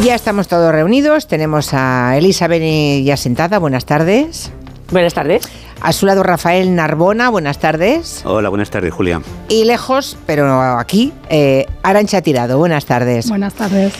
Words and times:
Ya 0.00 0.14
estamos 0.14 0.48
todos 0.48 0.72
reunidos. 0.72 1.26
Tenemos 1.26 1.74
a 1.74 2.16
Elizabeth 2.16 3.04
ya 3.04 3.16
sentada. 3.18 3.58
Buenas 3.58 3.84
tardes. 3.84 4.50
Buenas 4.90 5.12
tardes. 5.12 5.42
A 5.82 5.92
su 5.92 6.06
lado 6.06 6.22
Rafael 6.22 6.74
Narbona. 6.74 7.28
Buenas 7.28 7.58
tardes. 7.58 8.22
Hola, 8.24 8.48
buenas 8.48 8.70
tardes, 8.70 8.92
Julia. 8.92 9.20
Y 9.50 9.64
lejos, 9.64 10.16
pero 10.26 10.78
aquí, 10.78 11.12
eh, 11.28 11.66
Arancha 11.82 12.22
Tirado. 12.22 12.56
Buenas 12.56 12.86
tardes. 12.86 13.28
Buenas 13.28 13.52
tardes. 13.52 13.92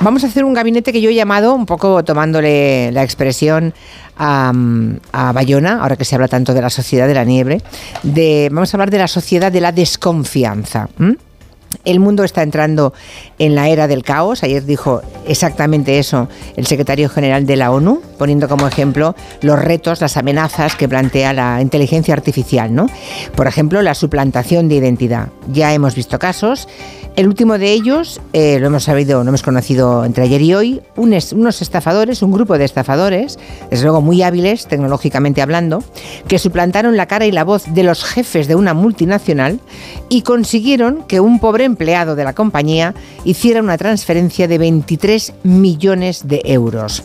Vamos 0.00 0.22
a 0.24 0.28
hacer 0.28 0.44
un 0.44 0.54
gabinete 0.54 0.92
que 0.92 1.00
yo 1.00 1.10
he 1.10 1.14
llamado, 1.14 1.54
un 1.54 1.66
poco 1.66 2.04
tomándole 2.04 2.92
la 2.92 3.02
expresión 3.02 3.74
a, 4.16 4.52
a, 5.12 5.32
Bayona, 5.32 5.82
ahora 5.82 5.96
que 5.96 6.04
se 6.04 6.14
habla 6.14 6.28
tanto 6.28 6.54
de 6.54 6.62
la 6.62 6.70
sociedad 6.70 7.06
de 7.06 7.14
la 7.14 7.24
nieve, 7.24 7.60
de, 8.02 8.48
vamos 8.50 8.72
a 8.72 8.76
hablar 8.76 8.90
de 8.90 8.98
la 8.98 9.08
sociedad 9.08 9.52
de 9.52 9.60
la 9.60 9.70
desconfianza. 9.70 10.88
El 11.84 12.00
mundo 12.00 12.24
está 12.24 12.42
entrando 12.42 12.92
en 13.38 13.54
la 13.54 13.68
era 13.68 13.88
del 13.88 14.02
caos. 14.02 14.42
Ayer 14.42 14.64
dijo 14.64 15.02
exactamente 15.26 15.98
eso 15.98 16.28
el 16.56 16.66
secretario 16.66 17.08
general 17.08 17.46
de 17.46 17.56
la 17.56 17.70
ONU, 17.70 18.00
poniendo 18.18 18.48
como 18.48 18.66
ejemplo 18.68 19.14
los 19.40 19.58
retos, 19.58 20.00
las 20.00 20.16
amenazas 20.16 20.76
que 20.76 20.88
plantea 20.88 21.32
la 21.32 21.60
inteligencia 21.60 22.14
artificial. 22.14 22.74
¿no? 22.74 22.86
Por 23.34 23.46
ejemplo, 23.46 23.82
la 23.82 23.94
suplantación 23.94 24.68
de 24.68 24.76
identidad. 24.76 25.28
Ya 25.48 25.72
hemos 25.72 25.94
visto 25.94 26.18
casos. 26.18 26.68
El 27.14 27.28
último 27.28 27.58
de 27.58 27.72
ellos, 27.72 28.22
eh, 28.32 28.58
lo 28.58 28.68
hemos 28.68 28.84
sabido, 28.84 29.22
lo 29.22 29.28
hemos 29.28 29.42
conocido 29.42 30.06
entre 30.06 30.24
ayer 30.24 30.40
y 30.40 30.54
hoy, 30.54 30.80
unos 30.96 31.60
estafadores, 31.60 32.22
un 32.22 32.32
grupo 32.32 32.56
de 32.56 32.64
estafadores, 32.64 33.38
desde 33.70 33.84
luego 33.84 34.00
muy 34.00 34.22
hábiles 34.22 34.66
tecnológicamente 34.66 35.42
hablando, 35.42 35.84
que 36.26 36.38
suplantaron 36.38 36.96
la 36.96 37.04
cara 37.04 37.26
y 37.26 37.30
la 37.30 37.44
voz 37.44 37.64
de 37.74 37.82
los 37.82 38.02
jefes 38.02 38.48
de 38.48 38.54
una 38.54 38.72
multinacional 38.72 39.60
y 40.08 40.22
consiguieron 40.22 41.02
que 41.02 41.20
un 41.20 41.38
pobre 41.38 41.64
empleado 41.64 42.16
de 42.16 42.24
la 42.24 42.32
compañía 42.32 42.94
hiciera 43.24 43.60
una 43.60 43.76
transferencia 43.76 44.48
de 44.48 44.56
23 44.56 45.34
millones 45.42 46.28
de 46.28 46.40
euros. 46.46 47.02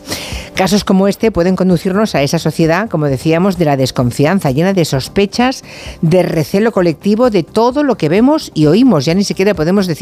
Casos 0.54 0.84
como 0.84 1.06
este 1.06 1.30
pueden 1.30 1.54
conducirnos 1.54 2.14
a 2.14 2.22
esa 2.22 2.38
sociedad, 2.38 2.88
como 2.88 3.06
decíamos, 3.06 3.58
de 3.58 3.66
la 3.66 3.76
desconfianza, 3.76 4.50
llena 4.50 4.72
de 4.72 4.84
sospechas, 4.84 5.62
de 6.02 6.24
recelo 6.24 6.72
colectivo, 6.72 7.30
de 7.30 7.44
todo 7.44 7.84
lo 7.84 7.96
que 7.96 8.08
vemos 8.08 8.50
y 8.54 8.66
oímos. 8.66 9.04
Ya 9.04 9.14
ni 9.14 9.22
siquiera 9.22 9.54
podemos 9.54 9.86
decir 9.86 9.97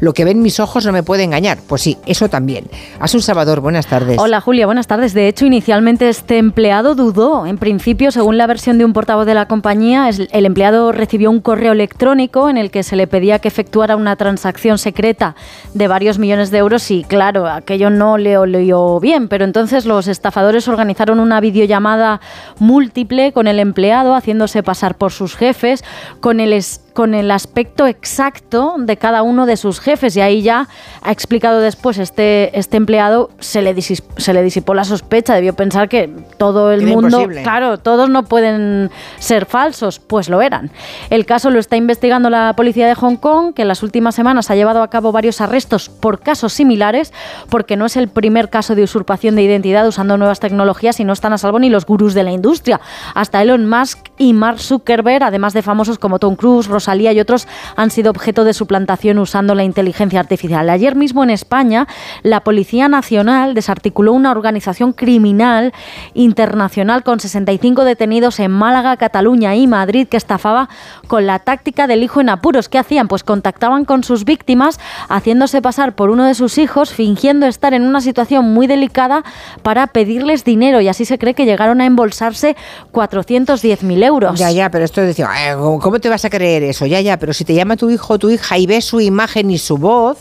lo 0.00 0.14
que 0.14 0.24
ven 0.24 0.40
mis 0.40 0.60
ojos 0.60 0.86
no 0.86 0.92
me 0.92 1.02
puede 1.02 1.24
engañar. 1.24 1.58
Pues 1.66 1.82
sí, 1.82 1.98
eso 2.06 2.28
también. 2.28 2.66
Asun 3.00 3.22
Salvador, 3.22 3.60
buenas 3.60 3.86
tardes. 3.86 4.18
Hola 4.18 4.40
Julia, 4.40 4.66
buenas 4.66 4.86
tardes. 4.86 5.12
De 5.12 5.26
hecho, 5.26 5.44
inicialmente 5.44 6.08
este 6.08 6.38
empleado 6.38 6.94
dudó. 6.94 7.46
En 7.46 7.58
principio, 7.58 8.12
según 8.12 8.38
la 8.38 8.46
versión 8.46 8.78
de 8.78 8.84
un 8.84 8.92
portavoz 8.92 9.26
de 9.26 9.34
la 9.34 9.48
compañía, 9.48 10.08
el 10.08 10.46
empleado 10.46 10.92
recibió 10.92 11.30
un 11.30 11.40
correo 11.40 11.72
electrónico 11.72 12.48
en 12.48 12.58
el 12.58 12.70
que 12.70 12.84
se 12.84 12.94
le 12.94 13.08
pedía 13.08 13.40
que 13.40 13.48
efectuara 13.48 13.96
una 13.96 14.14
transacción 14.14 14.78
secreta 14.78 15.34
de 15.74 15.88
varios 15.88 16.18
millones 16.18 16.52
de 16.52 16.58
euros 16.58 16.90
y 16.92 17.02
claro, 17.02 17.48
aquello 17.48 17.90
no 17.90 18.18
le 18.18 18.38
olió 18.38 19.00
bien, 19.00 19.28
pero 19.28 19.44
entonces 19.44 19.84
lo 19.84 19.96
los 19.96 20.08
estafadores 20.08 20.68
organizaron 20.68 21.20
una 21.20 21.40
videollamada 21.40 22.20
múltiple 22.58 23.32
con 23.32 23.46
el 23.46 23.58
empleado, 23.58 24.14
haciéndose 24.14 24.62
pasar 24.62 24.98
por 24.98 25.10
sus 25.10 25.34
jefes, 25.34 25.82
con 26.20 26.38
el 26.38 26.52
con 26.96 27.12
el 27.12 27.30
aspecto 27.30 27.86
exacto 27.86 28.76
de 28.78 28.96
cada 28.96 29.22
uno 29.22 29.44
de 29.44 29.58
sus 29.58 29.80
jefes 29.80 30.16
y 30.16 30.22
ahí 30.22 30.40
ya 30.40 30.66
ha 31.02 31.12
explicado 31.12 31.60
después 31.60 31.98
este, 31.98 32.58
este 32.58 32.78
empleado 32.78 33.28
se 33.38 33.60
le, 33.60 33.78
se 33.82 34.32
le 34.32 34.42
disipó 34.42 34.72
la 34.72 34.82
sospecha, 34.82 35.34
debió 35.34 35.52
pensar 35.52 35.90
que 35.90 36.08
todo 36.38 36.72
el 36.72 36.86
mundo, 36.86 37.28
claro, 37.42 37.76
todos 37.76 38.08
no 38.08 38.24
pueden 38.24 38.90
ser 39.18 39.44
falsos, 39.44 39.98
pues 39.98 40.30
lo 40.30 40.40
eran. 40.40 40.70
El 41.10 41.26
caso 41.26 41.50
lo 41.50 41.58
está 41.58 41.76
investigando 41.76 42.30
la 42.30 42.54
policía 42.56 42.86
de 42.86 42.94
Hong 42.94 43.16
Kong, 43.16 43.52
que 43.52 43.60
en 43.60 43.68
las 43.68 43.82
últimas 43.82 44.14
semanas 44.14 44.50
ha 44.50 44.54
llevado 44.54 44.82
a 44.82 44.88
cabo 44.88 45.12
varios 45.12 45.42
arrestos 45.42 45.90
por 45.90 46.20
casos 46.20 46.54
similares, 46.54 47.12
porque 47.50 47.76
no 47.76 47.84
es 47.84 47.98
el 47.98 48.08
primer 48.08 48.48
caso 48.48 48.74
de 48.74 48.82
usurpación 48.82 49.36
de 49.36 49.42
identidad 49.42 49.86
usando 49.86 50.16
nuevas 50.16 50.40
tecnologías 50.40 50.98
y 50.98 51.04
no 51.04 51.12
están 51.12 51.34
a 51.34 51.38
salvo 51.38 51.58
ni 51.58 51.68
los 51.68 51.84
gurús 51.84 52.14
de 52.14 52.22
la 52.22 52.32
industria. 52.32 52.80
Hasta 53.14 53.42
Elon 53.42 53.68
Musk 53.68 53.98
y 54.16 54.32
Mark 54.32 54.60
Zuckerberg, 54.60 55.22
además 55.24 55.52
de 55.52 55.60
famosos 55.60 55.98
como 55.98 56.18
Tom 56.18 56.36
Cruise, 56.36 56.68
Salía 56.86 57.12
y 57.12 57.18
otros 57.18 57.48
han 57.74 57.90
sido 57.90 58.12
objeto 58.12 58.44
de 58.44 58.54
suplantación 58.54 59.18
usando 59.18 59.56
la 59.56 59.64
inteligencia 59.64 60.20
artificial. 60.20 60.70
Ayer 60.70 60.94
mismo 60.94 61.24
en 61.24 61.30
España, 61.30 61.88
la 62.22 62.44
Policía 62.44 62.88
Nacional 62.88 63.54
desarticuló 63.54 64.12
una 64.12 64.30
organización 64.30 64.92
criminal 64.92 65.72
internacional 66.14 67.02
con 67.02 67.18
65 67.18 67.84
detenidos 67.84 68.38
en 68.38 68.52
Málaga, 68.52 68.96
Cataluña 68.98 69.56
y 69.56 69.66
Madrid 69.66 70.06
que 70.06 70.16
estafaba 70.16 70.68
con 71.08 71.26
la 71.26 71.40
táctica 71.40 71.88
del 71.88 72.04
hijo 72.04 72.20
en 72.20 72.28
apuros. 72.28 72.68
¿Qué 72.68 72.78
hacían? 72.78 73.08
Pues 73.08 73.24
contactaban 73.24 73.84
con 73.84 74.04
sus 74.04 74.24
víctimas 74.24 74.78
haciéndose 75.08 75.60
pasar 75.62 75.96
por 75.96 76.10
uno 76.10 76.24
de 76.24 76.34
sus 76.34 76.58
hijos, 76.58 76.92
fingiendo 76.92 77.46
estar 77.46 77.74
en 77.74 77.82
una 77.82 78.00
situación 78.00 78.52
muy 78.52 78.68
delicada 78.68 79.24
para 79.62 79.88
pedirles 79.88 80.44
dinero 80.44 80.80
y 80.80 80.86
así 80.86 81.04
se 81.04 81.18
cree 81.18 81.34
que 81.34 81.46
llegaron 81.46 81.80
a 81.80 81.86
embolsarse 81.86 82.56
410.000 82.92 84.04
euros. 84.04 84.38
Ya, 84.38 84.50
ya, 84.50 84.70
pero 84.70 84.84
esto 84.84 85.00
decía, 85.00 85.28
¿cómo 85.56 85.98
te 85.98 86.08
vas 86.08 86.24
a 86.24 86.30
creer 86.30 86.62
eso? 86.62 86.75
Ya, 86.84 87.00
ya, 87.00 87.18
pero 87.18 87.32
si 87.32 87.44
te 87.44 87.54
llama 87.54 87.76
tu 87.76 87.88
hijo 87.88 88.14
o 88.14 88.18
tu 88.18 88.28
hija 88.28 88.58
y 88.58 88.66
ves 88.66 88.84
su 88.84 89.00
imagen 89.00 89.50
y 89.50 89.58
su 89.58 89.78
voz, 89.78 90.18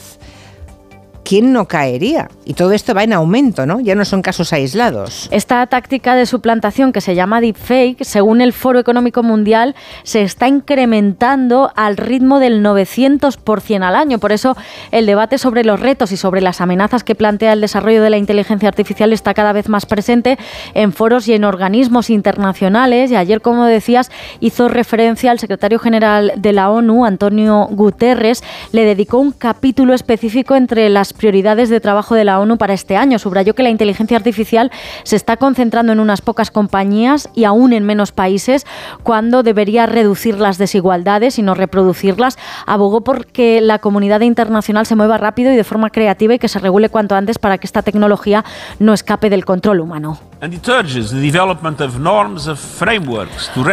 ¿quién 1.25 1.51
no 1.51 1.67
caería? 1.67 2.29
Y 2.45 2.53
todo 2.53 2.71
esto 2.71 2.93
va 2.93 3.03
en 3.03 3.11
aumento, 3.11 3.65
¿no? 3.65 3.79
Ya 3.81 3.95
no 3.95 4.05
son 4.05 4.21
casos 4.21 4.53
aislados. 4.53 5.27
Esta 5.31 5.65
táctica 5.65 6.15
de 6.15 6.25
suplantación 6.27 6.93
que 6.93 7.01
se 7.01 7.15
llama 7.15 7.41
deepfake, 7.41 8.03
según 8.03 8.39
el 8.39 8.53
Foro 8.53 8.79
Económico 8.79 9.23
Mundial, 9.23 9.75
se 10.03 10.21
está 10.21 10.47
incrementando 10.47 11.71
al 11.75 11.97
ritmo 11.97 12.39
del 12.39 12.63
900% 12.63 13.83
al 13.83 13.95
año. 13.95 14.19
Por 14.19 14.31
eso 14.31 14.55
el 14.91 15.07
debate 15.07 15.39
sobre 15.39 15.65
los 15.65 15.79
retos 15.79 16.11
y 16.11 16.17
sobre 16.17 16.41
las 16.41 16.61
amenazas 16.61 17.03
que 17.03 17.15
plantea 17.15 17.53
el 17.53 17.61
desarrollo 17.61 18.03
de 18.03 18.11
la 18.11 18.17
inteligencia 18.17 18.69
artificial 18.69 19.11
está 19.11 19.33
cada 19.33 19.51
vez 19.51 19.67
más 19.67 19.87
presente 19.87 20.37
en 20.75 20.93
foros 20.93 21.27
y 21.27 21.33
en 21.33 21.43
organismos 21.43 22.11
internacionales. 22.11 23.09
Y 23.09 23.15
ayer, 23.15 23.41
como 23.41 23.65
decías, 23.65 24.11
hizo 24.39 24.69
referencia 24.69 25.31
al 25.31 25.39
secretario 25.39 25.79
general 25.79 26.33
de 26.37 26.53
la 26.53 26.69
ONU, 26.69 27.03
Antonio 27.05 27.67
Guterres, 27.71 28.43
le 28.71 28.85
dedicó 28.85 29.17
un 29.17 29.31
capítulo 29.31 29.95
específico 29.95 30.55
entre 30.55 30.87
las 30.89 31.14
prioridades 31.15 31.69
de 31.69 31.79
trabajo 31.79 32.15
de 32.15 32.25
la 32.25 32.39
ONU 32.39 32.57
para 32.57 32.73
este 32.73 32.97
año. 32.97 33.19
Subrayó 33.19 33.55
que 33.55 33.63
la 33.63 33.69
inteligencia 33.69 34.17
artificial 34.17 34.71
se 35.03 35.15
está 35.15 35.37
concentrando 35.37 35.91
en 35.91 35.99
unas 35.99 36.21
pocas 36.21 36.51
compañías 36.51 37.29
y 37.33 37.45
aún 37.45 37.73
en 37.73 37.85
menos 37.85 38.11
países 38.11 38.65
cuando 39.03 39.43
debería 39.43 39.85
reducir 39.85 40.39
las 40.39 40.57
desigualdades 40.57 41.39
y 41.39 41.41
no 41.41 41.55
reproducirlas. 41.55 42.37
Abogó 42.65 43.01
por 43.01 43.25
que 43.25 43.61
la 43.61 43.79
comunidad 43.79 44.21
internacional 44.21 44.85
se 44.85 44.95
mueva 44.95 45.17
rápido 45.17 45.51
y 45.51 45.55
de 45.55 45.63
forma 45.63 45.89
creativa 45.89 46.33
y 46.33 46.39
que 46.39 46.47
se 46.47 46.59
regule 46.59 46.89
cuanto 46.89 47.15
antes 47.15 47.39
para 47.39 47.57
que 47.57 47.67
esta 47.67 47.81
tecnología 47.81 48.43
no 48.79 48.93
escape 48.93 49.29
del 49.29 49.45
control 49.45 49.79
humano. 49.79 50.19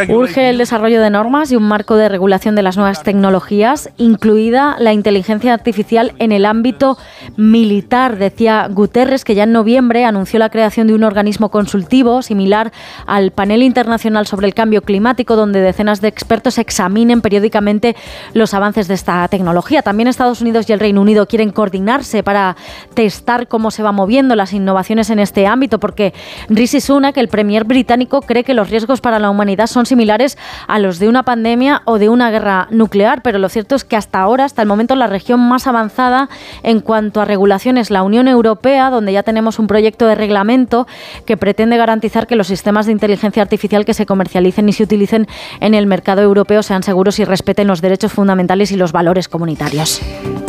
Urge 0.09 0.49
el 0.49 0.57
desarrollo 0.57 1.01
de 1.01 1.09
normas 1.09 1.51
y 1.51 1.55
un 1.55 1.63
marco 1.63 1.95
de 1.95 2.09
regulación 2.09 2.55
de 2.55 2.63
las 2.63 2.77
nuevas 2.77 3.03
tecnologías, 3.03 3.89
incluida 3.97 4.75
la 4.79 4.93
inteligencia 4.93 5.53
artificial 5.53 6.13
en 6.19 6.31
el 6.31 6.45
ámbito 6.45 6.97
militar, 7.35 8.17
decía 8.17 8.67
Guterres, 8.69 9.25
que 9.25 9.35
ya 9.35 9.43
en 9.43 9.51
noviembre 9.51 10.05
anunció 10.05 10.39
la 10.39 10.49
creación 10.49 10.87
de 10.87 10.93
un 10.93 11.03
organismo 11.03 11.49
consultivo 11.49 12.21
similar 12.21 12.71
al 13.05 13.31
panel 13.31 13.63
internacional 13.63 14.27
sobre 14.27 14.47
el 14.47 14.53
cambio 14.53 14.81
climático, 14.81 15.35
donde 15.35 15.61
decenas 15.61 16.01
de 16.01 16.07
expertos 16.07 16.57
examinen 16.57 17.21
periódicamente 17.21 17.95
los 18.33 18.53
avances 18.53 18.87
de 18.87 18.93
esta 18.93 19.27
tecnología. 19.27 19.81
También 19.81 20.07
Estados 20.07 20.41
Unidos 20.41 20.69
y 20.69 20.73
el 20.73 20.79
Reino 20.79 21.01
Unido 21.01 21.27
quieren 21.27 21.51
coordinarse 21.51 22.23
para 22.23 22.55
testar 22.93 23.47
cómo 23.47 23.71
se 23.71 23.83
van 23.83 23.95
moviendo 23.95 24.35
las 24.35 24.53
innovaciones 24.53 25.09
en 25.09 25.19
este 25.19 25.47
ámbito, 25.47 25.79
porque 25.79 26.13
Rishi 26.49 26.81
Sunak, 26.81 27.17
el 27.17 27.27
premier 27.27 27.63
británico, 27.63 28.21
cree 28.21 28.43
que 28.43 28.53
los 28.53 28.69
riesgos 28.69 29.01
para 29.01 29.19
la 29.19 29.29
humanidad 29.29 29.67
son 29.67 29.85
similares 29.85 30.37
a 30.67 30.79
los 30.79 30.99
de 30.99 31.07
una 31.07 31.23
pandemia 31.23 31.81
o 31.85 31.97
de 31.97 32.09
una 32.09 32.31
guerra 32.31 32.67
nuclear, 32.69 33.21
pero 33.21 33.39
lo 33.39 33.49
cierto 33.49 33.75
es 33.75 33.83
que 33.83 33.95
hasta 33.95 34.19
ahora, 34.19 34.45
hasta 34.45 34.61
el 34.61 34.67
momento, 34.67 34.95
la 34.95 35.07
región 35.07 35.39
más 35.39 35.67
avanzada 35.67 36.29
en 36.61 36.79
cuanto 36.79 37.21
a 37.21 37.22
regulación 37.25 37.77
es 37.77 37.89
la 37.89 38.03
Unión 38.03 38.27
Europea, 38.27 38.89
donde 38.89 39.13
ya 39.13 39.23
tenemos 39.23 39.59
un 39.59 39.67
proyecto 39.67 40.07
de 40.07 40.15
reglamento 40.15 40.87
que 41.25 41.37
pretende 41.37 41.77
garantizar 41.77 42.27
que 42.27 42.35
los 42.35 42.47
sistemas 42.47 42.85
de 42.85 42.91
inteligencia 42.91 43.41
artificial 43.41 43.85
que 43.85 43.93
se 43.93 44.05
comercialicen 44.05 44.69
y 44.69 44.73
se 44.73 44.83
utilicen 44.83 45.27
en 45.59 45.73
el 45.73 45.87
mercado 45.87 46.21
europeo 46.21 46.63
sean 46.63 46.83
seguros 46.83 47.19
y 47.19 47.25
respeten 47.25 47.67
los 47.67 47.81
derechos 47.81 48.11
fundamentales 48.11 48.71
y 48.71 48.75
los 48.75 48.91
valores 48.91 49.27
comunitarios. 49.27 50.01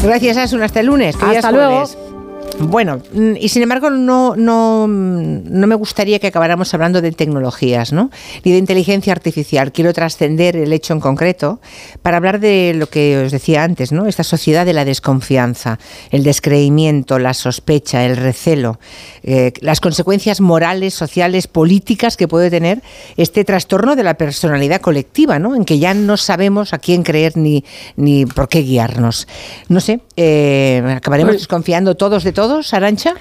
Gracias, 0.02 0.36
Asun. 0.36 0.62
Hasta 0.62 0.80
el 0.80 0.86
lunes. 0.86 1.16
Hasta 1.20 1.52
luego. 1.52 2.13
Bueno, 2.60 3.02
mm, 3.12 3.36
y 3.40 3.48
sin 3.48 3.62
embargo 3.62 3.90
no, 3.90 4.36
no, 4.36 4.86
no, 4.86 5.66
me 5.66 5.74
gustaría 5.74 6.20
que 6.20 6.28
acabáramos 6.28 6.72
hablando 6.72 7.02
de 7.02 7.10
tecnologías, 7.10 7.92
¿no? 7.92 8.10
Ni 8.44 8.52
de 8.52 8.58
inteligencia 8.58 9.12
artificial. 9.12 9.72
Quiero 9.72 9.92
trascender 9.92 10.56
el 10.56 10.72
hecho 10.72 10.92
en 10.92 11.00
concreto 11.00 11.60
para 12.02 12.18
hablar 12.18 12.38
de 12.38 12.72
lo 12.76 12.86
que 12.86 13.18
os 13.18 13.32
decía 13.32 13.64
antes, 13.64 13.90
¿no? 13.90 14.06
Esta 14.06 14.22
sociedad 14.22 14.64
de 14.64 14.72
la 14.72 14.84
desconfianza, 14.84 15.78
el 16.10 16.22
descreimiento, 16.22 17.18
la 17.18 17.34
sospecha, 17.34 18.04
el 18.04 18.16
recelo, 18.16 18.78
eh, 19.24 19.52
las 19.60 19.80
consecuencias 19.80 20.40
morales, 20.40 20.94
sociales, 20.94 21.48
políticas 21.48 22.16
que 22.16 22.28
puede 22.28 22.50
tener 22.50 22.82
este 23.16 23.44
trastorno 23.44 23.96
de 23.96 24.04
la 24.04 24.14
personalidad 24.14 24.80
colectiva, 24.80 25.40
¿no? 25.40 25.56
En 25.56 25.64
que 25.64 25.80
ya 25.80 25.92
no 25.92 26.16
sabemos 26.16 26.72
a 26.72 26.78
quién 26.78 27.02
creer 27.02 27.36
ni, 27.36 27.64
ni 27.96 28.26
por 28.26 28.48
qué 28.48 28.60
guiarnos. 28.60 29.26
No 29.68 29.80
sé, 29.80 30.00
eh, 30.16 30.82
acabaremos 30.96 31.32
desconfiando 31.34 31.96
todos 31.96 32.22
de 32.22 32.32
todos 32.32 32.43
todos, 32.48 32.74
Arancha? 32.74 33.14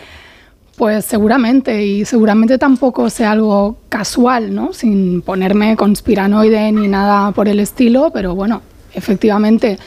Pues 0.76 1.06
seguramente, 1.06 1.86
y 1.86 2.04
seguramente 2.04 2.58
tampoco 2.58 3.10
sea 3.10 3.32
algo 3.32 3.78
casual, 3.88 4.54
¿no? 4.54 4.74
Sin 4.74 5.22
ponerme 5.22 5.78
conspiranoide 5.78 6.74
ni 6.74 6.90
nada 6.90 7.32
por 7.32 7.48
el 7.48 7.62
estilo, 7.62 8.12
pero 8.14 8.36
bueno, 8.36 8.62
efectivamente 8.94 9.80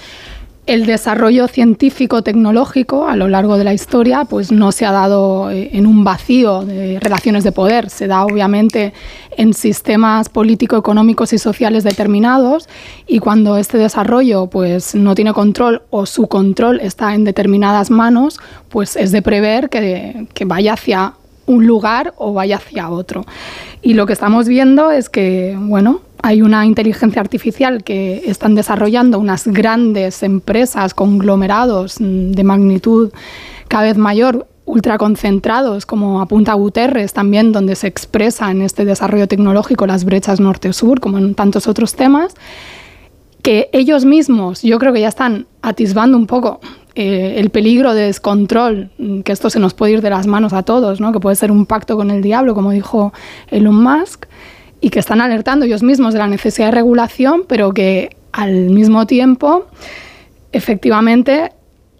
el 0.67 0.85
desarrollo 0.85 1.47
científico-tecnológico 1.47 3.07
a 3.07 3.17
lo 3.17 3.29
largo 3.29 3.57
de 3.57 3.65
la 3.65 3.73
historia 3.73 4.25
pues 4.25 4.51
no 4.51 4.73
se 4.73 4.85
ha 4.85 4.91
dado 4.91 5.51
eh, 5.51 5.71
en 5.73 5.87
un 5.87 6.03
vacío 6.03 6.65
de 6.65 6.99
relaciones 7.01 7.45
de 7.45 7.53
poder, 7.53 7.89
se 7.89 8.09
da 8.09 8.25
obviamente 8.25 8.93
en 9.37 9.55
sistemas 9.55 10.29
político-económicos 10.29 11.33
y 11.33 11.39
sociales 11.39 11.85
determinados 11.85 12.69
y 13.07 13.21
cuando 13.21 13.57
este 13.57 13.79
desarrollo 13.79 14.49
pues 14.49 14.95
no 14.95 15.15
tiene 15.15 15.33
control 15.33 15.83
o 15.91 16.05
su 16.05 16.27
control 16.27 16.81
está 16.81 17.15
en 17.15 17.25
determinadas 17.25 17.91
manos, 17.91 18.41
pues 18.69 18.97
es 18.97 19.13
de 19.13 19.23
prever 19.23 19.69
que, 19.69 20.27
que 20.35 20.45
vaya 20.45 20.73
hacia 20.73 21.15
un 21.47 21.67
lugar 21.67 22.13
o 22.17 22.33
vaya 22.33 22.57
hacia 22.57 22.91
otro. 22.91 23.25
Y 23.83 23.95
lo 23.95 24.07
que 24.07 24.13
estamos 24.13 24.49
viendo 24.49 24.91
es 24.91 25.09
que, 25.09 25.57
bueno, 25.59 26.01
hay 26.27 26.43
una 26.43 26.67
inteligencia 26.67 27.21
artificial 27.21 27.85
que 27.85 28.25
están 28.27 28.57
desarrollando 28.57 29.21
unas 29.21 29.47
grandes 29.47 30.25
empresas, 30.25 30.93
conglomerados 30.93 32.01
mm, 32.01 32.33
de 32.33 32.43
magnitud 32.43 33.13
cada 33.69 33.85
vez 33.85 33.97
mayor, 33.97 34.49
ultraconcentrados, 34.65 35.87
como 35.87 36.21
apunta 36.21 36.55
Guterres 36.55 37.13
también, 37.13 37.53
donde 37.53 37.77
se 37.77 37.87
expresa 37.87 38.51
en 38.51 38.63
este 38.63 38.85
desarrollo 38.85 39.29
tecnológico 39.29 39.87
las 39.87 40.05
brechas 40.05 40.41
norte-sur, 40.41 40.99
como 40.99 41.19
en 41.19 41.37
tantos 41.37 41.69
otros 41.69 41.95
temas, 41.95 42.35
que 43.43 43.71
ellos 43.73 44.05
mismos 44.05 44.63
yo 44.63 44.81
creo 44.81 44.93
que 44.93 45.03
ya 45.03 45.09
están 45.09 45.47
atisbando 45.63 46.17
un 46.17 46.27
poco 46.27 46.59
eh, 46.97 47.37
el 47.39 47.51
peligro 47.51 47.95
de 47.95 48.03
descontrol, 48.03 48.91
mm, 48.99 49.21
que 49.21 49.31
esto 49.31 49.49
se 49.49 49.61
nos 49.61 49.75
puede 49.75 49.93
ir 49.93 50.03
de 50.03 50.11
las 50.11 50.27
manos 50.27 50.53
a 50.53 50.65
todos, 50.65 51.01
¿no? 51.01 51.13
que 51.13 51.21
puede 51.21 51.37
ser 51.37 51.53
un 51.53 51.67
pacto 51.67 51.97
con 51.97 52.11
el 52.11 52.21
diablo, 52.21 52.57
como 52.57 52.73
dijo 52.73 53.13
Elon 53.49 53.81
Musk 53.81 54.27
y 54.81 54.91
que 54.91 54.99
están 54.99 55.21
alertando 55.21 55.65
ellos 55.65 55.83
mismos 55.83 56.13
de 56.13 56.21
la 56.21 56.27
necesidad 56.27 56.67
de 56.67 56.73
regulación, 56.73 57.45
pero 57.49 57.73
que 57.73 58.17
al 58.33 58.71
mismo 58.71 59.07
tiempo, 59.07 59.67
efectivamente, 60.53 61.53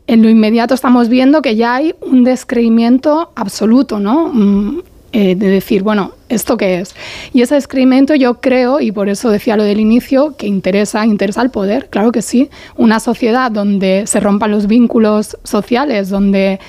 en 0.07 0.23
lo 0.23 0.29
inmediato 0.29 0.75
estamos 0.75 1.09
viendo 1.09 1.43
que 1.43 1.57
ya 1.57 1.75
hay 1.75 1.95
un 2.01 2.25
descreimiento 2.25 3.33
absoluto, 3.35 3.99
¿no? 3.99 4.31
Mm, 4.33 4.81
eh, 5.13 5.35
de 5.35 5.49
decir, 5.49 5.83
bueno, 5.83 6.13
¿esto 6.29 6.57
qué 6.57 6.81
es? 6.81 6.95
Y 7.33 7.41
ese 7.41 7.55
descreimiento 7.55 8.15
yo 8.15 8.41
creo, 8.41 8.81
y 8.81 8.93
por 8.93 9.09
eso 9.09 9.31
decía 9.31 9.57
lo 9.57 9.63
del 9.65 9.81
inicio, 9.81 10.37
que 10.37 10.47
interesa, 10.47 11.07
interesa 11.07 11.41
al 11.41 11.51
poder, 11.51 11.89
claro 11.89 12.13
que 12.13 12.21
sí. 12.21 12.51
Una 12.77 13.01
sociedad 13.01 13.51
donde 13.51 14.03
se 14.07 14.21
rompan 14.21 14.51
los 14.51 14.67
vínculos 14.67 15.39
sociales, 15.43 16.11
donde 16.11 16.61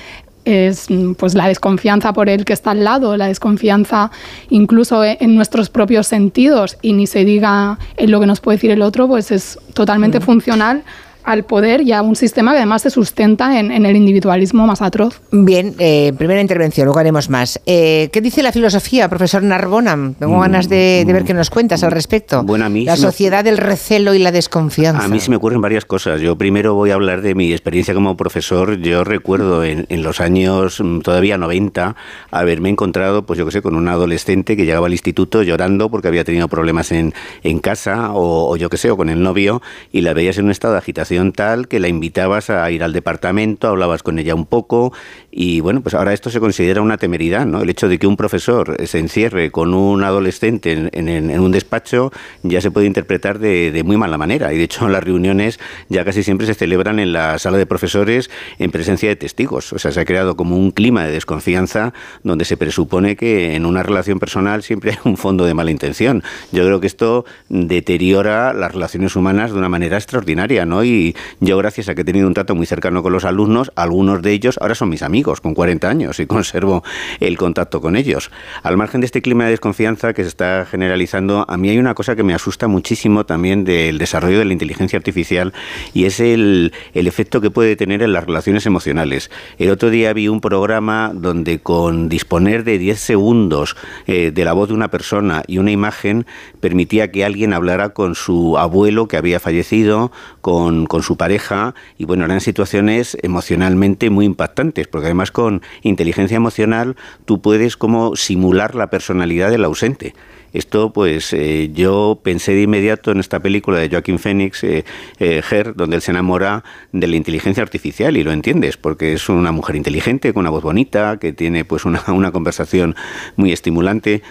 es 0.48 0.86
pues 1.18 1.34
la 1.34 1.46
desconfianza 1.46 2.12
por 2.12 2.28
el 2.28 2.44
que 2.44 2.54
está 2.54 2.70
al 2.70 2.84
lado, 2.84 3.16
la 3.16 3.26
desconfianza 3.26 4.10
incluso 4.48 5.04
en 5.04 5.34
nuestros 5.34 5.68
propios 5.68 6.06
sentidos 6.06 6.78
y 6.80 6.94
ni 6.94 7.06
se 7.06 7.24
diga 7.24 7.78
en 7.96 8.10
lo 8.10 8.18
que 8.20 8.26
nos 8.26 8.40
puede 8.40 8.56
decir 8.56 8.70
el 8.70 8.82
otro, 8.82 9.06
pues 9.08 9.30
es 9.30 9.58
totalmente 9.74 10.20
mm. 10.20 10.22
funcional 10.22 10.82
al 11.28 11.44
poder 11.44 11.82
y 11.82 11.92
a 11.92 12.00
un 12.00 12.16
sistema 12.16 12.52
que 12.52 12.56
además 12.56 12.80
se 12.82 12.90
sustenta 12.90 13.60
en, 13.60 13.70
el 13.70 13.96
individualismo 13.96 14.66
más 14.66 14.80
atroz. 14.80 15.20
Bien, 15.30 15.74
eh, 15.78 16.14
primera 16.16 16.40
intervención, 16.40 16.86
luego 16.86 16.98
haremos 16.98 17.28
más. 17.28 17.60
Eh, 17.66 18.08
¿Qué 18.12 18.22
dice 18.22 18.42
la 18.42 18.50
filosofía, 18.50 19.10
profesor 19.10 19.42
Narbona? 19.42 20.14
Tengo 20.18 20.38
mm, 20.38 20.40
ganas 20.40 20.70
de, 20.70 21.04
ver 21.06 21.24
qué 21.24 21.34
nos 21.34 21.50
cuentas 21.50 21.82
al 21.82 21.92
respecto. 21.92 22.42
Bueno, 22.42 22.64
a 22.64 22.70
mí 22.70 22.86
la 22.86 22.96
sociedad 22.96 23.44
del 23.44 23.58
recelo 23.58 24.14
y 24.14 24.20
la 24.20 24.32
desconfianza. 24.32 25.04
A 25.04 25.08
mí 25.08 25.20
se 25.20 25.28
me 25.28 25.36
ocurren 25.36 25.60
varias 25.60 25.84
cosas. 25.84 26.22
Yo 26.22 26.36
primero 26.36 26.74
voy 26.74 26.92
a 26.92 26.94
hablar 26.94 27.20
de 27.20 27.34
mi 27.34 27.52
experiencia 27.52 27.92
como 27.92 28.16
profesor. 28.16 28.78
Yo 28.78 29.04
recuerdo 29.04 29.64
en, 29.64 29.86
los 30.02 30.20
años 30.20 30.80
mm, 30.80 31.00
todavía 31.00 31.36
90 31.36 31.94
haberme 32.30 32.70
encontrado, 32.70 33.26
pues 33.26 33.38
yo 33.38 33.44
qué 33.44 33.52
sé, 33.52 33.60
con 33.60 33.74
un 33.74 33.86
adolescente 33.88 34.56
que 34.56 34.64
llegaba 34.64 34.86
al 34.86 34.92
instituto 34.92 35.42
llorando 35.42 35.90
porque 35.90 36.08
había 36.08 36.24
tenido 36.24 36.48
problemas 36.48 36.90
en, 36.90 37.12
en 37.42 37.58
casa 37.58 38.12
o, 38.12 38.50
o 38.50 38.56
yo 38.56 38.70
qué 38.70 38.78
sé, 38.78 38.90
o 38.90 38.96
con 38.96 39.10
el 39.10 39.22
novio 39.22 39.60
y 39.92 40.00
la 40.00 40.14
veías 40.14 40.38
en 40.38 40.46
un 40.46 40.52
estado 40.52 40.72
de 40.72 40.78
agitación 40.78 41.17
tal 41.32 41.68
que 41.68 41.80
la 41.80 41.88
invitabas 41.88 42.50
a 42.50 42.70
ir 42.70 42.82
al 42.82 42.92
departamento, 42.92 43.68
hablabas 43.68 44.02
con 44.02 44.18
ella 44.18 44.34
un 44.34 44.46
poco 44.46 44.92
y 45.40 45.60
bueno, 45.60 45.82
pues 45.82 45.94
ahora 45.94 46.12
esto 46.12 46.30
se 46.30 46.40
considera 46.40 46.82
una 46.82 46.96
temeridad, 46.96 47.46
¿no? 47.46 47.62
El 47.62 47.70
hecho 47.70 47.88
de 47.88 48.00
que 48.00 48.08
un 48.08 48.16
profesor 48.16 48.76
se 48.88 48.98
encierre 48.98 49.52
con 49.52 49.72
un 49.72 50.02
adolescente 50.02 50.90
en, 50.92 51.40
un 51.40 51.52
despacho 51.52 52.10
ya 52.42 52.60
se 52.60 52.72
puede 52.72 52.88
interpretar 52.88 53.38
de, 53.38 53.80
muy 53.84 53.96
mala 53.96 54.18
manera 54.18 54.52
y 54.52 54.58
de 54.58 54.64
hecho 54.64 54.88
las 54.88 55.04
reuniones 55.04 55.60
ya 55.88 56.04
casi 56.04 56.24
siempre 56.24 56.44
se 56.48 56.54
celebran 56.54 56.98
en 56.98 57.12
la 57.12 57.38
sala 57.38 57.56
de 57.56 57.66
profesores 57.66 58.30
en 58.58 58.72
presencia 58.72 59.08
de 59.08 59.14
testigos, 59.14 59.72
o 59.72 59.78
sea, 59.78 59.92
se 59.92 60.00
ha 60.00 60.04
creado 60.04 60.36
como 60.36 60.56
un 60.56 60.72
clima 60.72 61.04
de 61.04 61.12
desconfianza 61.12 61.94
donde 62.24 62.44
se 62.44 62.56
presupone 62.56 63.14
que 63.14 63.54
en 63.54 63.64
una 63.64 63.84
relación 63.84 64.18
personal 64.18 64.64
siempre 64.64 64.90
hay 64.90 64.98
un 65.04 65.16
fondo 65.16 65.44
de 65.44 65.54
mala 65.54 65.70
intención. 65.70 66.24
Yo 66.50 66.64
creo 66.64 66.80
que 66.80 66.88
esto 66.88 67.24
deteriora 67.48 68.52
las 68.54 68.72
relaciones 68.72 69.14
humanas 69.14 69.52
de 69.52 69.58
una 69.58 69.68
manera 69.68 69.98
extraordinaria, 69.98 70.66
¿no? 70.66 70.82
Y, 70.82 71.14
yo 71.38 71.56
gracias 71.58 71.88
a 71.88 71.94
que 71.94 72.00
he 72.00 72.04
tenido 72.04 72.26
un 72.26 72.34
trato 72.34 72.56
muy 72.56 72.66
cercano 72.66 73.04
con 73.04 73.12
los 73.12 73.24
alumnos, 73.24 73.70
algunos 73.76 74.20
de 74.20 74.32
ellos 74.32 74.58
ahora 74.60 74.74
son 74.74 74.88
mis 74.88 75.02
amigos 75.02 75.27
con 75.36 75.54
40 75.54 75.88
años 75.88 76.18
y 76.20 76.26
conservo 76.26 76.82
el 77.20 77.36
contacto 77.36 77.80
con 77.80 77.96
ellos. 77.96 78.30
Al 78.62 78.76
margen 78.76 79.00
de 79.00 79.06
este 79.06 79.22
clima 79.22 79.44
de 79.44 79.50
desconfianza 79.50 80.12
que 80.14 80.22
se 80.22 80.28
está 80.28 80.66
generalizando, 80.68 81.44
a 81.48 81.56
mí 81.56 81.68
hay 81.68 81.78
una 81.78 81.94
cosa 81.94 82.16
que 82.16 82.22
me 82.22 82.34
asusta 82.34 82.68
muchísimo 82.68 83.26
también 83.26 83.64
del 83.64 83.98
desarrollo 83.98 84.38
de 84.38 84.46
la 84.46 84.52
inteligencia 84.52 84.96
artificial 84.96 85.52
y 85.92 86.06
es 86.06 86.20
el, 86.20 86.72
efecto 86.94 87.40
que 87.40 87.50
puede 87.50 87.74
tener 87.76 88.02
en 88.02 88.12
las 88.12 88.24
relaciones 88.24 88.66
emocionales. 88.66 89.30
El 89.58 89.70
otro 89.70 89.90
día 89.90 90.12
vi 90.12 90.28
un 90.28 90.40
programa 90.40 91.12
donde 91.14 91.58
con 91.60 92.08
disponer 92.08 92.64
de 92.64 92.78
10 92.78 92.98
segundos 92.98 93.76
eh, 94.06 94.30
de 94.30 94.44
la 94.44 94.52
voz 94.52 94.68
de 94.68 94.74
una 94.74 94.88
persona 94.88 95.42
y 95.46 95.58
una 95.58 95.70
imagen 95.70 96.26
permitía 96.60 97.10
que 97.10 97.24
alguien 97.24 97.52
hablara 97.52 97.90
con 97.90 98.14
su 98.14 98.58
abuelo 98.58 99.08
que 99.08 99.16
había 99.16 99.40
fallecido, 99.40 100.12
con 100.40 100.86
con 100.86 101.02
su 101.02 101.16
pareja 101.16 101.74
y 101.96 102.04
bueno, 102.04 102.24
eran 102.24 102.40
situaciones 102.40 103.16
emocionalmente 103.22 104.10
muy 104.10 104.24
impactantes, 104.24 104.88
porque 104.88 105.07
además 105.08 105.30
con 105.30 105.62
inteligencia 105.82 106.36
emocional 106.36 106.96
tú 107.24 107.40
puedes 107.40 107.76
como 107.76 108.16
simular 108.16 108.74
la 108.74 108.88
personalidad 108.88 109.50
del 109.50 109.64
ausente. 109.64 110.14
Esto, 110.52 110.92
pues, 110.92 111.32
eh, 111.34 111.70
yo 111.74 112.20
pensé 112.22 112.52
de 112.52 112.62
inmediato 112.62 113.10
en 113.10 113.20
esta 113.20 113.40
película 113.40 113.78
de 113.78 113.90
Joaquín 113.90 114.18
Phoenix, 114.18 114.64
eh, 114.64 114.84
eh, 115.18 115.42
donde 115.74 115.96
él 115.96 116.02
se 116.02 116.10
enamora 116.10 116.64
de 116.92 117.06
la 117.06 117.16
inteligencia 117.16 117.62
artificial 117.62 118.16
y 118.16 118.24
lo 118.24 118.32
entiendes, 118.32 118.78
porque 118.78 119.12
es 119.12 119.28
una 119.28 119.52
mujer 119.52 119.76
inteligente, 119.76 120.32
con 120.32 120.40
una 120.40 120.50
voz 120.50 120.62
bonita, 120.62 121.18
que 121.18 121.32
tiene 121.32 121.64
pues 121.64 121.84
una, 121.84 122.02
una 122.08 122.32
conversación 122.32 122.96
muy 123.36 123.52
estimulante 123.52 124.22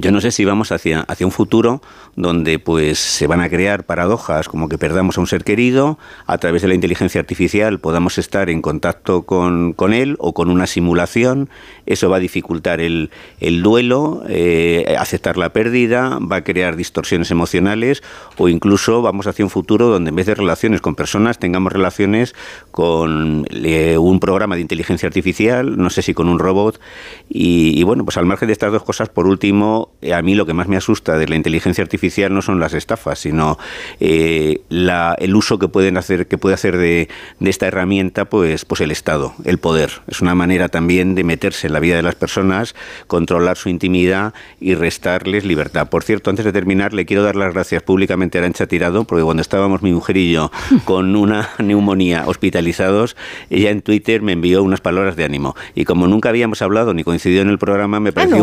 yo 0.00 0.10
no 0.10 0.20
sé 0.20 0.32
si 0.32 0.44
vamos 0.44 0.72
hacia, 0.72 1.00
hacia 1.02 1.26
un 1.26 1.32
futuro 1.32 1.80
donde 2.16 2.58
pues 2.58 2.98
se 2.98 3.26
van 3.26 3.40
a 3.40 3.48
crear 3.48 3.84
paradojas 3.84 4.48
como 4.48 4.68
que 4.68 4.76
perdamos 4.76 5.18
a 5.18 5.20
un 5.20 5.26
ser 5.26 5.44
querido, 5.44 5.98
a 6.26 6.38
través 6.38 6.62
de 6.62 6.68
la 6.68 6.74
inteligencia 6.74 7.20
artificial 7.20 7.78
podamos 7.78 8.18
estar 8.18 8.50
en 8.50 8.60
contacto 8.60 9.22
con, 9.22 9.72
con 9.72 9.92
él 9.94 10.16
o 10.18 10.34
con 10.34 10.50
una 10.50 10.66
simulación, 10.66 11.48
eso 11.86 12.10
va 12.10 12.16
a 12.16 12.20
dificultar 12.20 12.80
el, 12.80 13.10
el 13.40 13.62
duelo, 13.62 14.22
eh, 14.28 14.96
aceptar 14.98 15.36
la 15.36 15.52
pérdida, 15.52 16.18
va 16.18 16.36
a 16.36 16.44
crear 16.44 16.76
distorsiones 16.76 17.30
emocionales 17.30 18.02
o 18.36 18.48
incluso 18.48 19.00
vamos 19.00 19.26
hacia 19.26 19.44
un 19.44 19.50
futuro 19.50 19.88
donde 19.88 20.10
en 20.10 20.16
vez 20.16 20.26
de 20.26 20.34
relaciones 20.34 20.80
con 20.80 20.94
personas 20.94 21.38
tengamos 21.38 21.72
relaciones 21.72 22.34
con 22.70 23.46
eh, 23.50 23.96
un 23.98 24.18
programa 24.18 24.56
de 24.56 24.62
inteligencia 24.62 25.06
artificial, 25.06 25.76
no 25.76 25.90
sé 25.90 26.02
si 26.02 26.14
con 26.14 26.28
un 26.28 26.38
robot. 26.38 26.80
Y, 27.28 27.78
y 27.78 27.82
bueno, 27.82 28.04
pues 28.04 28.16
al 28.16 28.26
margen 28.26 28.48
de 28.48 28.52
estas 28.52 28.72
dos 28.72 28.82
cosas, 28.82 29.08
por 29.08 29.26
último, 29.26 29.83
a 30.12 30.22
mí 30.22 30.34
lo 30.34 30.46
que 30.46 30.52
más 30.52 30.68
me 30.68 30.76
asusta 30.76 31.16
de 31.16 31.28
la 31.28 31.36
inteligencia 31.36 31.82
artificial 31.82 32.32
no 32.32 32.42
son 32.42 32.60
las 32.60 32.74
estafas, 32.74 33.18
sino 33.18 33.58
eh, 34.00 34.60
el 34.70 35.36
uso 35.36 35.58
que 35.58 35.68
pueden 35.68 35.96
hacer, 35.96 36.26
que 36.26 36.38
puede 36.38 36.54
hacer 36.54 36.76
de, 36.76 37.08
esta 37.40 37.66
herramienta, 37.66 38.24
pues, 38.26 38.64
pues 38.64 38.80
el 38.80 38.90
Estado, 38.90 39.34
el 39.44 39.58
poder. 39.58 40.02
Es 40.08 40.20
una 40.20 40.34
manera 40.34 40.68
también 40.68 41.14
de 41.14 41.24
meterse 41.24 41.66
en 41.66 41.72
la 41.72 41.80
vida 41.80 41.96
de 41.96 42.02
las 42.02 42.14
personas, 42.14 42.74
controlar 43.06 43.56
su 43.56 43.68
intimidad 43.68 44.34
y 44.60 44.74
restarles 44.74 45.44
libertad. 45.44 45.88
Por 45.88 46.04
cierto, 46.04 46.30
antes 46.30 46.44
de 46.44 46.52
terminar, 46.52 46.92
le 46.94 47.06
quiero 47.06 47.22
dar 47.22 47.36
las 47.36 47.52
gracias 47.52 47.82
públicamente 47.82 48.38
a 48.38 48.40
Arancha 48.42 48.66
Tirado, 48.66 49.04
porque 49.04 49.24
cuando 49.24 49.40
estábamos 49.40 49.82
mi 49.82 49.92
mujer 49.92 50.16
y 50.16 50.32
yo 50.32 50.50
con 50.84 51.16
una 51.16 51.50
neumonía 51.58 52.24
hospitalizados, 52.26 53.16
ella 53.50 53.70
en 53.70 53.82
Twitter 53.82 54.22
me 54.22 54.32
envió 54.32 54.62
unas 54.62 54.80
palabras 54.80 55.16
de 55.16 55.24
ánimo. 55.24 55.54
Y 55.74 55.84
como 55.84 56.06
nunca 56.06 56.28
habíamos 56.28 56.62
hablado 56.62 56.94
ni 56.94 57.04
coincidido 57.04 57.42
en 57.42 57.48
el 57.48 57.58
programa, 57.58 58.00
me 58.00 58.10
ah, 58.10 58.12
pareció... 58.12 58.38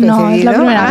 no, 0.00 0.30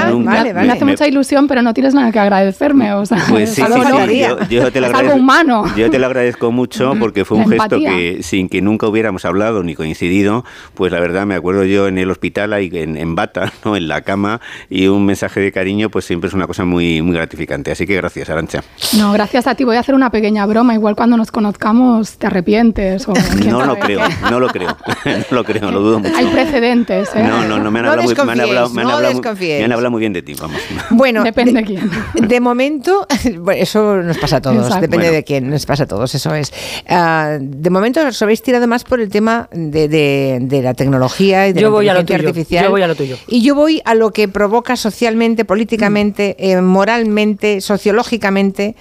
nunca. 0.09 0.41
Ah, 0.41 0.43
me, 0.53 0.71
hace 0.71 0.85
mucha 0.85 1.07
ilusión, 1.07 1.47
pero 1.47 1.61
no 1.61 1.73
tienes 1.73 1.93
nada 1.93 2.11
que 2.11 2.19
agradecerme. 2.19 2.93
O 2.93 3.05
sea, 3.05 3.23
pues 3.29 3.51
sí, 3.51 3.61
algo, 3.61 3.83
sí, 4.07 4.23
yo, 4.49 4.71
te 4.71 4.79
lo 4.79 4.87
agradezco, 4.87 5.15
humano. 5.17 5.63
Yo 5.75 5.89
te 5.89 5.99
lo 5.99 6.05
agradezco 6.05 6.51
mucho 6.51 6.93
porque 6.99 7.25
fue 7.25 7.37
un 7.37 7.49
gesto 7.49 7.79
que, 7.79 8.19
sin 8.21 8.49
que 8.49 8.61
nunca 8.61 8.87
hubiéramos 8.87 9.25
hablado 9.25 9.63
ni 9.63 9.75
coincidido, 9.75 10.45
pues 10.73 10.91
la 10.91 10.99
verdad 10.99 11.25
me 11.25 11.35
acuerdo 11.35 11.63
yo 11.63 11.87
en 11.87 11.97
el 11.97 12.09
hospital, 12.11 12.53
ahí 12.53 12.69
en, 12.73 12.97
en 12.97 13.15
bata, 13.15 13.51
¿no? 13.65 13.75
en 13.75 13.87
la 13.87 14.01
cama, 14.01 14.41
y 14.69 14.87
un 14.87 15.05
mensaje 15.05 15.39
de 15.39 15.51
cariño, 15.51 15.89
pues 15.89 16.05
siempre 16.05 16.27
es 16.27 16.33
una 16.33 16.47
cosa 16.47 16.65
muy, 16.65 17.01
muy 17.01 17.15
gratificante. 17.15 17.71
Así 17.71 17.85
que 17.85 17.95
gracias, 17.95 18.29
Arancha. 18.29 18.63
No, 18.97 19.13
gracias 19.13 19.47
a 19.47 19.55
ti. 19.55 19.63
Voy 19.63 19.75
a 19.75 19.79
hacer 19.79 19.95
una 19.95 20.09
pequeña 20.09 20.45
broma. 20.45 20.73
Igual 20.73 20.95
cuando 20.95 21.17
nos 21.17 21.31
conozcamos 21.31 22.17
te 22.17 22.27
arrepientes. 22.27 23.07
O 23.07 23.13
no 23.45 23.65
lo 23.65 23.77
creo, 23.77 24.01
no 24.29 24.39
lo 24.39 24.47
creo, 24.47 24.77
no 25.05 25.35
lo 25.35 25.43
creo, 25.43 25.71
lo 25.71 25.81
dudo 25.81 25.99
mucho. 25.99 26.15
Hay 26.15 26.27
precedentes. 26.27 27.09
¿eh? 27.15 27.23
No, 27.23 27.43
no, 27.47 27.59
no 27.59 27.71
me 27.71 27.79
han 27.79 27.85
hablado, 27.85 28.03
muy, 28.03 28.15
me 28.15 28.31
han 28.31 28.41
hablado, 28.41 28.69
me 28.69 28.81
han 28.81 28.89
hablado, 28.89 29.21
me 29.63 29.65
han 29.65 29.71
hablado 29.77 29.91
muy 29.91 30.01
bien 30.01 30.11
de 30.11 30.21
ti, 30.21 30.33
vamos. 30.33 30.61
Bueno, 30.89 31.23
depende 31.23 31.53
de, 31.53 31.63
quién. 31.63 31.89
De 32.27 32.39
momento, 32.39 33.07
eso 33.55 33.97
nos 33.97 34.17
pasa 34.17 34.37
a 34.37 34.41
todos, 34.41 34.79
depende 34.81 35.11
de 35.11 35.23
quién, 35.23 35.49
nos 35.49 35.65
pasa 35.65 35.83
a 35.83 35.87
todos, 35.87 36.13
eso 36.13 36.35
es. 36.35 36.51
Uh, 36.89 37.39
de 37.39 37.69
momento 37.69 38.05
os 38.05 38.21
habéis 38.21 38.41
tirado 38.41 38.67
más 38.67 38.83
por 38.83 38.99
el 38.99 39.09
tema 39.09 39.47
de, 39.51 39.87
de, 39.87 40.39
de 40.41 40.61
la 40.61 40.73
tecnología 40.73 41.47
y 41.47 41.53
de 41.53 41.61
yo 41.61 41.67
la 41.67 41.75
voy 41.75 41.89
inteligencia 41.89 41.93
a 41.93 41.93
lo 41.93 42.05
tuyo, 42.05 42.29
artificial. 42.29 42.63
Yo 42.65 42.71
voy 42.71 42.81
a 42.81 42.87
lo 42.87 42.95
tuyo. 42.95 43.17
Y 43.27 43.41
yo 43.41 43.55
voy 43.55 43.81
a 43.85 43.95
lo 43.95 44.11
que 44.11 44.27
provoca 44.27 44.75
socialmente, 44.75 45.45
políticamente, 45.45 46.35
eh, 46.39 46.61
moralmente, 46.61 47.61
sociológicamente 47.61 48.75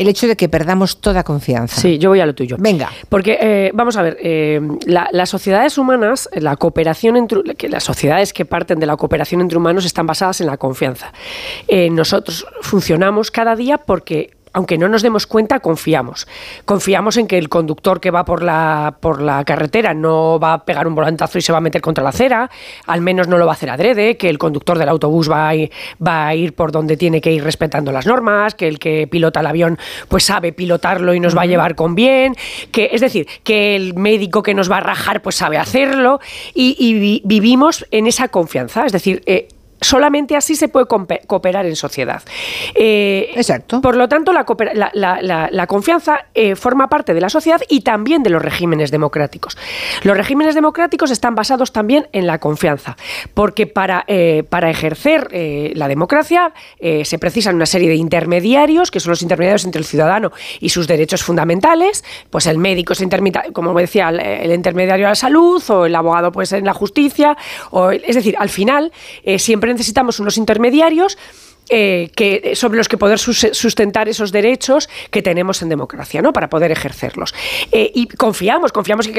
el 0.00 0.08
hecho 0.08 0.26
de 0.26 0.34
que 0.34 0.48
perdamos 0.48 1.02
toda 1.02 1.22
confianza. 1.24 1.78
Sí, 1.78 1.98
yo 1.98 2.08
voy 2.08 2.20
a 2.20 2.26
lo 2.26 2.34
tuyo. 2.34 2.56
Venga. 2.58 2.90
Porque, 3.10 3.36
eh, 3.38 3.70
vamos 3.74 3.98
a 3.98 4.02
ver, 4.02 4.16
eh, 4.22 4.58
la, 4.86 5.10
las 5.12 5.28
sociedades 5.28 5.76
humanas, 5.76 6.26
la 6.32 6.56
cooperación 6.56 7.18
entre, 7.18 7.54
que 7.54 7.68
las 7.68 7.84
sociedades 7.84 8.32
que 8.32 8.46
parten 8.46 8.80
de 8.80 8.86
la 8.86 8.96
cooperación 8.96 9.42
entre 9.42 9.58
humanos 9.58 9.84
están 9.84 10.06
basadas 10.06 10.40
en 10.40 10.46
la 10.46 10.56
confianza. 10.56 11.12
Eh, 11.68 11.90
nosotros 11.90 12.46
funcionamos 12.62 13.30
cada 13.30 13.54
día 13.56 13.76
porque 13.76 14.30
aunque 14.52 14.78
no 14.78 14.88
nos 14.88 15.02
demos 15.02 15.26
cuenta, 15.26 15.60
confiamos. 15.60 16.26
Confiamos 16.64 17.16
en 17.16 17.26
que 17.26 17.38
el 17.38 17.48
conductor 17.48 18.00
que 18.00 18.10
va 18.10 18.24
por 18.24 18.42
la, 18.42 18.96
por 19.00 19.22
la 19.22 19.44
carretera 19.44 19.94
no 19.94 20.38
va 20.40 20.54
a 20.54 20.64
pegar 20.64 20.86
un 20.86 20.94
volantazo 20.94 21.38
y 21.38 21.42
se 21.42 21.52
va 21.52 21.58
a 21.58 21.60
meter 21.60 21.80
contra 21.80 22.02
la 22.02 22.10
acera, 22.10 22.50
al 22.86 23.00
menos 23.00 23.28
no 23.28 23.38
lo 23.38 23.46
va 23.46 23.52
a 23.52 23.54
hacer 23.54 23.70
adrede, 23.70 24.16
que 24.16 24.28
el 24.28 24.38
conductor 24.38 24.78
del 24.78 24.88
autobús 24.88 25.30
va 25.30 25.48
a 25.48 25.54
ir, 25.54 25.70
va 26.04 26.26
a 26.26 26.34
ir 26.34 26.54
por 26.54 26.72
donde 26.72 26.96
tiene 26.96 27.20
que 27.20 27.32
ir 27.32 27.44
respetando 27.44 27.92
las 27.92 28.06
normas, 28.06 28.54
que 28.54 28.68
el 28.68 28.78
que 28.78 29.06
pilota 29.06 29.40
el 29.40 29.46
avión 29.46 29.78
pues 30.08 30.24
sabe 30.24 30.52
pilotarlo 30.52 31.14
y 31.14 31.20
nos 31.20 31.36
va 31.36 31.42
a 31.42 31.46
llevar 31.46 31.74
con 31.74 31.94
bien, 31.94 32.34
que 32.72 32.90
es 32.92 33.00
decir, 33.00 33.26
que 33.44 33.76
el 33.76 33.94
médico 33.94 34.42
que 34.42 34.54
nos 34.54 34.70
va 34.70 34.78
a 34.78 34.80
rajar 34.80 35.22
pues 35.22 35.36
sabe 35.36 35.58
hacerlo 35.58 36.20
y, 36.54 36.76
y 36.78 37.22
vivimos 37.24 37.86
en 37.90 38.06
esa 38.06 38.28
confianza, 38.28 38.86
es 38.86 38.92
decir, 38.92 39.22
eh, 39.26 39.48
solamente 39.80 40.36
así 40.36 40.56
se 40.56 40.68
puede 40.68 40.86
cooperar 40.86 41.66
en 41.66 41.76
sociedad. 41.76 42.22
Eh, 42.74 43.30
Exacto. 43.34 43.80
Por 43.80 43.96
lo 43.96 44.08
tanto, 44.08 44.32
la, 44.32 44.44
la, 44.92 45.48
la, 45.50 45.66
confianza 45.66 46.26
eh, 46.34 46.54
forma 46.54 46.88
parte 46.88 47.14
de 47.14 47.20
la 47.20 47.30
sociedad 47.30 47.60
y 47.68 47.80
también 47.80 48.22
de 48.22 48.30
los 48.30 48.42
regímenes 48.42 48.90
democráticos. 48.90 49.56
Los 50.02 50.16
regímenes 50.16 50.54
democráticos 50.54 51.10
están 51.10 51.34
basados 51.34 51.72
también 51.72 52.08
en 52.12 52.26
la 52.26 52.38
confianza, 52.38 52.96
porque 53.34 53.66
para, 53.66 54.04
eh, 54.06 54.44
para 54.48 54.70
ejercer 54.70 55.28
la 55.30 55.88
democracia 55.88 56.52
se 56.80 57.18
precisan 57.18 57.56
una 57.56 57.66
serie 57.66 57.88
de 57.88 57.94
intermediarios, 57.94 58.90
que 58.90 59.00
son 59.00 59.10
los 59.10 59.22
intermediarios 59.22 59.64
entre 59.64 59.78
el 59.78 59.84
ciudadano 59.84 60.32
y 60.60 60.70
sus 60.70 60.86
derechos 60.86 61.22
fundamentales, 61.22 62.04
pues 62.30 62.46
el 62.46 62.58
médico 62.58 62.92
es 62.92 63.00
como 63.52 63.74
decía, 63.74 64.08
el, 64.10 64.52
intermediario 64.52 65.06
a 65.06 65.10
la 65.10 65.14
salud, 65.14 65.62
o 65.68 65.86
el 65.86 65.94
abogado 65.94 66.32
pues 66.32 66.52
en 66.52 66.64
la 66.64 66.74
justicia, 66.74 67.36
o, 67.70 67.90
es 67.90 68.14
decir, 68.14 68.34
al 68.38 68.48
final 68.48 68.92
siempre 69.38 69.69
necesitamos 69.72 70.20
unos 70.20 70.36
intermediarios 70.36 71.18
eh, 71.72 72.10
que, 72.16 72.56
sobre 72.56 72.78
los 72.78 72.88
que 72.88 72.98
poder 72.98 73.20
sustentar 73.20 74.08
esos 74.08 74.32
derechos 74.32 74.88
que 75.12 75.22
tenemos 75.22 75.62
en 75.62 75.68
democracia, 75.68 76.20
¿no? 76.20 76.32
Para 76.32 76.48
poder 76.48 76.72
ejercerlos. 76.72 77.32
Eh, 77.70 77.92
y 77.94 78.08
confiamos, 78.08 78.72
confiamos 78.72 79.06
en 79.06 79.14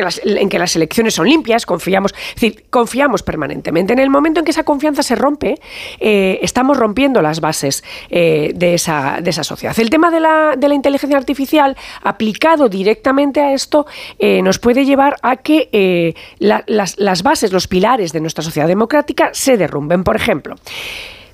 que, 0.50 0.60
las, 0.60 0.76
elecciones 0.76 1.14
son 1.14 1.30
limpias, 1.30 1.66
confiamos, 1.66 2.14
es 2.14 2.36
decir, 2.36 2.66
confiamos 2.70 3.24
permanentemente. 3.24 3.94
En 3.94 4.00
el 4.00 4.10
momento 4.10 4.42
en 4.42 4.46
que 4.46 4.52
esa 4.52 4.64
confianza 4.64 5.02
se 5.02 5.16
rompe, 5.16 5.62
eh, 6.02 6.40
estamos 6.42 6.76
rompiendo 6.76 7.22
las 7.22 7.40
bases 7.40 7.86
de, 8.10 8.74
esa, 8.74 9.20
de 9.22 9.30
esa 9.30 9.46
sociedad. 9.46 9.80
El 9.80 9.90
tema 9.90 10.12
de 10.12 10.20
la, 10.20 10.56
de 10.58 10.68
la 10.68 10.76
inteligencia 10.76 11.18
artificial 11.18 11.78
aplicado 12.04 12.68
directamente 12.68 13.40
a 13.40 13.54
esto 13.54 13.86
nos 14.20 14.60
puede 14.60 14.84
llevar 14.84 15.16
a 15.22 15.38
que 15.38 16.16
las, 16.40 16.98
las 16.98 17.24
bases, 17.24 17.54
los 17.54 17.68
pilares 17.68 18.12
de 18.12 18.20
nuestra 18.20 18.44
sociedad 18.44 18.68
democrática 18.68 19.30
se 19.32 19.56
derrumben. 19.56 20.04
Por 20.04 20.18
ejemplo, 20.18 20.56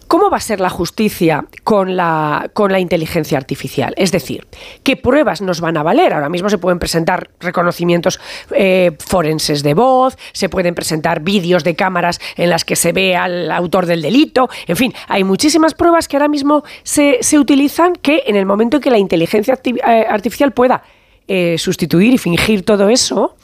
¿Cómo 0.07 0.29
va 0.29 0.37
a 0.37 0.41
ser 0.41 0.61
la 0.61 0.69
justicia 0.69 1.45
con 1.65 1.97
la, 1.97 2.49
con 2.53 2.71
la 2.71 2.79
inteligencia 2.79 3.37
artificial? 3.37 3.93
Es 3.97 4.11
decir, 4.13 4.47
¿qué 4.83 4.95
pruebas 4.95 5.41
nos 5.41 5.59
van 5.59 5.75
a 5.75 5.83
valer? 5.83 6.13
Ahora 6.13 6.29
mismo 6.29 6.49
se 6.49 6.57
pueden 6.57 6.79
presentar 6.79 7.29
reconocimientos 7.41 8.19
eh, 8.51 8.91
forenses 8.99 9.63
de 9.63 9.73
voz, 9.73 10.17
se 10.31 10.47
pueden 10.47 10.75
presentar 10.75 11.19
vídeos 11.19 11.65
de 11.65 11.75
cámaras 11.75 12.21
en 12.37 12.49
las 12.49 12.63
que 12.63 12.77
se 12.77 12.93
ve 12.93 13.17
al 13.17 13.51
autor 13.51 13.85
del 13.85 14.01
delito, 14.01 14.49
en 14.67 14.77
fin, 14.77 14.93
hay 15.07 15.25
muchísimas 15.25 15.73
pruebas 15.73 16.07
que 16.07 16.15
ahora 16.15 16.29
mismo 16.29 16.63
se, 16.83 17.17
se 17.21 17.37
utilizan 17.37 17.93
que 17.93 18.23
en 18.27 18.37
el 18.37 18.45
momento 18.45 18.77
en 18.77 18.83
que 18.83 18.89
la 18.89 18.97
inteligencia 18.97 19.59
eh, 19.63 20.05
artificial 20.09 20.53
pueda 20.53 20.83
eh, 21.29 21.57
sustituir 21.57 22.13
y 22.13 22.17
fingir 22.17 22.63
todo 22.63 22.87
eso, 22.87 23.35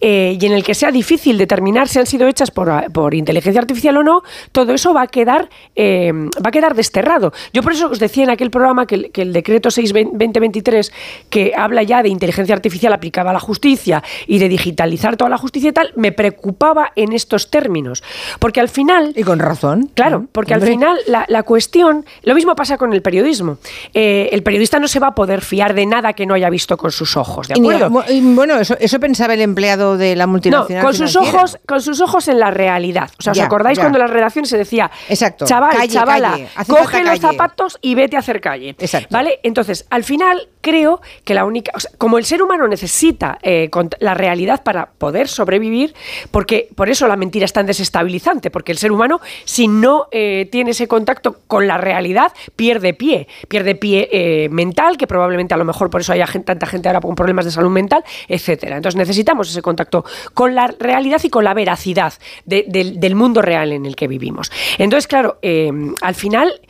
eh, 0.00 0.36
y 0.40 0.44
en 0.44 0.50
el 0.50 0.64
que 0.64 0.74
sea 0.74 0.90
difícil 0.90 1.38
determinar 1.38 1.86
si 1.86 2.00
han 2.00 2.06
sido 2.06 2.26
hechas 2.26 2.50
por, 2.50 2.90
por 2.90 3.14
inteligencia 3.14 3.60
artificial 3.60 3.96
o 3.98 4.02
no, 4.02 4.24
todo 4.50 4.74
eso 4.74 4.92
va 4.92 5.02
a 5.02 5.06
quedar, 5.06 5.48
eh, 5.76 6.12
va 6.12 6.48
a 6.48 6.50
quedar 6.50 6.74
desterrado. 6.74 7.32
Yo 7.52 7.62
por 7.62 7.74
eso 7.74 7.90
os 7.90 8.00
decía 8.00 8.24
en 8.24 8.30
aquel 8.30 8.50
programa 8.50 8.88
que 8.88 8.96
el, 8.96 9.12
que 9.12 9.22
el 9.22 9.32
decreto 9.32 9.68
6-2023, 9.68 10.90
que 11.30 11.52
habla 11.56 11.84
ya 11.84 12.02
de 12.02 12.08
inteligencia 12.08 12.56
artificial 12.56 12.92
aplicada 12.92 13.30
a 13.30 13.32
la 13.32 13.38
justicia 13.38 14.02
y 14.26 14.40
de 14.40 14.48
digitalizar 14.48 15.16
toda 15.16 15.30
la 15.30 15.38
justicia 15.38 15.70
y 15.70 15.72
tal, 15.72 15.92
me 15.94 16.10
preocupaba 16.10 16.90
en 16.96 17.12
estos 17.12 17.50
términos. 17.50 18.02
Porque 18.40 18.58
al 18.58 18.68
final... 18.68 19.12
Y 19.14 19.22
con 19.22 19.38
razón. 19.38 19.92
Claro, 19.94 20.26
porque 20.32 20.54
al 20.54 20.62
final 20.62 20.98
la, 21.06 21.24
la, 21.28 21.44
cuestión... 21.44 22.04
Lo 22.24 22.34
mismo 22.34 22.56
pasa 22.56 22.78
con 22.78 22.92
el 22.92 23.00
periodismo. 23.00 23.58
el 23.94 24.42
periodista 24.42 24.80
no 24.80 24.88
se 24.88 24.98
va 24.98 25.08
a 25.08 25.14
poder 25.14 25.40
fiar 25.40 25.74
de 25.74 25.86
nada 25.86 26.14
que 26.14 26.26
no 26.26 26.34
haya 26.34 26.50
visto 26.50 26.76
con 26.76 26.90
sus 26.90 27.16
ojos. 27.16 27.27
¿De 27.46 27.54
acuerdo? 27.54 28.04
Y, 28.08 28.20
bueno, 28.34 28.58
eso, 28.58 28.76
eso, 28.78 29.00
pensaba 29.00 29.34
el 29.34 29.40
empleado 29.40 29.96
de 29.96 30.16
la 30.16 30.26
multinacional. 30.26 30.82
No, 30.82 30.88
con 30.88 30.94
sus 30.94 31.16
ojos, 31.16 31.58
con 31.66 31.80
sus 31.80 32.00
ojos 32.00 32.28
en 32.28 32.38
la 32.38 32.50
realidad. 32.50 33.10
O 33.18 33.22
sea, 33.22 33.32
¿os 33.32 33.40
acordáis 33.40 33.78
cuando 33.78 33.98
en 33.98 34.02
las 34.02 34.10
redacciones 34.10 34.50
se 34.50 34.58
decía, 34.58 34.90
Exacto. 35.08 35.44
chaval, 35.44 35.88
chavala, 35.88 36.38
coge 36.66 37.04
los 37.04 37.20
zapatos 37.20 37.78
y 37.80 37.94
vete 37.94 38.16
a 38.16 38.20
hacer 38.20 38.40
calle? 38.40 38.70
Exacto. 38.78 39.08
¿Vale? 39.10 39.40
Entonces, 39.42 39.86
al 39.90 40.04
final 40.04 40.48
creo 40.60 41.00
que 41.24 41.34
la 41.34 41.44
única, 41.44 41.72
o 41.74 41.80
sea, 41.80 41.90
como 41.98 42.18
el 42.18 42.24
ser 42.24 42.42
humano 42.42 42.66
necesita 42.68 43.38
eh, 43.42 43.70
la 44.00 44.14
realidad 44.14 44.62
para 44.62 44.90
poder 44.90 45.28
sobrevivir, 45.28 45.94
porque 46.30 46.68
por 46.74 46.88
eso 46.88 47.06
la 47.08 47.16
mentira 47.16 47.44
es 47.44 47.52
tan 47.52 47.66
desestabilizante, 47.66 48.50
porque 48.50 48.72
el 48.72 48.78
ser 48.78 48.92
humano, 48.92 49.20
si 49.44 49.68
no 49.68 50.08
eh, 50.10 50.48
tiene 50.50 50.72
ese 50.72 50.88
contacto 50.88 51.38
con 51.46 51.66
la 51.66 51.78
realidad, 51.78 52.32
pierde 52.56 52.94
pie, 52.94 53.28
pierde 53.48 53.74
pie 53.74 54.08
eh, 54.12 54.48
mental, 54.50 54.96
que 54.96 55.06
probablemente 55.06 55.54
a 55.54 55.56
lo 55.56 55.64
mejor 55.64 55.90
por 55.90 56.00
eso 56.00 56.12
haya 56.12 56.26
tanta 56.44 56.66
gente 56.66 56.88
ahora 56.88 57.00
con 57.00 57.14
problemas 57.18 57.44
de 57.44 57.50
salud 57.50 57.70
mental, 57.70 58.04
etcétera. 58.28 58.76
Entonces 58.76 58.96
necesitamos 58.96 59.50
ese 59.50 59.60
contacto 59.60 60.04
con 60.32 60.54
la 60.54 60.68
realidad 60.78 61.20
y 61.24 61.28
con 61.28 61.44
la 61.44 61.52
veracidad 61.52 62.14
del 62.46 63.14
mundo 63.16 63.42
real 63.42 63.72
en 63.72 63.84
el 63.84 63.96
que 63.96 64.06
vivimos. 64.06 64.50
Entonces, 64.78 65.08
claro, 65.08 65.38
al 65.42 66.14
final 66.14 66.60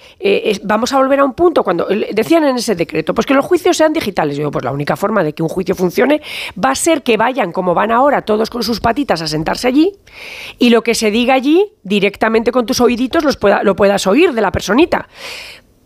vamos 0.63 0.93
a 0.93 0.97
volver 0.97 1.21
a 1.21 1.25
un 1.25 1.35
punto 1.35 1.63
cuando 1.63 1.87
decían 1.87 2.45
en 2.45 2.57
ese 2.57 2.75
decreto, 2.75 3.15
pues 3.15 3.27
que 3.27 3.35
los 3.35 3.45
juicios 3.45 3.77
sean 3.77 3.93
digitales. 3.93 4.37
Yo, 4.39 4.51
pues 4.51 4.65
la 4.65 4.73
única 4.73 4.97
forma 4.97 5.23
de 5.23 5.35
que 5.35 5.43
un 5.43 5.49
juicio 5.51 5.75
funcione 5.75 6.23
va 6.63 6.71
a 6.71 6.75
ser 6.75 7.03
que 7.03 7.17
vayan 7.19 7.53
como 7.53 7.75
van 7.75 7.93
ahora 7.93 8.23
todos 8.23 8.49
con 8.49 8.63
sus 8.63 8.81
patitas 8.81 9.21
a 9.21 9.27
sentarse 9.27 9.69
allí 9.69 9.93
y 10.59 10.71
lo 10.71 10.83
que 10.83 10.95
se 10.95 11.11
diga 11.11 11.35
allí 11.35 11.73
directamente 11.83 12.51
con 12.51 12.65
tus 12.65 12.81
oíditos 12.81 13.23
los 13.23 13.37
pueda, 13.37 13.63
lo 13.63 13.77
puedas 13.77 14.07
oír 14.07 14.33
de 14.33 14.41
la 14.41 14.51
personita 14.51 15.09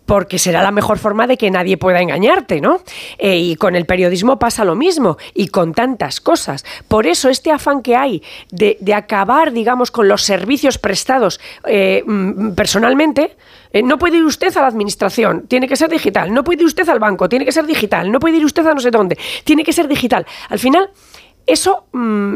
porque 0.06 0.38
será 0.38 0.62
la 0.62 0.71
mejor 0.71 0.99
forma 0.99 1.26
de 1.26 1.37
que 1.37 1.50
nadie 1.50 1.76
pueda 1.76 2.00
engañarte, 2.00 2.61
¿no? 2.61 2.80
Eh, 3.18 3.38
y 3.38 3.56
con 3.56 3.76
el 3.76 3.87
periodismo 3.87 4.38
pasa 4.38 4.64
lo 4.64 4.75
mismo, 4.75 5.16
y 5.35 5.49
con 5.49 5.75
tantas 5.75 6.21
cosas. 6.21 6.64
Por 6.88 7.06
eso 7.06 7.28
este 7.28 7.50
afán 7.50 7.82
que 7.82 7.97
hay 7.97 8.23
de, 8.50 8.78
acabar, 8.94 9.52
digamos, 9.52 9.90
con 9.90 10.09
los 10.09 10.23
servicios 10.23 10.78
prestados 10.78 11.40
eh, 11.66 12.02
mm, 12.04 12.52
personalmente, 12.52 13.37
eh, 13.73 13.82
no 13.82 13.99
puede 13.99 14.18
ir 14.18 14.25
usted 14.25 14.54
a 14.56 14.61
la 14.61 14.66
administración, 14.66 15.47
tiene 15.47 15.66
que 15.66 15.76
ser 15.76 15.88
digital. 15.88 16.32
No 16.32 16.44
puede 16.44 16.61
ir 16.61 16.66
usted 16.66 16.88
al 16.88 16.99
banco, 16.99 17.28
tiene 17.28 17.44
que 17.44 17.52
ser 17.52 17.66
digital. 17.66 18.11
No 18.11 18.21
puede 18.21 18.37
ir 18.37 18.44
usted 18.44 18.66
a 18.66 18.75
no 18.75 18.80
sé 18.80 18.90
dónde, 18.90 19.16
tiene 19.44 19.64
que 19.64 19.73
ser 19.73 19.88
digital. 19.88 20.26
Al 20.49 20.59
final, 20.59 20.90
eso 21.47 21.87
mm, 21.92 22.35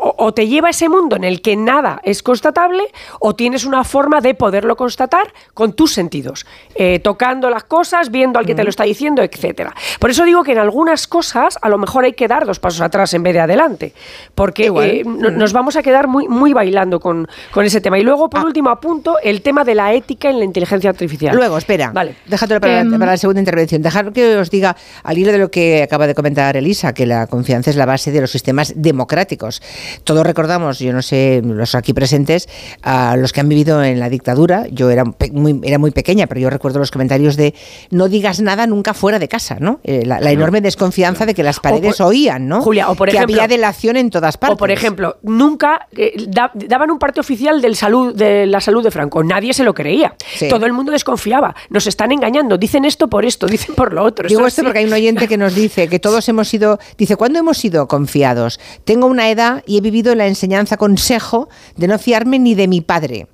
o, 0.00 0.32
te 0.32 0.48
lleva 0.48 0.68
a 0.68 0.70
ese 0.70 0.88
mundo 0.88 1.16
en 1.16 1.24
el 1.24 1.42
que 1.42 1.56
nada 1.56 2.00
es 2.04 2.22
constatable 2.22 2.84
o 3.18 3.34
tienes 3.34 3.64
una 3.64 3.84
forma 3.84 4.20
de 4.20 4.34
poderlo 4.34 4.76
constatar 4.76 5.32
con 5.54 5.74
tus 5.74 5.92
sentidos, 5.92 6.46
eh, 6.74 6.98
tocando 7.00 7.50
las 7.50 7.64
cosas, 7.64 8.10
viendo 8.10 8.38
al 8.38 8.46
que 8.46 8.54
te 8.54 8.64
lo 8.64 8.70
está 8.70 8.84
diciendo, 8.84 9.22
etcétera. 9.22 9.74
Por 9.98 10.10
eso 10.10 10.24
digo 10.24 10.42
que 10.42 10.52
en 10.52 10.58
algunas 10.58 11.06
cosas 11.06 11.58
a 11.60 11.68
lo 11.68 11.78
mejor 11.78 12.04
hay 12.04 12.14
que 12.14 12.28
dar 12.28 12.46
dos 12.46 12.58
pasos 12.58 12.80
atrás 12.80 13.12
en 13.14 13.22
vez 13.22 13.34
de 13.34 13.40
adelante, 13.40 13.92
porque 14.34 14.66
eh, 14.66 15.04
nos 15.04 15.52
vamos 15.52 15.76
a 15.76 15.82
quedar 15.82 16.08
muy, 16.08 16.28
muy 16.28 16.52
bailando 16.52 17.00
con, 17.00 17.28
con 17.50 17.64
ese 17.64 17.80
tema. 17.80 17.98
Y 17.98 18.02
luego, 18.02 18.30
por 18.30 18.40
ah. 18.40 18.44
último, 18.44 18.70
apunto 18.70 19.18
el 19.22 19.42
tema 19.42 19.64
de 19.64 19.74
la 19.74 19.92
ética 19.92 20.30
en 20.30 20.38
la 20.38 20.44
inteligencia 20.44 20.90
artificial. 20.90 21.36
Luego, 21.36 21.58
espera, 21.58 21.90
vale. 21.92 22.16
déjatelo 22.26 22.60
para, 22.60 22.80
em, 22.80 22.98
para 22.98 23.12
la 23.12 23.16
segunda 23.16 23.40
intervención. 23.40 23.82
Dejar 23.82 24.12
que 24.12 24.36
os 24.36 24.50
diga, 24.50 24.76
al 25.02 25.18
hilo 25.18 25.32
de 25.32 25.38
lo 25.38 25.50
que 25.50 25.82
acaba 25.82 26.06
de 26.06 26.14
comentar 26.14 26.56
Elisa, 26.56 26.94
que 26.94 27.06
la 27.06 27.26
confianza 27.26 27.70
es 27.70 27.76
la 27.76 27.86
base 27.86 28.12
de 28.12 28.20
los 28.20 28.30
sistemas 28.30 28.72
democráticos. 28.76 29.60
Todos 30.04 30.26
recordamos, 30.26 30.78
yo 30.78 30.92
no 30.92 31.02
sé, 31.02 31.42
los 31.44 31.74
aquí 31.74 31.92
presentes, 31.92 32.48
a 32.82 33.16
los 33.16 33.32
que 33.32 33.40
han 33.40 33.48
vivido 33.48 33.82
en 33.82 34.00
la 34.00 34.08
dictadura. 34.08 34.66
Yo 34.70 34.90
era 34.90 35.04
muy, 35.32 35.60
era 35.62 35.78
muy 35.78 35.90
pequeña, 35.90 36.26
pero 36.26 36.40
yo 36.40 36.50
recuerdo 36.50 36.78
los 36.78 36.90
comentarios 36.90 37.36
de 37.36 37.54
no 37.90 38.08
digas 38.08 38.40
nada 38.40 38.66
nunca 38.66 38.94
fuera 38.94 39.18
de 39.18 39.28
casa, 39.28 39.56
¿no? 39.60 39.80
Eh, 39.84 40.04
la, 40.04 40.18
enorme 40.30 40.60
desconfianza 40.60 41.26
de 41.26 41.34
que 41.34 41.42
las 41.42 41.60
paredes 41.60 42.00
oían, 42.00 42.48
¿no? 42.48 42.62
Julia, 42.62 42.88
o 42.88 42.94
por 42.94 43.08
que 43.08 43.16
ejemplo, 43.16 43.36
había 43.36 43.48
delación 43.48 43.96
en 43.96 44.10
todas 44.10 44.36
partes. 44.36 44.54
O 44.54 44.56
por 44.56 44.70
ejemplo, 44.70 45.18
nunca 45.22 45.88
eh, 45.96 46.14
daban 46.54 46.90
un 46.90 46.98
parte 46.98 47.20
oficial 47.20 47.60
del 47.60 47.76
salud, 47.76 48.14
de 48.14 48.46
la 48.46 48.60
salud 48.60 48.82
de 48.82 48.90
Franco. 48.90 49.22
Nadie 49.24 49.52
se 49.52 49.64
lo 49.64 49.74
creía. 49.74 50.14
Todo 50.48 50.66
el 50.66 50.72
mundo 50.72 50.92
desconfiaba. 50.92 51.54
Nos 51.68 51.86
están 51.86 52.12
engañando. 52.12 52.58
Dicen 52.58 52.84
esto 52.84 53.08
por 53.08 53.24
esto, 53.24 53.46
dicen 53.46 53.74
por 53.74 53.92
lo 53.92 54.04
otro. 54.04 54.28
Digo 54.28 54.46
esto 54.46 54.62
porque 54.62 54.80
hay 54.80 54.84
un 54.84 54.92
oyente 54.92 55.28
que 55.28 55.36
nos 55.36 55.54
dice 55.54 55.88
que 55.88 55.98
todos 55.98 56.28
hemos 56.28 56.48
sido, 56.48 56.78
dice, 56.96 57.16
¿cuándo 57.16 57.38
hemos 57.38 57.58
sido 57.58 57.88
confiados? 57.88 58.60
Tengo 58.84 59.06
una 59.06 59.30
edad 59.30 59.62
y 59.66 59.79
he 59.80 59.82
vivido 59.82 60.14
la 60.14 60.26
enseñanza 60.26 60.76
consejo 60.76 61.48
de 61.76 61.88
no 61.88 61.98
fiarme 61.98 62.38
ni 62.38 62.54
de 62.54 62.68
mi 62.68 62.80
padre. 62.80 63.26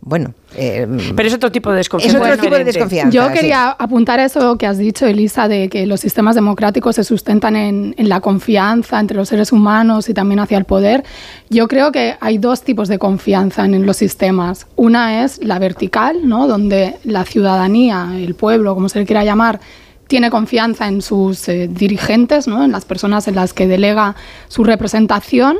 Bueno, 0.00 0.32
eh, 0.54 0.86
pero 1.16 1.28
es 1.28 1.34
otro 1.34 1.50
tipo 1.50 1.70
de 1.70 1.78
desconfianza. 1.78 2.18
Es 2.18 2.22
otro 2.22 2.40
tipo 2.40 2.56
de 2.56 2.64
desconfianza. 2.64 3.10
Yo 3.10 3.32
quería 3.32 3.70
apuntar 3.70 4.20
a 4.20 4.24
eso 4.24 4.56
que 4.56 4.66
has 4.66 4.78
dicho, 4.78 5.06
Elisa, 5.06 5.48
de 5.48 5.68
que 5.68 5.86
los 5.86 6.00
sistemas 6.00 6.36
democráticos 6.36 6.96
se 6.96 7.04
sustentan 7.04 7.56
en, 7.56 7.94
la 7.98 8.20
confianza 8.20 9.00
entre 9.00 9.16
los 9.16 9.28
seres 9.28 9.52
humanos 9.52 10.08
y 10.08 10.14
también 10.14 10.38
hacia 10.38 10.56
el 10.56 10.64
poder. 10.64 11.04
Yo 11.50 11.66
creo 11.66 11.90
que 11.90 12.16
hay 12.20 12.38
dos 12.38 12.62
tipos 12.62 12.88
de 12.88 12.98
confianza 12.98 13.64
en, 13.64 13.84
los 13.84 13.96
sistemas. 13.96 14.66
Una 14.76 15.24
es 15.24 15.44
la 15.44 15.58
vertical, 15.58 16.28
¿no? 16.28 16.46
donde 16.46 16.94
la 17.02 17.24
ciudadanía, 17.24 18.12
el 18.14 18.34
pueblo, 18.34 18.74
como 18.74 18.88
se 18.88 19.00
le 19.00 19.06
quiera 19.06 19.24
llamar, 19.24 19.60
tiene 20.06 20.30
confianza 20.30 20.86
en 20.88 21.02
sus 21.02 21.48
eh, 21.48 21.68
dirigentes, 21.68 22.46
¿no? 22.48 22.64
en 22.64 22.72
las 22.72 22.84
personas 22.84 23.28
en 23.28 23.34
las 23.34 23.52
que 23.52 23.66
delega 23.66 24.14
su 24.48 24.64
representación 24.64 25.58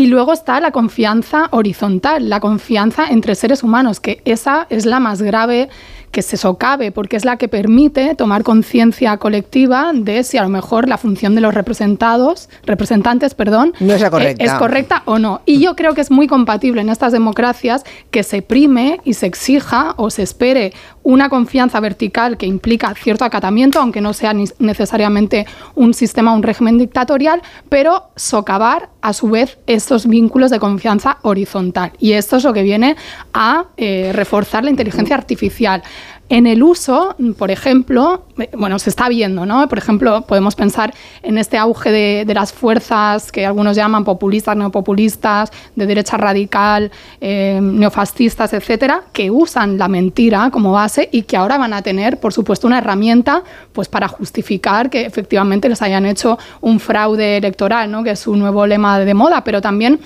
y 0.00 0.06
luego 0.06 0.32
está 0.32 0.58
la 0.60 0.70
confianza 0.70 1.48
horizontal, 1.50 2.30
la 2.30 2.40
confianza 2.40 3.08
entre 3.08 3.34
seres 3.34 3.62
humanos, 3.62 4.00
que 4.00 4.22
esa 4.24 4.66
es 4.70 4.86
la 4.86 4.98
más 4.98 5.20
grave 5.20 5.68
que 6.10 6.22
se 6.22 6.36
socave, 6.36 6.90
porque 6.92 7.16
es 7.16 7.24
la 7.24 7.36
que 7.36 7.48
permite 7.48 8.14
tomar 8.14 8.42
conciencia 8.42 9.16
colectiva 9.18 9.92
de 9.94 10.24
si 10.24 10.38
a 10.38 10.42
lo 10.42 10.48
mejor 10.48 10.88
la 10.88 10.98
función 10.98 11.34
de 11.34 11.40
los 11.40 11.54
representados, 11.54 12.48
representantes, 12.64 13.34
perdón, 13.34 13.74
no 13.80 13.94
es, 13.94 14.04
correcta. 14.10 14.44
es 14.44 14.52
correcta 14.54 15.02
o 15.04 15.18
no. 15.18 15.42
Y 15.46 15.60
yo 15.60 15.76
creo 15.76 15.94
que 15.94 16.00
es 16.00 16.10
muy 16.10 16.26
compatible 16.26 16.80
en 16.80 16.88
estas 16.88 17.12
democracias 17.12 17.84
que 18.10 18.22
se 18.22 18.42
prime 18.42 19.00
y 19.04 19.14
se 19.14 19.26
exija 19.26 19.94
o 19.96 20.10
se 20.10 20.22
espere 20.22 20.72
una 21.02 21.28
confianza 21.28 21.80
vertical 21.80 22.36
que 22.36 22.46
implica 22.46 22.94
cierto 22.94 23.24
acatamiento, 23.24 23.80
aunque 23.80 24.00
no 24.00 24.12
sea 24.12 24.34
necesariamente 24.58 25.46
un 25.74 25.94
sistema, 25.94 26.34
un 26.34 26.42
régimen 26.42 26.78
dictatorial, 26.78 27.42
pero 27.68 28.10
socavar 28.16 28.90
a 29.00 29.12
su 29.12 29.30
vez 29.30 29.58
estos 29.66 30.06
vínculos 30.06 30.50
de 30.50 30.58
confianza 30.58 31.18
horizontal. 31.22 31.92
Y 31.98 32.12
esto 32.12 32.36
es 32.36 32.44
lo 32.44 32.52
que 32.52 32.62
viene 32.62 32.96
a 33.32 33.66
eh, 33.76 34.10
reforzar 34.12 34.64
la 34.64 34.70
inteligencia 34.70 35.16
artificial. 35.16 35.82
En 36.30 36.46
el 36.46 36.62
uso, 36.62 37.16
por 37.36 37.50
ejemplo, 37.50 38.22
bueno, 38.56 38.78
se 38.78 38.90
está 38.90 39.08
viendo, 39.08 39.46
¿no? 39.46 39.68
Por 39.68 39.78
ejemplo, 39.78 40.22
podemos 40.22 40.54
pensar 40.54 40.94
en 41.22 41.38
este 41.38 41.58
auge 41.58 41.90
de, 41.90 42.34
las 42.34 42.52
fuerzas 42.52 43.32
que 43.32 43.44
algunos 43.44 43.76
llaman 43.76 44.04
populistas, 44.04 44.56
neopopulistas, 44.56 45.50
de 45.74 45.86
derecha 45.86 46.16
radical, 46.16 46.90
eh, 47.20 47.58
neofascistas, 47.60 48.52
etcétera, 48.52 49.02
que 49.12 49.30
usan 49.30 49.78
la 49.78 49.88
mentira 49.88 50.50
como 50.50 50.72
base 50.72 51.08
y 51.10 51.22
que 51.22 51.36
ahora 51.36 51.58
van 51.58 51.72
a 51.72 51.82
tener, 51.82 52.20
por 52.20 52.32
supuesto, 52.32 52.66
una 52.66 52.78
herramienta 52.78 53.42
pues, 53.72 53.88
para 53.88 54.08
justificar 54.08 54.90
que 54.90 55.04
efectivamente 55.04 55.68
les 55.68 55.82
hayan 55.82 56.06
hecho 56.06 56.38
un 56.60 56.78
fraude 56.78 57.36
electoral, 57.36 57.90
¿no? 57.90 58.04
Que 58.04 58.12
es 58.12 58.20
su 58.20 58.36
nuevo 58.36 58.66
lema 58.66 58.98
de 59.00 59.14
moda, 59.14 59.42
pero 59.42 59.60
también 59.60 60.00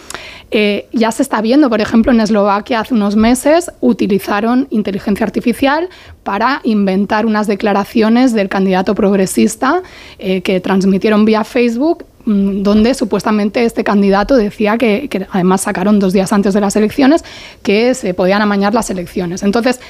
eh, 0.51 0.89
ya 0.93 1.11
se 1.11 1.23
está 1.23 1.41
viendo, 1.41 1.69
por 1.69 1.81
ejemplo, 1.81 2.13
en 2.13 2.21
Eslovaquia 2.21 2.81
hace 2.81 2.95
unos 2.95 3.17
meses 3.17 3.71
utilizaron 3.81 4.69
inteligencia 4.71 5.27
artificial 5.27 5.89
para 6.23 6.61
inventar 6.65 7.27
unas 7.27 7.47
declaraciones 7.47 8.24
del 8.33 8.49
candidato 8.49 8.95
progresista 8.95 9.83
eh, 10.19 10.41
que 10.41 10.61
transmitieron 10.61 11.25
vía 11.25 11.45
Facebook 11.45 12.05
mm, 12.25 12.63
donde 12.63 12.95
supuestamente 12.95 13.65
este 13.65 13.85
candidato 13.85 14.37
decía 14.37 14.79
que, 14.79 15.09
además 15.31 15.63
sacaron 15.63 15.99
dos 15.99 16.13
días 16.13 16.33
antes 16.33 16.55
de 16.55 16.61
las 16.61 16.77
elecciones 16.77 17.25
que 17.63 17.95
se 17.95 18.15
podían 18.15 18.43
amañar 18.43 18.75
las 18.75 18.91
elecciones. 18.91 19.43
Entonces, 19.43 19.81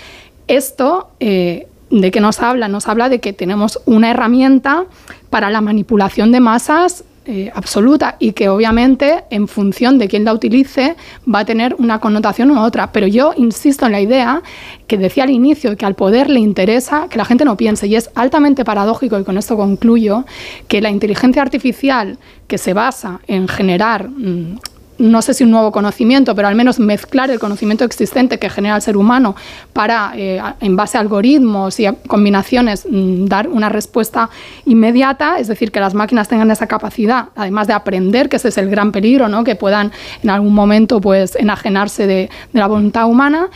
esto 0.49 1.09
eh, 1.21 1.67
de 1.91 2.11
qué 2.11 2.21
nos 2.21 2.41
habla? 2.41 2.69
Nos 2.69 2.89
habla 2.89 3.09
de 3.09 3.21
que 3.21 3.33
tenemos 3.33 3.81
una 3.87 4.11
herramienta 4.11 4.85
para 5.31 5.51
la 5.51 5.61
manipulación 5.61 6.33
de 6.33 6.41
masas 6.41 7.05
eh, 7.27 7.51
absoluta 7.55 8.17
y 8.19 8.33
que 8.33 8.51
obviamente 8.51 9.25
en 9.31 9.49
función 9.49 9.99
de 9.99 10.09
quién 10.09 10.25
la 10.25 10.35
utilice 10.35 10.95
va 11.33 11.39
a 11.39 11.45
tener 11.45 11.75
una 11.79 11.99
connotación 11.99 12.51
u 12.51 12.61
otra. 12.61 12.93
Pero 12.93 13.07
yo 13.07 13.33
insisto 13.37 13.87
en 13.87 13.93
la 13.93 14.01
idea 14.01 14.43
que 14.87 14.99
decía 14.99 15.25
al 15.25 15.31
inicio 15.31 15.77
que 15.77 15.87
al 15.87 15.95
poder 15.95 16.29
le 16.29 16.41
interesa 16.41 17.09
que 17.09 17.17
la 17.17 17.25
gente 17.25 17.45
no 17.45 17.57
piense 17.57 17.87
y 17.87 17.97
es 17.97 18.11
altamente 18.15 18.65
paradójico 18.65 19.19
y 19.19 19.25
con 19.25 19.39
esto 19.39 19.57
concluyo 19.57 20.25
que 20.69 20.83
la 20.83 20.91
inteligencia 20.91 21.41
artificial 21.41 22.19
que 22.47 22.59
se 22.59 22.75
basa 22.75 23.21
en 23.27 23.49
generar 23.49 24.09
mm, 24.09 24.59
no 24.99 25.23
sé 25.23 25.35
si 25.35 25.45
un 25.45 25.51
nuevo 25.51 25.73
conocimiento, 25.73 26.35
pero 26.35 26.49
al 26.49 26.55
menos 26.55 26.79
mezclar 26.79 27.31
el 27.31 27.39
conocimiento 27.39 27.85
existente 27.85 28.39
que 28.39 28.49
genera 28.49 28.77
el 28.77 28.83
ser 28.83 28.97
humano 28.97 29.35
para, 29.73 30.13
eh, 30.17 30.41
en 30.61 30.77
base 30.77 30.99
a 30.99 31.01
algoritmos 31.01 31.81
y 31.81 31.87
combinaciones, 32.07 32.87
mm, 32.89 33.27
dar 33.27 33.49
una 33.49 33.69
respuesta 33.69 34.31
inmediata, 34.67 35.39
es 35.39 35.49
decir, 35.49 35.73
que 35.73 35.81
las 35.81 35.95
máquinas 35.95 36.29
tengan 36.29 36.51
esa 36.51 36.67
capacidad, 36.67 37.27
además 37.35 37.67
de 37.67 37.73
aprender, 37.73 38.29
que 38.29 38.37
ese 38.37 38.49
es 38.49 38.59
el 38.59 38.71
gran 38.71 38.93
peligro, 38.93 39.29
¿no? 39.29 39.45
que 39.45 39.57
puedan 39.57 39.93
en 40.23 40.31
algún 40.31 40.55
momento 40.55 41.01
pues, 41.01 41.37
enajenarse 41.37 42.07
de, 42.07 42.31
la 42.53 42.67
voluntad 42.67 43.07
humana, 43.07 43.49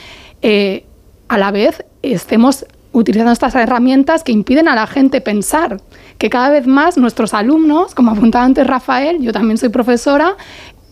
eh, 0.42 0.84
a 1.28 1.38
la 1.38 1.50
vez 1.50 1.84
estemos 2.02 2.66
utilizando 2.92 3.32
estas 3.32 3.54
herramientas 3.54 4.24
que 4.24 4.32
impiden 4.32 4.68
a 4.68 4.74
la 4.74 4.86
gente 4.86 5.20
pensar, 5.20 5.80
que 6.18 6.30
cada 6.30 6.50
vez 6.50 6.66
más 6.66 6.96
nuestros 6.96 7.34
alumnos, 7.34 7.94
como 7.94 8.10
apuntaba 8.10 8.44
antes 8.44 8.66
Rafael, 8.66 9.20
yo 9.20 9.32
también 9.32 9.58
soy 9.58 9.68
profesora, 9.68 10.36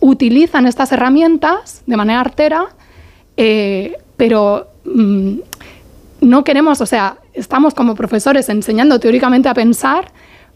utilizan 0.00 0.66
estas 0.66 0.92
herramientas 0.92 1.82
de 1.86 1.96
manera 1.96 2.20
artera, 2.20 2.66
eh, 3.36 3.96
pero 4.16 4.68
mm, 4.84 5.38
no 6.20 6.44
queremos, 6.44 6.80
o 6.80 6.86
sea, 6.86 7.18
estamos 7.34 7.74
como 7.74 7.94
profesores 7.94 8.48
enseñando 8.48 8.98
teóricamente 8.98 9.48
a 9.48 9.54
pensar, 9.54 10.12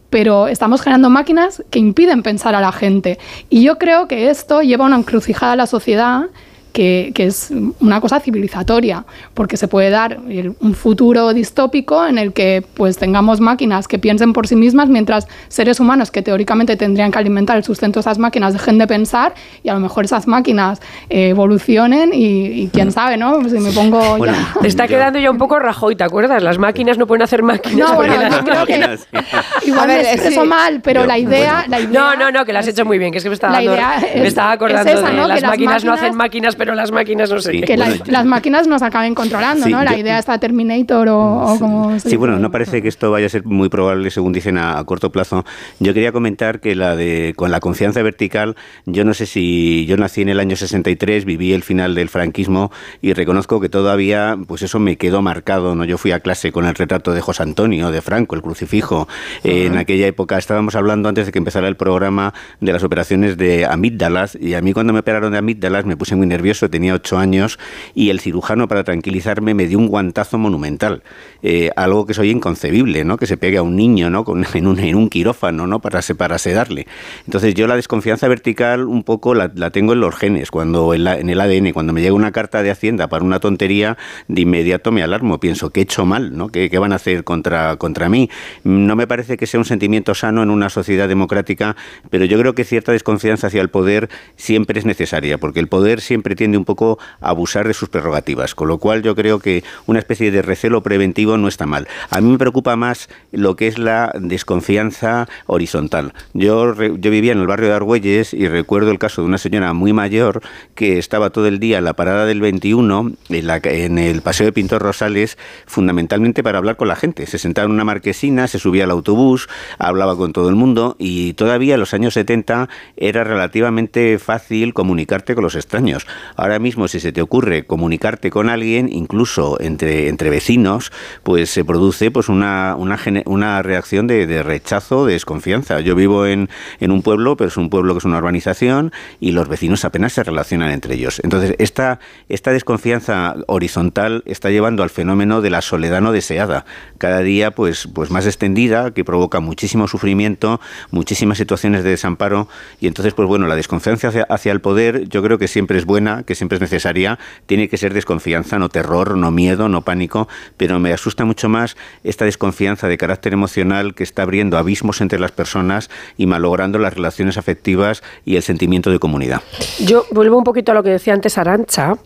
pero 0.08 0.48
estamos 0.48 0.82
generando 0.82 1.08
máquinas 1.10 1.62
que 1.70 1.78
impiden 1.78 2.22
pensar 2.22 2.54
a 2.54 2.60
la 2.60 2.72
gente. 2.72 3.18
Y 3.48 3.62
yo 3.62 3.78
creo 3.78 4.08
que 4.08 4.30
esto 4.30 4.62
lleva 4.62 4.84
a 4.84 4.88
una 4.88 4.96
encrucijada 4.96 5.52
a 5.52 5.56
la 5.56 5.66
sociedad 5.66 6.26
que, 6.72 7.12
es 7.16 7.52
una 7.80 8.00
cosa 8.00 8.20
civilizatoria, 8.20 9.04
porque 9.34 9.56
se 9.56 9.68
puede 9.68 9.90
dar 9.90 10.18
un 10.18 10.74
futuro 10.74 11.32
distópico 11.32 12.06
en 12.06 12.18
el 12.18 12.32
que 12.32 12.64
pues 12.74 12.96
tengamos 12.96 13.40
máquinas 13.40 13.88
que 13.88 13.98
piensen 13.98 14.32
por 14.32 14.46
sí 14.46 14.56
mismas, 14.56 14.88
mientras 14.88 15.26
seres 15.48 15.80
humanos 15.80 16.10
que 16.10 16.22
teóricamente 16.22 16.76
tendrían 16.76 17.10
que 17.10 17.18
alimentar 17.18 17.56
el 17.56 17.64
sustento 17.64 17.98
de 17.98 18.02
esas 18.02 18.18
máquinas 18.18 18.52
dejen 18.52 18.78
de 18.78 18.86
pensar 18.86 19.34
y 19.62 19.68
a 19.68 19.74
lo 19.74 19.80
mejor 19.80 20.04
esas 20.04 20.26
máquinas 20.26 20.80
eh, 21.08 21.30
evolucionen 21.30 22.10
y, 22.12 22.68
quién 22.72 22.88
mm. 22.88 22.92
sabe, 22.92 23.16
¿no? 23.16 23.48
Si 23.48 23.58
me 23.58 23.72
pongo 23.72 24.18
Te 24.60 24.68
está 24.68 24.86
quedando 24.86 25.18
ya 25.18 25.30
un 25.30 25.38
poco 25.38 25.58
Rajoy, 25.58 25.96
¿te 25.96 26.04
acuerdas? 26.04 26.42
Las 26.42 26.58
máquinas 26.58 26.98
no 26.98 27.06
pueden 27.06 27.22
hacer 27.22 27.42
máquinas. 27.42 27.90
No, 27.90 27.96
bueno, 27.96 28.14
creo 28.44 28.66
que 28.66 28.98
igual 29.66 29.88
me 29.88 30.00
expreso 30.00 30.44
mal, 30.44 30.80
pero 30.82 31.06
la, 31.06 31.18
idea, 31.18 31.64
la, 31.68 31.80
idea, 31.80 31.90
No, 31.90 32.16
no, 32.16 32.30
no, 32.30 32.44
que 32.44 32.52
la 32.52 32.60
has 32.60 32.68
hecho 32.68 32.84
muy 32.84 32.98
bien, 32.98 33.12
que 33.12 33.18
es 33.18 33.24
que 33.24 33.30
me 33.30 33.34
estaba, 33.34 33.60
me 33.60 34.26
estaba 34.26 34.52
acordando 34.52 34.90
de 34.90 35.28
las 35.28 35.42
máquinas, 35.42 35.84
no 35.84 35.92
hacen 35.92 36.14
máquinas 36.16 36.56
pero 36.60 36.74
las 36.74 36.92
máquinas 36.92 37.30
no 37.30 37.40
sé 37.40 37.62
Que 37.62 37.74
las, 37.78 38.26
máquinas 38.26 38.66
nos 38.66 38.82
acaben 38.82 39.14
controlando, 39.14 39.66
¿no? 39.66 39.82
La 39.82 39.96
idea 39.96 40.18
está 40.18 40.36
Terminator 40.36 41.08
o, 41.08 41.56
como... 41.58 41.98
Sí, 41.98 42.16
bueno, 42.16 42.38
no 42.38 42.50
parece 42.50 42.82
que 42.82 42.88
esto 42.88 43.10
vaya 43.10 43.24
a 43.24 43.28
ser 43.30 43.46
muy 43.46 43.70
probable, 43.70 44.10
según 44.10 44.34
dicen, 44.34 44.58
a, 44.58 44.84
corto 44.84 45.10
plazo. 45.10 45.46
Yo 45.78 45.94
quería 45.94 46.12
comentar 46.12 46.60
que 46.60 46.74
la 46.74 46.96
de 46.96 47.32
con 47.34 47.50
la 47.50 47.60
confianza 47.60 48.02
vertical, 48.02 48.56
yo 48.84 49.06
no 49.06 49.14
sé 49.14 49.24
si 49.24 49.86
yo 49.86 49.96
nací 49.96 50.20
en 50.20 50.28
el 50.28 50.38
año 50.38 50.54
63, 50.54 51.24
viví 51.24 51.54
el 51.54 51.62
final 51.62 51.94
del 51.94 52.10
franquismo 52.10 52.70
y 53.00 53.14
reconozco 53.14 53.58
que 53.58 53.70
todavía, 53.70 54.36
pues 54.46 54.60
eso 54.60 54.78
me 54.78 54.96
quedó 54.98 55.22
marcado, 55.22 55.74
¿no? 55.74 55.86
Yo 55.86 55.96
fui 55.96 56.12
a 56.12 56.20
clase 56.20 56.52
con 56.52 56.66
el 56.66 56.74
retrato 56.74 57.14
de 57.14 57.22
José 57.22 57.42
Antonio, 57.42 57.90
de 57.90 58.02
Franco, 58.02 58.36
el 58.36 58.42
crucifijo. 58.42 59.08
en 59.44 59.78
aquella 59.78 60.06
época 60.06 60.36
estábamos 60.36 60.74
hablando 60.74 61.08
antes 61.08 61.24
de 61.24 61.32
que 61.32 61.38
empezara 61.38 61.68
el 61.68 61.76
programa 61.76 62.34
de 62.60 62.74
las 62.74 62.84
operaciones 62.84 63.38
de 63.38 63.64
amígdalas 63.64 64.36
y 64.38 64.52
a 64.52 64.60
mí 64.60 64.74
cuando 64.74 64.92
me 64.92 64.98
operaron 64.98 65.32
de 65.32 65.38
amígdalas 65.38 65.86
me 65.86 65.96
puse 65.96 66.16
muy 66.16 66.26
nervioso, 66.26 66.49
tenía 66.70 66.94
ocho 66.94 67.18
años 67.18 67.58
y 67.94 68.10
el 68.10 68.20
cirujano 68.20 68.68
para 68.68 68.84
tranquilizarme 68.84 69.54
me 69.54 69.66
dio 69.66 69.78
un 69.78 69.88
guantazo 69.88 70.38
monumental, 70.38 71.02
eh, 71.42 71.70
algo 71.76 72.06
que 72.06 72.14
soy 72.14 72.30
inconcebible, 72.30 73.04
¿no? 73.04 73.16
Que 73.16 73.26
se 73.26 73.36
pegue 73.36 73.58
a 73.58 73.62
un 73.62 73.76
niño, 73.76 74.10
¿no? 74.10 74.24
Con, 74.24 74.44
en, 74.54 74.66
un, 74.66 75.08
quirófano, 75.08 75.66
¿no? 75.66 75.80
Para, 75.80 76.00
para 76.16 76.38
sedarle. 76.38 76.86
Entonces 77.26 77.54
yo 77.54 77.66
la 77.66 77.76
desconfianza 77.76 78.28
vertical 78.28 78.84
un 78.84 79.04
poco 79.04 79.34
la, 79.34 79.48
tengo 79.70 79.92
en 79.92 80.00
los 80.00 80.14
genes, 80.14 80.50
cuando 80.50 80.94
en, 80.94 81.30
el 81.30 81.40
ADN, 81.40 81.72
cuando 81.72 81.92
me 81.92 82.00
llega 82.00 82.14
una 82.14 82.32
carta 82.32 82.62
de 82.62 82.70
Hacienda 82.70 83.08
para 83.08 83.24
una 83.24 83.40
tontería, 83.40 83.96
de 84.28 84.42
inmediato 84.42 84.92
me 84.92 85.02
alarmo, 85.02 85.38
pienso 85.38 85.70
que 85.70 85.80
he 85.80 85.82
hecho 85.84 86.04
mal, 86.06 86.36
¿no? 86.36 86.48
¿Qué, 86.48 86.70
qué 86.70 86.78
van 86.78 86.92
a 86.92 86.96
hacer 86.96 87.24
contra, 87.24 87.76
contra 87.76 88.08
mí? 88.08 88.30
No 88.64 88.96
me 88.96 89.06
parece 89.06 89.36
que 89.36 89.46
sea 89.46 89.58
un 89.58 89.64
sentimiento 89.64 90.14
sano 90.14 90.42
en 90.42 90.50
una 90.50 90.68
sociedad 90.70 91.08
democrática, 91.08 91.76
pero 92.10 92.24
yo 92.24 92.38
creo 92.38 92.54
que 92.54 92.64
cierta 92.64 92.92
desconfianza 92.92 93.46
hacia 93.46 93.60
el 93.60 93.70
poder 93.70 94.08
siempre 94.36 94.78
es 94.78 94.86
necesaria, 94.86 95.38
porque 95.38 95.60
el 95.60 95.68
poder 95.68 96.00
siempre 96.00 96.34
tiende 96.40 96.56
un 96.56 96.64
poco 96.64 96.98
a 97.20 97.28
abusar 97.28 97.68
de 97.68 97.74
sus 97.74 97.90
prerrogativas, 97.90 98.54
con 98.54 98.66
lo 98.66 98.78
cual 98.78 99.02
yo 99.02 99.14
creo 99.14 99.40
que 99.40 99.62
una 99.84 99.98
especie 99.98 100.30
de 100.30 100.40
recelo 100.40 100.82
preventivo 100.82 101.36
no 101.36 101.48
está 101.48 101.66
mal. 101.66 101.86
A 102.08 102.22
mí 102.22 102.30
me 102.30 102.38
preocupa 102.38 102.76
más 102.76 103.10
lo 103.30 103.56
que 103.56 103.66
es 103.66 103.76
la 103.76 104.10
desconfianza 104.18 105.28
horizontal. 105.44 106.14
Yo, 106.32 106.74
yo 106.74 107.10
vivía 107.10 107.32
en 107.32 107.40
el 107.40 107.46
barrio 107.46 107.68
de 107.68 107.74
Argüelles 107.74 108.32
y 108.32 108.48
recuerdo 108.48 108.90
el 108.90 108.98
caso 108.98 109.20
de 109.20 109.28
una 109.28 109.36
señora 109.36 109.74
muy 109.74 109.92
mayor 109.92 110.40
que 110.74 110.96
estaba 110.96 111.28
todo 111.28 111.46
el 111.46 111.60
día 111.60 111.76
en 111.76 111.84
la 111.84 111.92
parada 111.92 112.24
del 112.24 112.40
21, 112.40 113.12
en, 113.28 113.46
la, 113.46 113.60
en 113.62 113.98
el 113.98 114.22
paseo 114.22 114.46
de 114.46 114.52
Pintor 114.52 114.80
Rosales, 114.80 115.36
fundamentalmente 115.66 116.42
para 116.42 116.56
hablar 116.56 116.78
con 116.78 116.88
la 116.88 116.96
gente. 116.96 117.26
Se 117.26 117.36
sentaba 117.36 117.66
en 117.66 117.72
una 117.72 117.84
marquesina, 117.84 118.48
se 118.48 118.58
subía 118.58 118.84
al 118.84 118.92
autobús, 118.92 119.50
hablaba 119.78 120.16
con 120.16 120.32
todo 120.32 120.48
el 120.48 120.54
mundo 120.54 120.96
y 120.98 121.34
todavía 121.34 121.74
en 121.74 121.80
los 121.80 121.92
años 121.92 122.14
70 122.14 122.70
era 122.96 123.24
relativamente 123.24 124.18
fácil 124.18 124.72
comunicarte 124.72 125.34
con 125.34 125.44
los 125.44 125.54
extraños. 125.54 126.06
Ahora 126.36 126.58
mismo, 126.58 126.88
si 126.88 127.00
se 127.00 127.12
te 127.12 127.22
ocurre 127.22 127.64
comunicarte 127.64 128.30
con 128.30 128.48
alguien, 128.48 128.88
incluso 128.90 129.60
entre, 129.60 130.08
entre 130.08 130.30
vecinos, 130.30 130.92
pues 131.22 131.50
se 131.50 131.64
produce 131.64 132.10
pues 132.10 132.28
una, 132.28 132.74
una, 132.76 132.98
una 133.26 133.62
reacción 133.62 134.06
de, 134.06 134.26
de, 134.26 134.42
rechazo, 134.42 135.06
de 135.06 135.14
desconfianza. 135.14 135.80
Yo 135.80 135.94
vivo 135.94 136.26
en, 136.26 136.48
en 136.80 136.90
un 136.90 137.02
pueblo, 137.02 137.36
pero 137.36 137.48
es 137.48 137.56
un 137.56 137.70
pueblo 137.70 137.94
que 137.94 137.98
es 137.98 138.04
una 138.04 138.18
urbanización 138.18 138.92
y 139.20 139.32
los 139.32 139.48
vecinos 139.48 139.84
apenas 139.84 140.12
se 140.12 140.22
relacionan 140.22 140.70
entre 140.70 140.94
ellos. 140.94 141.20
Entonces, 141.24 141.54
esta, 141.58 142.00
esta 142.28 142.52
desconfianza 142.52 143.36
horizontal 143.46 144.22
está 144.26 144.50
llevando 144.50 144.82
al 144.82 144.90
fenómeno 144.90 145.40
de 145.40 145.50
la 145.50 145.62
soledad 145.62 146.00
no 146.00 146.12
deseada, 146.12 146.64
cada 146.98 147.20
día 147.20 147.50
pues, 147.50 147.88
pues 147.92 148.10
más 148.10 148.26
extendida, 148.26 148.92
que 148.92 149.04
provoca 149.04 149.40
muchísimo 149.40 149.88
sufrimiento, 149.88 150.60
muchísimas 150.90 151.38
situaciones 151.38 151.84
de 151.84 151.90
desamparo 151.90 152.48
y 152.80 152.86
entonces, 152.86 153.14
pues 153.14 153.28
bueno, 153.28 153.46
la 153.46 153.56
desconfianza 153.56 154.08
hacia, 154.08 154.22
hacia 154.24 154.52
el 154.52 154.60
poder 154.60 155.08
yo 155.08 155.22
creo 155.22 155.38
que 155.38 155.48
siempre 155.48 155.78
es 155.78 155.84
buena, 155.84 156.19
que 156.22 156.34
siempre 156.34 156.56
es 156.56 156.60
necesaria, 156.60 157.18
tiene 157.46 157.68
que 157.68 157.76
ser 157.76 157.94
desconfianza, 157.94 158.58
no 158.58 158.68
terror, 158.68 159.16
no 159.16 159.30
miedo, 159.30 159.68
no 159.68 159.82
pánico, 159.82 160.28
pero 160.56 160.78
me 160.78 160.92
asusta 160.92 161.24
mucho 161.24 161.48
más 161.48 161.76
esta 162.04 162.24
desconfianza 162.24 162.88
de 162.88 162.98
carácter 162.98 163.32
emocional 163.32 163.94
que 163.94 164.04
está 164.04 164.22
abriendo 164.22 164.58
abismos 164.58 165.00
entre 165.00 165.18
las 165.18 165.32
personas 165.32 165.90
y 166.16 166.26
malogrando 166.26 166.78
las 166.78 166.94
relaciones 166.94 167.38
afectivas 167.38 168.02
y 168.24 168.36
el 168.36 168.42
sentimiento 168.42 168.90
de 168.90 168.98
comunidad. 168.98 169.42
Yo 169.84 170.04
vuelvo 170.10 170.38
un 170.38 170.44
poquito 170.44 170.72
a 170.72 170.74
lo 170.74 170.82
que 170.82 170.90
decía 170.90 171.14
antes 171.14 171.38
Arancha, 171.38 171.96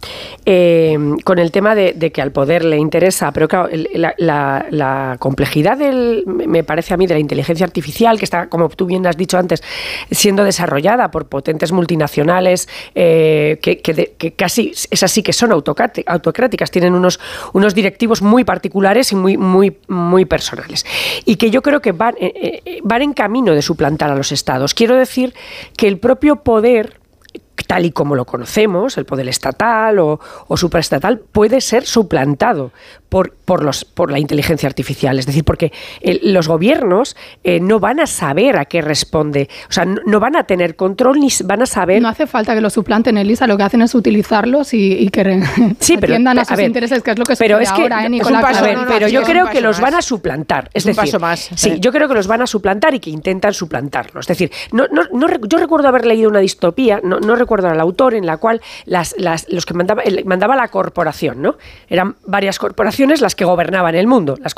eh, 0.45 0.99
con 1.25 1.39
el 1.39 1.51
tema 1.51 1.75
de, 1.75 1.95
que 2.13 2.23
al 2.23 2.33
poder 2.33 2.65
le 2.65 2.77
interesa, 2.77 3.33
pero 3.33 3.49
claro, 3.49 3.69
la, 3.95 5.17
complejidad 5.19 5.79
del, 5.79 6.25
me 6.27 6.65
parece 6.65 6.95
a 6.95 6.97
mí 6.97 7.07
de 7.07 7.15
la 7.15 7.21
inteligencia 7.21 7.65
artificial, 7.65 8.19
que 8.19 8.25
está, 8.25 8.49
como 8.49 8.69
tú 8.69 8.87
bien 8.87 9.07
has 9.07 9.17
dicho 9.17 9.39
antes, 9.39 9.63
siendo 10.11 10.45
desarrollada 10.45 11.11
por 11.11 11.27
potentes 11.27 11.73
multinacionales 11.73 12.69
eh, 12.95 13.59
que, 13.63 13.79
que, 13.79 14.04
casi 14.37 14.73
es 14.91 15.03
así 15.03 15.23
que 15.23 15.33
son 15.33 15.53
autocráticas, 15.53 16.71
tienen 16.71 16.95
unos, 16.95 17.21
unos 17.53 17.75
directivos 17.75 18.23
muy 18.23 18.45
particulares 18.45 19.13
y 19.13 19.17
muy, 19.17 19.37
muy, 19.37 19.79
muy 19.89 20.25
personales. 20.25 20.85
Y 21.25 21.37
que 21.37 21.51
yo 21.51 21.63
creo 21.63 21.81
que 21.81 21.93
van, 21.93 22.15
eh, 22.19 22.63
eh, 22.65 22.81
van 22.83 23.03
en 23.03 23.13
camino 23.13 23.53
de 23.53 23.63
suplantar 23.63 24.11
a 24.11 24.15
los 24.15 24.33
estados. 24.33 24.75
Quiero 24.75 24.97
decir 24.97 25.35
que 25.77 25.89
el 25.89 25.99
propio 25.99 26.37
poder 26.37 27.01
tal 27.67 27.87
y 27.87 27.93
como 27.93 28.15
lo 28.15 28.25
conocemos, 28.25 28.99
el 28.99 29.07
poder 29.07 29.29
estatal 29.29 29.99
o, 29.99 30.21
o 30.49 30.57
superestatal, 30.57 31.21
puede 31.21 31.61
ser 31.61 31.87
suplantado 31.87 32.73
por, 33.15 33.31
por, 33.31 33.63
los, 33.63 33.85
por 33.85 34.11
la 34.11 34.19
inteligencia 34.19 34.69
artificial. 34.69 35.17
Es 35.21 35.27
decir, 35.27 35.45
porque 35.45 35.73
los 36.23 36.49
gobiernos 36.49 37.15
eh, 37.45 37.61
no 37.61 37.79
van 37.79 38.01
a 38.01 38.09
saber 38.09 38.57
a 38.57 38.65
qué 38.65 38.83
responde, 38.83 39.49
o 39.69 39.73
sea, 39.73 39.85
no, 39.85 40.19
van 40.19 40.35
a 40.35 40.49
tener 40.49 40.75
control 40.75 41.21
ni 41.21 41.29
van 41.45 41.63
a 41.63 41.67
saber... 41.67 42.03
No 42.03 42.09
hace 42.09 42.27
falta 42.27 42.57
que 42.57 42.61
lo 42.61 42.71
suplanten, 42.71 43.17
Elisa, 43.17 43.47
lo 43.47 43.57
que 43.57 43.63
hacen 43.63 43.83
es 43.83 43.95
utilizarlos 43.95 44.75
y, 44.75 45.09
que 45.11 45.23
sí, 45.79 45.95
pero, 45.97 46.13
atiendan 46.13 46.41
a 46.41 46.45
sus 46.45 46.59
intereses, 46.59 47.05
que 47.05 47.13
es 47.13 47.17
lo 47.21 47.25
que 47.25 47.37
pero 47.37 47.61
es 47.61 47.71
que, 47.71 47.83
ahora, 47.83 48.05
¿eh, 48.05 48.79
pero 48.89 49.07
yo 49.07 49.23
creo 49.23 49.49
que 49.49 49.61
los 49.61 49.79
van 49.79 49.95
a 49.95 50.03
suplantar. 50.03 50.69
Es, 50.75 50.83
decir, 50.83 50.97
paso 50.97 51.21
más. 51.21 51.51
Sí, 51.55 51.77
yo 51.79 51.93
creo 51.93 52.09
que 52.09 52.15
los 52.15 52.27
van 52.27 52.43
a 52.43 52.49
suplantar 52.49 52.95
y 52.95 52.99
que 52.99 53.11
intentan 53.11 53.55
suplantarlos. 53.55 54.25
Es 54.25 54.37
decir, 54.37 54.51
no, 54.73 54.87
no, 54.89 55.29
yo 55.47 55.59
recuerdo 55.59 55.87
haber 55.87 56.05
leído 56.05 56.29
una 56.29 56.41
distopía, 56.41 57.01
no, 57.05 57.37
recuerdo 57.37 57.69
al 57.69 57.79
autor, 57.79 58.15
en 58.15 58.27
la 58.27 58.39
cual 58.39 58.61
las, 58.87 59.15
las, 59.19 59.47
los 59.53 59.65
que 59.67 59.75
mandaba, 59.75 60.03
mandaba 60.25 60.57
la 60.57 60.67
corporación, 60.67 61.41
¿no? 61.41 61.55
Eran 61.89 62.17
varias 62.27 62.59
corporaciones 62.59 63.04
las 63.05 63.35
que 63.35 63.45
gobernaban 63.45 63.95
el 63.95 64.07
mundo, 64.07 64.37
las, 64.41 64.55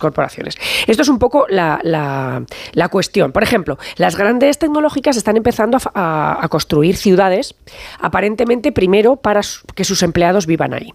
corporaciones. 0.00 0.56
Esto 0.86 1.02
es 1.02 1.08
un 1.08 1.18
poco 1.18 1.46
la, 1.48 1.80
la, 1.82 2.88
cuestión. 2.88 3.32
Por 3.32 3.42
ejemplo, 3.42 3.78
las 3.96 4.16
grandes 4.16 4.58
tecnológicas 4.58 5.16
están 5.16 5.36
empezando 5.36 5.78
a, 5.94 6.46
construir 6.50 6.96
ciudades, 6.96 7.54
aparentemente 7.98 8.72
primero 8.72 9.16
para 9.16 9.40
que 9.74 9.84
sus 9.84 10.02
empleados 10.02 10.46
vivan 10.46 10.74
ahí. 10.74 10.92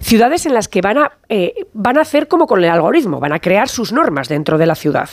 Ciudades 0.00 0.46
en 0.46 0.54
las 0.54 0.68
que 0.68 0.80
van 0.80 0.98
a, 0.98 1.12
eh, 1.28 1.54
van 1.72 1.98
a 1.98 2.00
hacer 2.00 2.28
como 2.28 2.46
con 2.46 2.62
el 2.62 2.70
algoritmo, 2.70 3.20
van 3.20 3.32
a 3.32 3.38
crear 3.38 3.68
sus 3.68 3.92
normas 3.92 4.28
dentro 4.28 4.58
de 4.58 4.66
la 4.66 4.74
ciudad. 4.74 5.08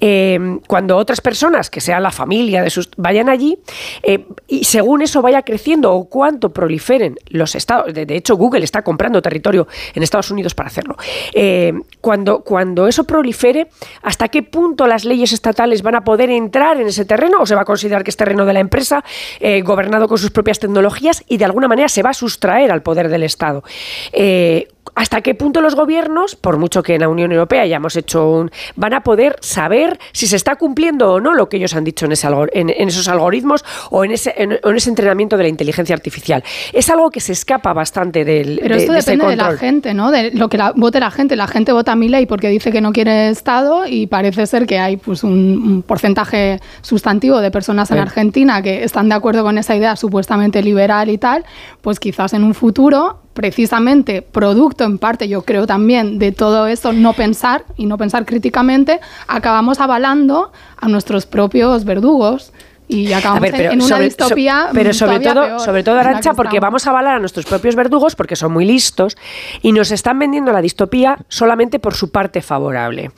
Eh, 0.00 0.58
cuando 0.68 0.96
otras 0.96 1.20
personas, 1.20 1.70
que 1.70 1.80
sean 1.80 2.02
la 2.02 2.10
familia 2.10 2.62
de 2.62 2.70
sus, 2.70 2.90
vayan 2.96 3.28
allí, 3.28 3.58
eh, 4.02 4.26
y 4.46 4.64
según 4.64 5.02
eso 5.02 5.20
vaya 5.22 5.42
creciendo 5.42 5.92
o 5.92 6.08
cuánto 6.08 6.52
proliferen 6.52 7.16
los 7.28 7.54
estados, 7.54 7.92
de 7.92 8.16
hecho 8.16 8.36
Google 8.36 8.64
está 8.64 8.82
comprando 8.82 9.20
territorio 9.22 9.66
en 9.94 10.02
Estados 10.02 10.30
Unidos 10.30 10.43
para 10.52 10.66
hacerlo. 10.66 10.96
Eh, 11.32 11.72
cuando, 12.02 12.40
cuando 12.40 12.86
eso 12.86 13.04
prolifere, 13.04 13.68
¿hasta 14.02 14.28
qué 14.28 14.42
punto 14.42 14.86
las 14.86 15.06
leyes 15.06 15.32
estatales 15.32 15.80
van 15.80 15.94
a 15.94 16.04
poder 16.04 16.28
entrar 16.28 16.78
en 16.78 16.88
ese 16.88 17.06
terreno 17.06 17.38
o 17.40 17.46
se 17.46 17.54
va 17.54 17.62
a 17.62 17.64
considerar 17.64 18.04
que 18.04 18.10
es 18.10 18.16
terreno 18.18 18.44
de 18.44 18.52
la 18.52 18.60
empresa, 18.60 19.02
eh, 19.40 19.62
gobernado 19.62 20.08
con 20.08 20.18
sus 20.18 20.30
propias 20.30 20.58
tecnologías 20.58 21.24
y 21.28 21.38
de 21.38 21.46
alguna 21.46 21.68
manera 21.68 21.88
se 21.88 22.02
va 22.02 22.10
a 22.10 22.14
sustraer 22.14 22.70
al 22.70 22.82
poder 22.82 23.08
del 23.08 23.22
Estado? 23.22 23.64
Eh, 24.12 24.68
hasta 24.94 25.20
qué 25.22 25.34
punto 25.34 25.60
los 25.60 25.74
gobiernos, 25.74 26.36
por 26.36 26.58
mucho 26.58 26.82
que 26.82 26.94
en 26.94 27.00
la 27.00 27.08
Unión 27.08 27.32
Europea 27.32 27.62
hayamos 27.62 27.96
hecho 27.96 28.30
un, 28.30 28.50
van 28.76 28.94
a 28.94 29.02
poder 29.02 29.36
saber 29.40 29.98
si 30.12 30.26
se 30.26 30.36
está 30.36 30.56
cumpliendo 30.56 31.14
o 31.14 31.20
no 31.20 31.34
lo 31.34 31.48
que 31.48 31.56
ellos 31.56 31.74
han 31.74 31.84
dicho 31.84 32.06
en, 32.06 32.12
ese, 32.12 32.28
en, 32.52 32.70
esos 32.88 33.08
algoritmos 33.08 33.64
o 33.90 34.04
en 34.04 34.12
ese, 34.12 34.34
en, 34.36 34.58
ese 34.76 34.90
entrenamiento 34.90 35.36
de 35.36 35.44
la 35.44 35.48
inteligencia 35.48 35.94
artificial. 35.94 36.44
Es 36.72 36.88
algo 36.90 37.10
que 37.10 37.20
se 37.20 37.32
escapa 37.32 37.72
bastante 37.72 38.24
del. 38.24 38.58
Pero 38.62 38.76
esto 38.76 38.92
depende 38.92 39.26
de 39.26 39.36
la 39.36 39.56
gente, 39.56 39.94
¿no? 39.94 40.10
De 40.10 40.30
lo 40.30 40.48
que 40.48 40.58
vote 40.76 41.00
la 41.00 41.10
gente. 41.10 41.36
La 41.36 41.48
gente 41.48 41.72
vota 41.72 41.92
a 41.92 41.96
mi 41.96 42.08
ley 42.08 42.26
porque 42.26 42.48
dice 42.48 42.70
que 42.70 42.80
no 42.80 42.92
quiere 42.92 43.28
Estado 43.28 43.86
y 43.86 44.06
parece 44.06 44.46
ser 44.46 44.66
que 44.66 44.78
hay 44.78 44.96
pues 44.96 45.24
un, 45.24 45.82
porcentaje 45.86 46.60
sustantivo 46.82 47.40
de 47.40 47.50
personas 47.50 47.90
en 47.90 47.98
Argentina 47.98 48.62
que 48.62 48.84
están 48.84 49.08
de 49.08 49.14
acuerdo 49.14 49.42
con 49.42 49.58
esa 49.58 49.74
idea 49.74 49.96
supuestamente 49.96 50.62
liberal 50.62 51.10
y 51.10 51.18
tal. 51.18 51.44
Pues 51.80 51.98
quizás 51.98 52.32
en 52.32 52.44
un 52.44 52.54
futuro 52.54 53.23
precisamente 53.34 54.22
producto 54.22 54.84
en 54.84 54.98
parte, 54.98 55.28
yo 55.28 55.42
creo 55.42 55.66
también, 55.66 56.18
de 56.18 56.32
todo 56.32 56.66
esto, 56.66 56.92
no 56.92 57.12
pensar 57.12 57.64
y 57.76 57.86
no 57.86 57.98
pensar 57.98 58.24
críticamente, 58.24 59.00
acabamos 59.26 59.80
avalando 59.80 60.52
a 60.76 60.88
nuestros 60.88 61.26
propios 61.26 61.84
verdugos 61.84 62.52
y 62.88 63.12
acabamos 63.12 63.50
en 63.52 63.82
una 63.82 63.98
distopía. 63.98 64.68
pero 64.72 64.92
sobre 64.92 65.20
todo, 65.20 65.58
sobre 65.58 65.82
todo 65.82 65.98
Arancha, 65.98 66.34
porque 66.34 66.60
vamos 66.60 66.86
a 66.86 66.90
avalar 66.90 67.16
a 67.16 67.18
nuestros 67.18 67.46
propios 67.46 67.74
verdugos 67.76 68.14
porque 68.14 68.36
son 68.36 68.52
muy 68.52 68.64
listos 68.64 69.16
y 69.62 69.72
nos 69.72 69.90
están 69.90 70.18
vendiendo 70.18 70.52
la 70.52 70.60
distopía 70.60 71.18
solamente 71.28 71.78
por 71.78 71.94
su 71.94 72.10
parte 72.10 72.42
favorable. 72.42 73.10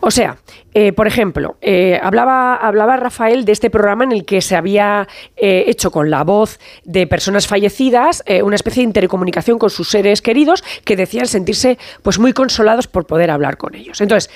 O 0.00 0.10
sea, 0.10 0.36
eh, 0.76 0.92
por 0.92 1.06
ejemplo, 1.06 1.56
eh, 1.60 2.00
hablaba, 2.02 2.56
hablaba 2.56 2.96
Rafael 2.96 3.44
de 3.44 3.52
este 3.52 3.70
programa 3.70 4.02
en 4.04 4.12
el 4.12 4.24
que 4.24 4.40
se 4.40 4.56
había 4.56 5.06
eh, 5.36 5.64
hecho 5.68 5.92
con 5.92 6.10
la 6.10 6.24
voz 6.24 6.58
de 6.84 7.06
personas 7.06 7.46
fallecidas 7.46 8.24
una 8.42 8.56
especie 8.56 8.80
de 8.80 8.88
intercomunicación 8.88 9.58
con 9.58 9.70
sus 9.70 9.88
seres 9.88 10.20
queridos 10.20 10.64
que 10.84 10.96
decían 10.96 11.26
sentirse 11.26 11.78
pues 12.02 12.18
muy 12.18 12.32
consolados 12.32 12.88
por 12.88 13.06
poder 13.06 13.30
hablar 13.30 13.56
con 13.56 13.74
ellos. 13.74 14.00
Entonces, 14.00 14.30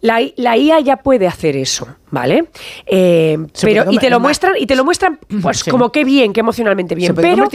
la, 0.00 0.20
IA 0.56 0.80
ya 0.80 0.98
puede 0.98 1.26
hacer 1.26 1.56
eso, 1.56 1.88
¿vale? 2.10 2.48
Eh, 2.86 3.36
pero 3.60 3.90
y 3.90 3.98
te 3.98 4.08
lo 4.08 4.20
muestran 4.20 4.52
y 4.56 4.66
te 4.66 4.76
lo 4.76 4.84
muestran 4.84 5.18
pues 5.42 5.64
como 5.64 5.90
qué 5.90 6.04
bien, 6.04 6.32
qué 6.32 6.40
emocionalmente 6.40 6.94
bien. 6.94 7.14
pero 7.16 7.48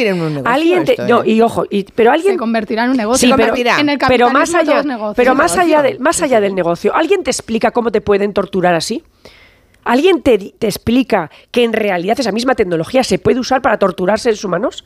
alguien 0.43 0.83
te, 0.83 0.97
no, 0.97 1.23
¿eh? 1.23 1.31
y 1.31 1.41
ojo, 1.41 1.65
y, 1.69 1.83
pero 1.83 2.11
alguien 2.11 2.33
se 2.33 2.37
convertirá 2.37 2.83
en 2.83 2.91
un 2.91 2.97
negocio. 2.97 3.29
Sí, 3.29 3.33
pero, 3.37 3.55
en 3.55 3.89
el 3.89 3.97
pero 3.97 4.29
más 4.29 4.53
allá, 4.53 4.83
pero 5.15 5.35
más 5.35 5.57
allá 5.57 5.81
del 5.81 5.99
más 5.99 6.21
allá 6.21 6.41
del 6.41 6.53
negocio, 6.53 6.93
alguien 6.93 7.23
te 7.23 7.31
explica 7.31 7.71
cómo 7.71 7.91
te 7.91 8.01
pueden 8.01 8.33
torturar 8.33 8.75
así. 8.75 9.03
¿Alguien 9.85 10.21
te, 10.21 10.37
te 10.37 10.67
explica 10.67 11.29
que 11.51 11.65
en 11.65 11.73
realidad 11.73 12.17
esa 12.17 12.31
misma 12.31 12.55
tecnología 12.55 13.03
se 13.03 13.19
puede 13.19 13.39
usar 13.39 13.61
para 13.61 13.77
torturar 13.77 14.17
seres 14.17 14.43
humanos? 14.45 14.85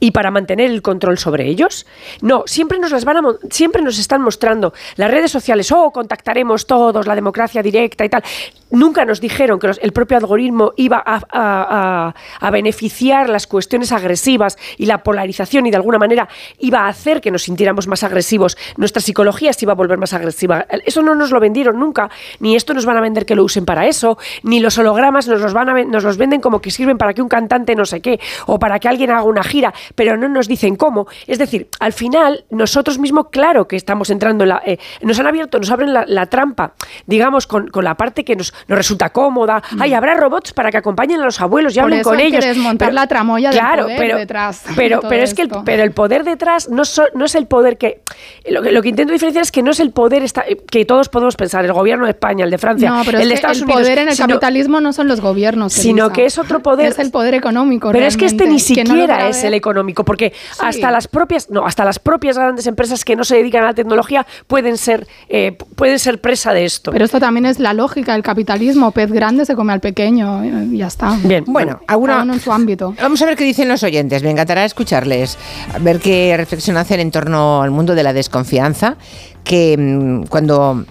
Y 0.00 0.10
para 0.10 0.30
mantener 0.30 0.70
el 0.70 0.82
control 0.82 1.18
sobre 1.18 1.46
ellos. 1.46 1.86
No, 2.20 2.44
siempre 2.46 2.78
nos 2.78 2.90
las 2.90 3.04
van 3.04 3.18
a, 3.18 3.22
siempre 3.50 3.82
nos 3.82 3.98
están 3.98 4.22
mostrando 4.22 4.72
las 4.96 5.10
redes 5.10 5.30
sociales, 5.30 5.70
oh, 5.72 5.90
contactaremos 5.90 6.66
todos, 6.66 7.06
la 7.06 7.14
democracia 7.14 7.62
directa 7.62 8.04
y 8.04 8.08
tal. 8.08 8.22
Nunca 8.70 9.04
nos 9.04 9.20
dijeron 9.20 9.58
que 9.58 9.70
el 9.80 9.92
propio 9.92 10.16
algoritmo 10.16 10.72
iba 10.76 11.02
a, 11.04 12.14
beneficiar 12.52 13.28
las 13.28 13.46
cuestiones 13.46 13.92
agresivas 13.92 14.58
y 14.76 14.86
la 14.86 15.02
polarización 15.02 15.66
y 15.66 15.70
de 15.70 15.76
alguna 15.76 15.98
manera 15.98 16.28
iba 16.58 16.80
a 16.80 16.88
hacer 16.88 17.20
que 17.20 17.30
nos 17.30 17.42
sintiéramos 17.42 17.86
más 17.86 18.02
agresivos. 18.02 18.56
Nuestra 18.76 19.00
psicología 19.00 19.52
se 19.52 19.64
iba 19.64 19.72
a 19.72 19.76
volver 19.76 19.98
más 19.98 20.12
agresiva. 20.12 20.66
Eso 20.84 21.02
no 21.02 21.14
nos 21.14 21.30
lo 21.30 21.40
vendieron 21.40 21.78
nunca, 21.78 22.10
ni 22.40 22.56
esto 22.56 22.74
nos 22.74 22.86
van 22.86 22.96
a 22.96 23.00
vender 23.00 23.26
que 23.26 23.34
lo 23.34 23.44
usen 23.44 23.64
para 23.64 23.86
eso, 23.86 24.18
ni 24.42 24.60
los 24.60 24.78
hologramas 24.78 25.28
nos 25.28 25.40
los, 25.40 25.52
van 25.52 25.68
a, 25.68 25.84
nos 25.84 26.04
los 26.04 26.16
venden 26.16 26.40
como 26.40 26.60
que 26.60 26.70
sirven 26.70 26.98
para 26.98 27.14
que 27.14 27.22
un 27.22 27.28
cantante 27.28 27.74
no 27.74 27.84
sé 27.84 28.00
qué, 28.00 28.20
o 28.46 28.58
para 28.58 28.78
que 28.78 28.88
alguien 28.88 29.10
haga 29.10 29.22
una 29.22 29.42
gira, 29.42 29.72
pero 29.94 30.16
no 30.16 30.28
nos 30.28 30.48
dicen 30.48 30.76
cómo. 30.76 31.06
Es 31.26 31.38
decir, 31.38 31.68
al 31.80 31.92
final, 31.92 32.44
nosotros 32.50 32.98
mismos, 32.98 33.28
claro 33.30 33.68
que 33.68 33.76
estamos 33.76 34.10
entrando 34.10 34.44
en 34.44 34.50
la. 34.50 34.62
Eh, 34.64 34.78
nos 35.02 35.18
han 35.18 35.26
abierto, 35.26 35.58
nos 35.58 35.70
abren 35.70 35.92
la, 35.92 36.26
trampa, 36.26 36.74
digamos, 37.06 37.46
con, 37.46 37.70
la 37.74 37.96
parte 37.96 38.24
que 38.24 38.36
nos, 38.36 38.52
nos 38.66 38.78
resulta 38.78 39.10
cómoda. 39.10 39.62
Mm. 39.72 39.82
Ay, 39.82 39.94
habrá 39.94 40.14
robots 40.14 40.52
para 40.52 40.70
que 40.70 40.78
acompañen 40.78 41.20
a 41.20 41.24
los 41.24 41.40
abuelos 41.40 41.76
y 41.76 41.80
hablen 41.80 42.02
con 42.02 42.20
ellos. 42.20 42.44
desmontar 42.44 42.92
la 42.92 43.06
tramoya 43.06 43.50
claro, 43.50 43.86
del 43.86 43.96
poder 43.96 43.98
pero, 43.98 44.18
detrás. 44.18 44.64
Pero, 44.76 45.00
pero 45.08 45.22
es 45.22 45.34
que 45.34 45.42
el, 45.42 45.50
pero 45.64 45.82
el 45.82 45.92
poder 45.92 46.24
detrás 46.24 46.68
no, 46.68 46.82
no 47.14 47.24
es 47.24 47.34
el 47.34 47.46
poder 47.46 47.78
que 47.78 48.02
lo, 48.48 48.62
que. 48.62 48.72
lo 48.72 48.82
que 48.82 48.88
intento 48.88 49.12
diferenciar 49.12 49.42
es 49.42 49.52
que 49.52 49.62
no 49.62 49.70
es 49.70 49.80
el 49.80 49.92
poder 49.92 50.24
que 50.70 50.84
todos 50.84 51.08
podemos 51.08 51.36
pensar, 51.36 51.64
el 51.64 51.72
gobierno 51.72 52.04
de 52.04 52.12
España, 52.12 52.44
el 52.44 52.50
de 52.50 52.58
Francia, 52.58 53.02
el 53.06 53.28
de 53.28 53.34
Estados 53.34 53.60
Unidos. 53.62 53.80
El 53.80 53.84
poder 53.84 53.98
en 53.98 54.08
el 54.08 54.16
capitalismo 54.16 54.80
no 54.80 54.92
son 54.92 55.08
los 55.08 55.20
gobiernos. 55.20 55.72
Sino 55.72 56.10
que 56.10 56.26
es 56.26 56.38
otro 56.38 56.60
poder. 56.60 56.88
Es 56.88 56.98
el 56.98 57.10
poder 57.10 57.34
económico. 57.34 57.90
Pero 57.92 58.06
es 58.06 58.16
que 58.16 58.26
este 58.26 58.46
ni 58.46 58.58
siquiera 58.58 59.28
es 59.28 59.44
el 59.44 59.54
económico, 59.54 60.04
porque 60.04 60.32
hasta 60.60 60.90
las 60.90 61.08
propias, 61.08 61.50
no, 61.50 61.66
hasta 61.66 61.84
las 61.84 61.98
propias 61.98 62.38
grandes 62.38 62.66
empresas 62.66 63.04
que 63.04 63.16
no 63.16 63.24
se 63.24 63.36
dedican 63.36 63.64
a 63.64 63.66
la 63.68 63.74
tecnología 63.74 64.26
pueden 64.46 64.76
ser, 64.76 65.06
eh, 65.28 65.56
pueden 65.76 65.98
ser 65.98 66.20
presa 66.20 66.52
de 66.52 66.64
esto. 66.64 66.90
Pero 66.90 67.04
esto 67.04 67.20
también 67.20 67.46
es 67.46 67.58
la 67.58 67.72
lógica 67.72 68.12
del 68.12 68.22
capitalismo. 68.22 68.47
Pez 68.94 69.10
grande 69.10 69.44
se 69.44 69.54
come 69.54 69.72
al 69.72 69.80
pequeño 69.80 70.44
y 70.44 70.78
ya 70.78 70.86
está. 70.86 71.16
Bien, 71.22 71.44
bueno, 71.46 71.80
alguna, 71.86 72.22
en 72.22 72.40
su 72.40 72.50
ámbito. 72.52 72.94
Vamos 73.00 73.20
a 73.22 73.26
ver 73.26 73.36
qué 73.36 73.44
dicen 73.44 73.68
los 73.68 73.82
oyentes. 73.82 74.22
Me 74.22 74.30
encantará 74.30 74.64
escucharles, 74.64 75.36
a 75.74 75.78
ver 75.78 75.98
qué 75.98 76.34
reflexión 76.36 76.76
hacen 76.76 77.00
en 77.00 77.10
torno 77.10 77.62
al 77.62 77.70
mundo 77.70 77.94
de 77.94 78.02
la 78.02 78.12
desconfianza, 78.12 78.96
que 79.44 79.76
mm, 79.76 80.28
cuando 80.28 80.84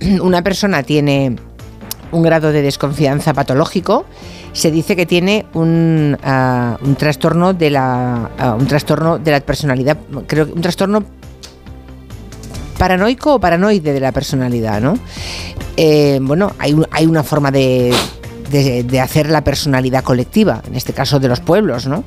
una 0.22 0.42
persona 0.42 0.82
tiene 0.82 1.36
un 2.12 2.22
grado 2.22 2.52
de 2.52 2.62
desconfianza 2.62 3.32
patológico, 3.32 4.04
se 4.52 4.70
dice 4.70 4.96
que 4.96 5.06
tiene 5.06 5.46
un, 5.54 6.18
ah, 6.22 6.76
un 6.82 6.96
trastorno 6.96 7.54
de 7.54 7.70
la 7.70 8.30
ah, 8.38 8.56
un 8.58 8.66
trastorno 8.66 9.18
de 9.18 9.30
la 9.30 9.40
personalidad, 9.40 9.96
creo 10.26 10.46
que 10.46 10.52
un 10.52 10.60
trastorno 10.60 11.04
paranoico 12.80 13.34
o 13.34 13.40
paranoide 13.40 13.92
de 13.92 14.00
la 14.00 14.10
personalidad, 14.10 14.80
¿no? 14.80 14.98
Eh, 15.76 16.18
bueno, 16.22 16.54
hay, 16.58 17.04
una 17.04 17.22
forma 17.22 17.50
de, 17.50 17.94
de, 18.50 19.00
hacer 19.00 19.28
la 19.28 19.44
personalidad 19.44 20.02
colectiva, 20.02 20.62
en 20.66 20.74
este 20.74 20.94
caso 20.94 21.20
de 21.20 21.28
los 21.28 21.40
pueblos, 21.40 21.86
¿no? 21.86 22.04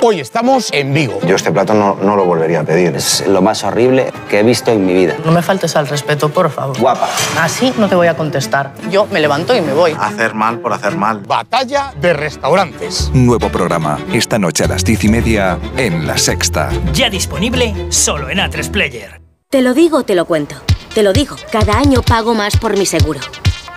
Hoy 0.00 0.20
estamos 0.20 0.68
en 0.72 0.94
Vigo. 0.94 1.18
Yo 1.26 1.34
este 1.34 1.50
plato 1.50 1.74
no, 1.74 1.96
no, 1.96 2.14
lo 2.14 2.24
volvería 2.24 2.60
a 2.60 2.64
pedir. 2.64 2.94
Es 2.94 3.26
lo 3.26 3.42
más 3.42 3.64
horrible 3.64 4.12
que 4.30 4.38
he 4.38 4.42
visto 4.44 4.70
en 4.70 4.86
mi 4.86 4.94
vida. 4.94 5.16
No 5.24 5.32
me 5.32 5.42
faltes 5.42 5.74
al 5.74 5.88
respeto, 5.88 6.28
por 6.28 6.50
favor. 6.50 6.78
Guapa. 6.78 7.08
Así 7.40 7.74
no 7.76 7.88
te 7.88 7.96
voy 7.96 8.06
a 8.06 8.16
contestar. 8.16 8.72
Yo 8.90 9.06
me 9.06 9.18
levanto 9.18 9.56
y 9.56 9.60
me 9.60 9.72
voy. 9.72 9.96
Hacer 9.98 10.34
mal 10.34 10.60
por 10.60 10.72
hacer 10.72 10.96
mal. 10.96 11.20
Batalla 11.26 11.92
de 12.00 12.12
restaurantes. 12.12 13.10
Nuevo 13.12 13.48
programa. 13.48 13.98
Esta 14.12 14.38
noche 14.38 14.64
a 14.64 14.68
las 14.68 14.84
diez 14.84 15.02
y 15.02 15.08
media 15.08 15.58
en 15.76 16.06
La 16.06 16.16
Sexta. 16.16 16.70
Ya 16.92 17.10
disponible 17.10 17.74
solo 17.90 18.30
en 18.30 18.38
A3 18.38 18.70
Player. 18.70 19.20
Te 19.50 19.62
lo 19.62 19.74
digo, 19.74 20.04
te 20.04 20.14
lo 20.14 20.26
cuento. 20.26 20.54
Te 20.94 21.02
lo 21.02 21.12
digo. 21.12 21.34
Cada 21.50 21.76
año 21.76 22.02
pago 22.02 22.34
más 22.34 22.56
por 22.56 22.76
mi 22.78 22.86
seguro. 22.86 23.20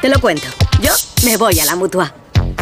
Te 0.02 0.10
lo 0.10 0.20
cuento. 0.20 0.48
Yo 0.82 0.92
me 1.26 1.38
voy 1.38 1.60
a 1.60 1.66
la 1.66 1.76
mutua. 1.76 2.14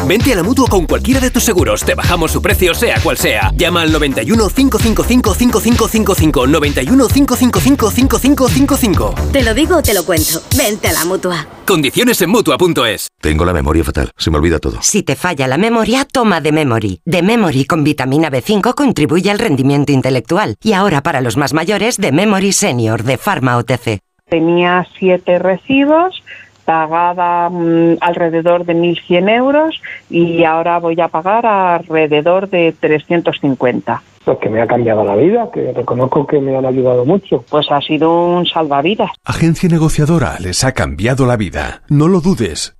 Vente 0.06 0.32
a 0.32 0.36
la 0.36 0.42
mutua 0.42 0.68
con 0.68 0.86
cualquiera 0.86 1.20
de 1.20 1.30
tus 1.30 1.44
seguros. 1.44 1.84
Te 1.84 1.94
bajamos 1.94 2.32
su 2.32 2.42
precio, 2.42 2.74
sea 2.74 3.00
cual 3.00 3.16
sea. 3.16 3.52
Llama 3.56 3.82
al 3.82 3.92
91 3.92 4.48
555 4.48 5.34
5555. 5.34 6.46
91 6.46 7.08
555 7.08 7.90
5555. 7.90 9.14
Te 9.32 9.42
lo 9.42 9.54
digo 9.54 9.76
o 9.76 9.82
te 9.82 9.94
lo 9.94 10.04
cuento. 10.04 10.42
Vente 10.56 10.88
a 10.88 10.92
la 10.92 11.04
mutua. 11.04 11.46
Condiciones 11.66 12.20
en 12.22 12.30
mutua.es. 12.30 13.08
Tengo 13.20 13.44
la 13.44 13.52
memoria 13.52 13.84
fatal. 13.84 14.10
Se 14.16 14.30
me 14.30 14.38
olvida 14.38 14.58
todo. 14.58 14.78
Si 14.82 15.02
te 15.02 15.14
falla 15.14 15.46
la 15.46 15.56
memoria, 15.56 16.04
toma 16.04 16.40
de 16.40 16.52
memory. 16.52 17.00
De 17.04 17.22
memory 17.22 17.64
con 17.64 17.84
vitamina 17.84 18.30
B5 18.30 18.74
contribuye 18.74 19.30
al 19.30 19.38
rendimiento 19.38 19.92
intelectual. 19.92 20.56
Y 20.62 20.72
ahora 20.72 21.02
para 21.02 21.20
los 21.20 21.36
más 21.36 21.52
mayores, 21.52 21.96
de 21.96 22.12
memory 22.12 22.52
senior 22.52 23.04
de 23.04 23.18
Pharma 23.18 23.56
OTC. 23.56 24.00
Tenía 24.28 24.86
siete 24.98 25.38
recibos 25.38 26.22
pagaba 26.70 27.50
mm, 27.50 27.96
alrededor 28.00 28.64
de 28.64 28.76
1.100 28.76 29.28
euros 29.28 29.82
y 30.08 30.44
ahora 30.44 30.78
voy 30.78 31.00
a 31.00 31.08
pagar 31.08 31.44
alrededor 31.44 32.48
de 32.48 32.72
350. 32.78 34.02
Pues 34.24 34.38
que 34.38 34.48
me 34.48 34.62
ha 34.62 34.68
cambiado 34.68 35.02
la 35.02 35.16
vida, 35.16 35.50
que 35.52 35.72
reconozco 35.72 36.26
que 36.26 36.40
me 36.40 36.56
han 36.56 36.64
ayudado 36.64 37.04
mucho. 37.04 37.44
Pues 37.50 37.66
ha 37.72 37.80
sido 37.80 38.24
un 38.24 38.46
salvavidas. 38.46 39.10
Agencia 39.24 39.68
negociadora 39.68 40.36
les 40.38 40.62
ha 40.62 40.72
cambiado 40.72 41.26
la 41.26 41.36
vida. 41.36 41.82
No 41.88 42.06
lo 42.06 42.20
dudes. 42.20 42.79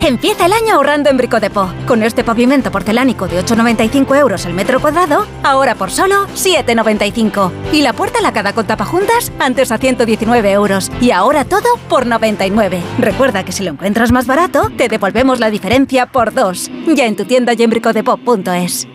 Empieza 0.00 0.46
el 0.46 0.52
año 0.52 0.74
ahorrando 0.74 1.10
en 1.10 1.16
Bricodepo. 1.16 1.70
Con 1.86 2.02
este 2.02 2.22
pavimento 2.22 2.70
porcelánico 2.70 3.26
de 3.26 3.44
8,95 3.44 4.16
euros 4.16 4.46
el 4.46 4.54
metro 4.54 4.80
cuadrado, 4.80 5.26
ahora 5.42 5.74
por 5.74 5.90
solo 5.90 6.26
7,95. 6.28 7.50
Y 7.72 7.82
la 7.82 7.92
puerta 7.92 8.20
lacada 8.20 8.52
con 8.52 8.66
tapajuntas, 8.66 9.32
antes 9.38 9.72
a 9.72 9.78
119 9.78 10.52
euros. 10.52 10.90
Y 11.00 11.10
ahora 11.10 11.44
todo 11.44 11.76
por 11.88 12.06
99. 12.06 12.80
Recuerda 12.98 13.44
que 13.44 13.52
si 13.52 13.64
lo 13.64 13.72
encuentras 13.72 14.12
más 14.12 14.26
barato, 14.26 14.70
te 14.76 14.88
devolvemos 14.88 15.40
la 15.40 15.50
diferencia 15.50 16.06
por 16.06 16.32
dos. 16.32 16.70
Ya 16.86 17.06
en 17.06 17.16
tu 17.16 17.24
tienda 17.24 17.52
y 17.54 17.62
en 17.62 17.70
bricodepo.es. 17.70 18.86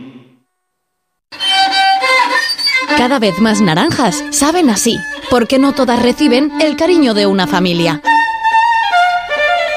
Cada 2.98 3.20
vez 3.20 3.40
más 3.40 3.60
naranjas 3.60 4.24
saben 4.30 4.70
así, 4.70 4.98
porque 5.30 5.60
no 5.60 5.74
todas 5.74 6.02
reciben 6.02 6.52
el 6.62 6.78
cariño 6.78 7.14
de 7.14 7.26
una 7.26 7.48
familia. 7.48 8.02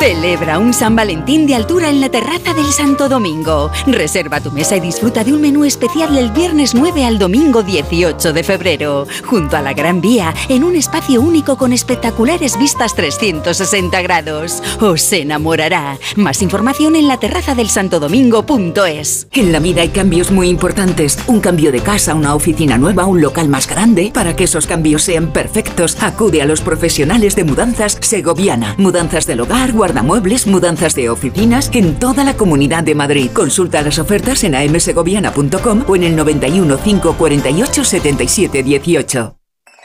Celebra 0.00 0.58
un 0.58 0.72
San 0.72 0.96
Valentín 0.96 1.46
de 1.46 1.54
altura 1.54 1.90
en 1.90 2.00
la 2.00 2.08
terraza 2.08 2.54
del 2.54 2.72
Santo 2.72 3.06
Domingo. 3.10 3.70
Reserva 3.86 4.40
tu 4.40 4.50
mesa 4.50 4.74
y 4.76 4.80
disfruta 4.80 5.24
de 5.24 5.34
un 5.34 5.42
menú 5.42 5.66
especial 5.66 6.14
del 6.14 6.30
viernes 6.30 6.74
9 6.74 7.04
al 7.04 7.18
domingo 7.18 7.62
18 7.62 8.32
de 8.32 8.42
febrero, 8.42 9.06
junto 9.26 9.58
a 9.58 9.60
la 9.60 9.74
Gran 9.74 10.00
Vía, 10.00 10.34
en 10.48 10.64
un 10.64 10.74
espacio 10.74 11.20
único 11.20 11.58
con 11.58 11.74
espectaculares 11.74 12.58
vistas 12.58 12.94
360 12.94 14.00
grados. 14.00 14.62
Os 14.80 15.12
enamorará. 15.12 15.98
Más 16.16 16.40
información 16.40 16.96
en 16.96 17.06
la 17.06 17.18
terraza 17.18 17.54
del 17.54 17.68
Santo 17.68 18.00
Domingo.es. 18.00 19.28
En 19.32 19.52
la 19.52 19.58
vida 19.58 19.82
hay 19.82 19.90
cambios 19.90 20.30
muy 20.30 20.48
importantes. 20.48 21.18
Un 21.26 21.40
cambio 21.40 21.72
de 21.72 21.82
casa, 21.82 22.14
una 22.14 22.34
oficina 22.34 22.78
nueva, 22.78 23.04
un 23.04 23.20
local 23.20 23.50
más 23.50 23.68
grande. 23.68 24.12
Para 24.14 24.34
que 24.34 24.44
esos 24.44 24.66
cambios 24.66 25.02
sean 25.02 25.30
perfectos, 25.30 26.02
acude 26.02 26.40
a 26.40 26.46
los 26.46 26.62
profesionales 26.62 27.36
de 27.36 27.44
mudanzas 27.44 27.98
Segoviana. 28.00 28.76
Mudanzas 28.78 29.26
del 29.26 29.40
hogar, 29.40 29.72
guardamuebles, 29.90 30.46
mudanzas 30.46 30.94
de 30.94 31.10
oficinas 31.10 31.68
en 31.74 31.98
toda 31.98 32.22
la 32.22 32.34
comunidad 32.34 32.84
de 32.84 32.94
Madrid. 32.94 33.28
Consulta 33.32 33.82
las 33.82 33.98
ofertas 33.98 34.44
en 34.44 34.54
amsegoviana.com 34.54 35.84
o 35.88 35.96
en 35.96 36.04
el 36.04 36.14
91 36.14 36.78
548 36.78 37.84
77 37.84 38.62
18. 38.62 39.36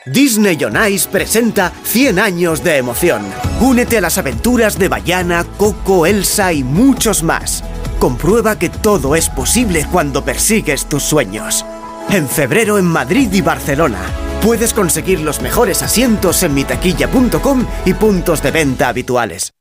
Disney 0.05 0.63
on 0.63 0.75
Ice 0.91 1.09
presenta 1.09 1.71
100 1.83 2.19
años 2.19 2.63
de 2.63 2.77
emoción. 2.77 3.23
Únete 3.59 3.97
a 3.97 4.01
las 4.01 4.19
aventuras 4.19 4.77
de 4.77 4.89
Bayana, 4.89 5.43
Coco, 5.57 6.05
Elsa 6.05 6.53
y 6.53 6.63
muchos 6.63 7.23
más. 7.23 7.63
Comprueba 7.97 8.59
que 8.59 8.69
todo 8.69 9.15
es 9.15 9.29
posible 9.29 9.87
cuando 9.91 10.23
persigues 10.23 10.85
tus 10.85 11.01
sueños. 11.01 11.65
En 12.11 12.29
febrero 12.29 12.77
en 12.77 12.85
Madrid 12.85 13.33
y 13.33 13.41
Barcelona. 13.41 14.01
Puedes 14.43 14.75
conseguir 14.75 15.21
los 15.21 15.41
mejores 15.41 15.81
asientos 15.81 16.43
en 16.43 16.53
mitaquilla.com 16.53 17.65
y 17.85 17.95
puntos 17.95 18.43
de 18.43 18.51
venta 18.51 18.89
habituales. 18.89 19.54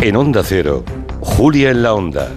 En 0.00 0.16
Onda 0.16 0.42
Cero, 0.44 0.84
Julia 1.20 1.70
en 1.70 1.82
la 1.82 1.92
Onda, 1.94 2.28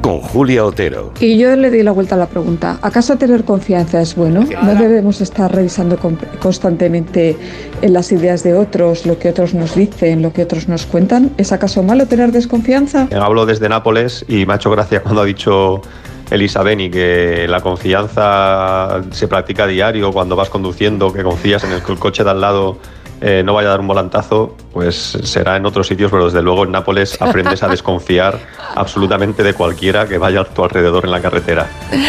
con 0.00 0.20
Julia 0.20 0.64
Otero. 0.64 1.12
Y 1.20 1.36
yo 1.38 1.54
le 1.54 1.70
di 1.70 1.82
la 1.82 1.92
vuelta 1.92 2.14
a 2.14 2.18
la 2.18 2.26
pregunta. 2.26 2.78
¿Acaso 2.80 3.16
tener 3.18 3.44
confianza 3.44 4.00
es 4.00 4.14
bueno? 4.16 4.44
¿No 4.62 4.74
debemos 4.74 5.20
estar 5.20 5.54
revisando 5.54 5.98
con- 5.98 6.18
constantemente 6.40 7.36
en 7.82 7.92
las 7.92 8.10
ideas 8.12 8.42
de 8.42 8.54
otros, 8.54 9.04
lo 9.04 9.18
que 9.18 9.28
otros 9.28 9.52
nos 9.52 9.74
dicen, 9.74 10.22
lo 10.22 10.32
que 10.32 10.42
otros 10.42 10.68
nos 10.68 10.86
cuentan? 10.86 11.30
¿Es 11.36 11.52
acaso 11.52 11.82
malo 11.82 12.06
tener 12.06 12.32
desconfianza? 12.32 13.08
Hablo 13.20 13.44
desde 13.44 13.68
Nápoles 13.68 14.24
y 14.26 14.46
me 14.46 14.54
ha 14.54 14.56
hecho 14.56 14.70
gracia 14.70 15.02
cuando 15.02 15.20
ha 15.20 15.24
dicho 15.26 15.82
Elisa 16.30 16.62
Beni 16.62 16.90
que 16.90 17.46
la 17.48 17.60
confianza 17.60 19.02
se 19.10 19.28
practica 19.28 19.64
a 19.64 19.66
diario 19.66 20.10
cuando 20.12 20.36
vas 20.36 20.48
conduciendo, 20.48 21.12
que 21.12 21.22
confías 21.22 21.64
en 21.64 21.72
el 21.72 21.82
que 21.82 21.92
el 21.92 21.98
coche 21.98 22.24
de 22.24 22.30
al 22.30 22.40
lado 22.40 22.78
eh, 23.20 23.42
no 23.44 23.52
vaya 23.52 23.68
a 23.68 23.72
dar 23.72 23.80
un 23.80 23.86
volantazo, 23.88 24.56
pues 24.72 24.94
será 25.24 25.56
en 25.56 25.66
otros 25.66 25.86
sitios, 25.88 26.10
pero 26.10 26.26
desde 26.26 26.42
luego 26.42 26.64
en 26.64 26.70
Nápoles 26.72 27.20
aprendes 27.20 27.62
a 27.62 27.68
desconfiar 27.70 28.38
absolutamente 28.74 29.42
de 29.42 29.54
cualquiera 29.54 30.06
que 30.06 30.16
vaya 30.18 30.40
a 30.42 30.44
tu 30.44 30.62
alrededor 30.62 31.04
en 31.04 31.10
la 31.10 31.20
carretera. 31.20 31.66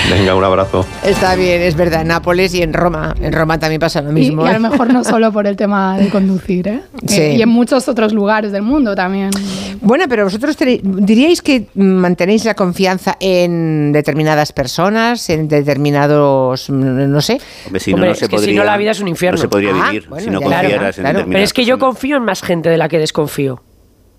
Venga, 0.10 0.36
un 0.36 0.44
abrazo. 0.44 0.86
Está 1.04 1.36
bien, 1.36 1.62
es 1.62 1.76
verdad, 1.76 2.02
en 2.02 2.10
Nápoles 2.10 2.54
y 2.54 2.62
en 2.62 2.74
Roma. 2.74 3.14
En 3.20 3.34
Roma 3.34 3.58
también 3.60 3.80
pasa 3.80 4.02
lo 4.02 4.12
Y, 4.12 4.14
mismo. 4.14 4.46
y 4.46 4.50
a 4.50 4.52
¿eh? 4.52 4.60
lo 4.60 4.70
mejor 4.70 4.94
no 4.94 5.04
solo 5.04 5.32
por 5.32 5.48
el 5.48 5.56
tema 5.56 5.98
de 5.98 6.10
conducir, 6.12 6.68
¿eh? 6.68 6.82
Sí. 7.08 7.20
Eh, 7.22 7.36
Y 7.38 7.42
en 7.42 7.50
muchos 7.50 7.88
otros 7.88 8.14
lugares 8.14 8.52
del 8.52 8.62
mundo 8.62 8.96
también. 8.96 9.32
Bueno, 9.82 10.06
pero 10.08 10.26
vosotros 10.26 10.56
diríais 10.84 11.42
que 11.42 11.66
mantenéis 11.74 12.46
la 12.46 12.54
confianza 12.54 13.18
en 13.20 13.92
determinadas 13.92 14.52
personas, 14.52 15.28
en 15.32 15.48
determinados, 15.48 16.70
no 16.70 17.22
sé. 17.22 17.40
Hombre, 17.66 17.80
si 17.80 17.92
no, 17.92 17.96
Hombre, 17.96 18.10
no 18.10 18.14
es 18.14 18.20
se 18.20 18.28
que 18.28 18.38
si 18.38 18.42
podría, 18.46 18.60
no, 18.60 18.64
la 18.66 18.78
vida 18.78 18.92
es 18.92 19.00
un 19.00 19.08
infierno. 19.08 19.38
No 19.38 19.42
se 19.42 19.48
podría 19.48 19.72
Ah, 19.74 19.90
vivir 19.90 20.08
bueno, 20.08 20.24
si 20.24 20.30
no 20.30 20.40
ya, 20.40 20.46
confiaras 20.46 20.70
claro, 20.70 20.78
en 20.78 20.94
claro. 20.94 21.08
determinadas 21.18 21.26
Pero 21.34 21.44
es 21.44 21.54
que 21.54 21.66
yo 21.66 21.80
confío 21.80 22.18
en 22.18 22.24
más 22.26 22.42
gente 22.44 22.51
de 22.60 22.78
la 22.78 22.90
que 22.90 23.00
desconfío. 23.00 23.62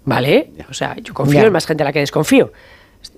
¿Vale? 0.05 0.51
O 0.69 0.75
sea, 0.75 0.97
yo 0.97 1.15
confío 1.15 1.41
Ya. 1.41 1.47
en 1.47 1.53
más 1.53 1.65
gente 1.67 1.83
de 1.83 1.89
la 1.89 1.93
que 1.93 2.01
desconfío. 2.01 2.53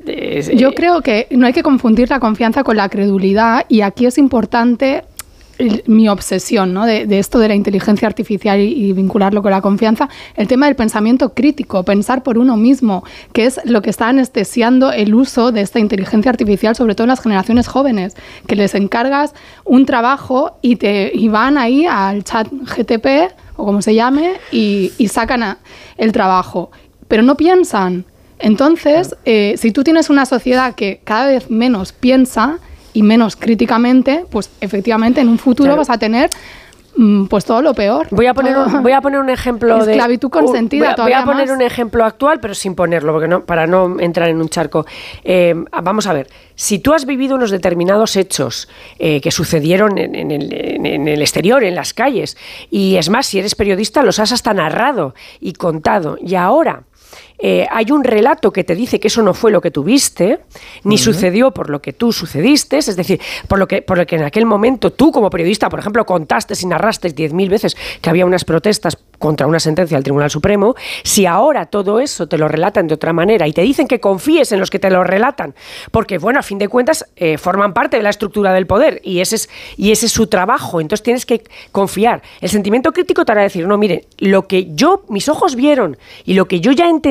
Es- 0.07 0.50
Yo 0.50 0.72
creo 0.74 1.00
que 1.03 1.27
no 1.31 1.46
hay 1.46 1.53
que 1.53 1.62
confundir 1.62 2.11
la 2.11 2.20
confianza 2.20 2.62
con 2.64 2.77
la 2.77 2.88
credulidad 2.88 3.64
y 3.68 3.81
aquí 3.83 4.05
es 4.07 4.18
importante 4.18 5.05
mi 5.87 6.09
obsesión 6.09 6.73
¿no? 6.73 6.85
de, 6.87 7.07
de 7.07 7.19
esto 7.19 7.38
de 7.38 7.49
la 7.49 7.55
inteligencia 7.55 8.09
artificial 8.09 8.59
y, 8.61 8.64
y 8.73 8.93
vincularlo 8.93 9.43
con 9.43 9.51
la 9.51 9.61
confianza, 9.61 10.09
el 10.37 10.49
tema 10.49 10.67
del 10.67 10.77
pensamiento 10.77 11.35
crítico, 11.35 11.83
pensar 11.85 12.23
por 12.23 12.38
uno 12.38 12.57
mismo, 12.57 13.05
que 13.33 13.47
es 13.47 13.61
lo 13.64 13.83
que 13.83 13.90
está 13.90 14.09
anestesiando 14.09 14.93
el 14.93 15.14
uso 15.14 15.53
de 15.53 15.61
esta 15.61 15.79
inteligencia 15.79 16.31
artificial, 16.31 16.75
sobre 16.77 16.95
todo 16.95 17.05
en 17.05 17.11
las 17.11 17.21
generaciones 17.21 17.69
jóvenes, 17.69 18.17
que 18.47 18.57
les 18.57 18.75
encargas 18.75 19.35
un 19.64 19.87
trabajo 19.87 20.59
y, 20.62 20.77
te, 20.77 21.11
y 21.14 21.29
van 21.29 21.59
ahí 21.59 21.87
al 21.87 22.25
chat 22.25 22.49
GTP 22.51 23.33
o 23.57 23.64
como 23.64 23.83
se 23.83 23.95
llame 23.95 24.33
y, 24.51 24.93
y 24.99 25.09
sacan 25.09 25.43
a- 25.43 25.59
el 25.97 26.12
trabajo, 26.12 26.71
pero 27.09 27.23
no 27.23 27.37
piensan. 27.37 28.05
Entonces, 28.40 29.14
eh, 29.25 29.55
si 29.57 29.71
tú 29.71 29.85
tienes 29.85 30.11
una 30.11 30.27
sociedad 30.27 30.75
que 30.75 31.01
cada 31.05 31.27
vez 31.27 31.51
menos 31.51 31.93
piensa 31.93 32.59
y 32.94 33.02
menos 33.02 33.37
críticamente, 33.37 34.24
pues 34.30 34.48
efectivamente 34.62 35.20
en 35.20 35.28
un 35.28 35.38
futuro 35.38 35.66
Claro. 35.66 35.78
vas 35.80 35.90
a 35.90 35.98
tener 35.98 36.30
mm, 36.96 37.24
pues 37.26 37.44
todo 37.44 37.61
lo 37.61 37.74
peor. 37.74 38.07
Voy 38.11 38.26
a 38.26 38.35
poner 38.35 38.57
un, 38.57 38.83
voy 38.85 38.92
a 38.92 39.00
poner 39.00 39.18
un 39.20 39.28
ejemplo 39.28 39.85
de 39.85 39.92
Esclavitud 39.92 40.30
consentida 40.30 40.78
Voy 40.80 40.87
a, 40.87 40.90
voy 40.90 40.96
todavía 40.96 41.18
a 41.18 41.24
poner 41.24 41.46
más. 41.48 41.57
un 41.57 41.62
ejemplo 41.62 42.04
actual, 42.04 42.38
pero 42.40 42.54
sin 42.54 42.74
ponerlo, 42.76 43.12
porque 43.12 43.26
no, 43.28 43.44
para 43.44 43.66
no 43.66 43.98
entrar 43.98 44.28
en 44.28 44.40
un 44.40 44.48
charco. 44.48 44.87
Eh, 45.24 45.54
vamos 45.83 46.07
a 46.07 46.12
ver, 46.12 46.28
si 46.54 46.78
tú 46.78 46.92
has 46.94 47.04
vivido 47.04 47.35
unos 47.35 47.50
determinados 47.50 48.14
hechos 48.16 48.68
eh, 49.00 49.20
que 49.20 49.33
sucedieron 49.33 49.98
en, 49.98 50.14
en 50.14 50.30
el, 50.30 50.52
en 50.52 51.09
el 51.09 51.20
exterior, 51.20 51.64
en 51.64 51.74
las 51.74 51.94
calles, 51.94 52.37
y 52.70 52.94
es 52.94 53.11
más, 53.11 53.26
si 53.26 53.40
eres 53.40 53.57
periodista, 53.57 54.02
los 54.04 54.20
has 54.20 54.30
hasta 54.30 54.54
narrado 54.54 55.14
y 55.40 55.54
contado, 55.54 56.16
y 56.24 56.37
ahora 56.37 56.85
eh, 57.38 57.66
hay 57.70 57.90
un 57.90 58.05
relato 58.05 58.53
que 58.53 58.64
te 58.64 58.74
dice 58.74 59.00
que 59.00 59.09
eso 59.09 59.22
no 59.22 59.35
fue 59.35 59.50
lo 59.50 59.61
que 59.61 59.70
tuviste, 59.70 60.40
ni 60.85 60.98
sucedió 60.98 61.50
por 61.50 61.70
lo 61.70 61.83
que 61.83 61.92
tú 61.92 62.12
sucediste, 62.12 62.79
es 62.79 62.96
decir, 62.96 63.20
por 63.48 63.59
lo 63.59 63.68
que, 63.68 63.83
por 63.83 63.98
lo 63.98 64.07
que 64.07 64.16
en 64.16 64.22
aquel 64.22 64.46
momento 64.46 64.92
tú 64.92 65.12
como 65.12 65.31
periodista, 65.31 65.68
por 65.68 65.79
ejemplo, 65.79 66.07
contaste 66.07 66.55
y 66.61 66.66
narraste 66.66 67.14
10.000 67.14 67.48
veces 67.48 67.77
que 68.00 68.11
había 68.11 68.27
unas 68.27 68.44
protestas 68.44 68.96
contra 69.18 69.46
una 69.46 69.61
sentencia 69.61 69.96
del 69.96 70.05
Tribunal 70.05 70.31
Supremo, 70.31 70.74
si 71.03 71.27
ahora 71.27 71.67
todo 71.67 72.00
eso 72.00 72.27
te 72.27 72.38
lo 72.38 72.48
relatan 72.48 72.87
de 72.87 72.94
otra 72.94 73.12
manera 73.12 73.46
y 73.46 73.52
te 73.52 73.62
dicen 73.62 73.88
que 73.88 74.00
confíes 74.00 74.52
en 74.52 74.60
los 74.60 74.71
que 74.71 74.79
te 74.79 74.90
lo 74.90 75.04
relatan, 75.04 75.54
porque 75.90 76.19
bueno, 76.19 76.40
a 76.40 76.42
fin 76.42 76.58
de 76.58 76.69
cuentas 76.69 77.06
eh, 77.17 77.38
forman 77.38 77.73
parte 77.73 77.96
de 77.96 78.02
la 78.02 78.10
estructura 78.10 78.52
del 78.52 78.67
poder 78.67 79.00
y 79.04 79.21
ese, 79.21 79.37
es, 79.37 79.48
y 79.77 79.92
ese 79.92 80.06
es 80.06 80.12
su 80.12 80.27
trabajo, 80.27 80.81
entonces 80.81 81.02
tienes 81.02 81.27
que 81.27 81.42
confiar. 81.73 82.23
El 82.40 82.50
sentimiento 82.50 82.92
crítico 82.92 83.25
te 83.25 83.33
hará 83.33 83.42
decir, 83.42 83.67
no, 83.67 83.79
mire, 83.79 84.06
lo 84.19 84.46
que 84.46 84.75
yo, 84.75 85.04
mis 85.08 85.29
ojos 85.29 85.56
vieron 85.56 85.96
y 86.25 86.35
lo 86.35 86.46
que 86.46 86.60
yo 86.60 86.73
ya 86.73 86.88
entendí, 86.88 87.04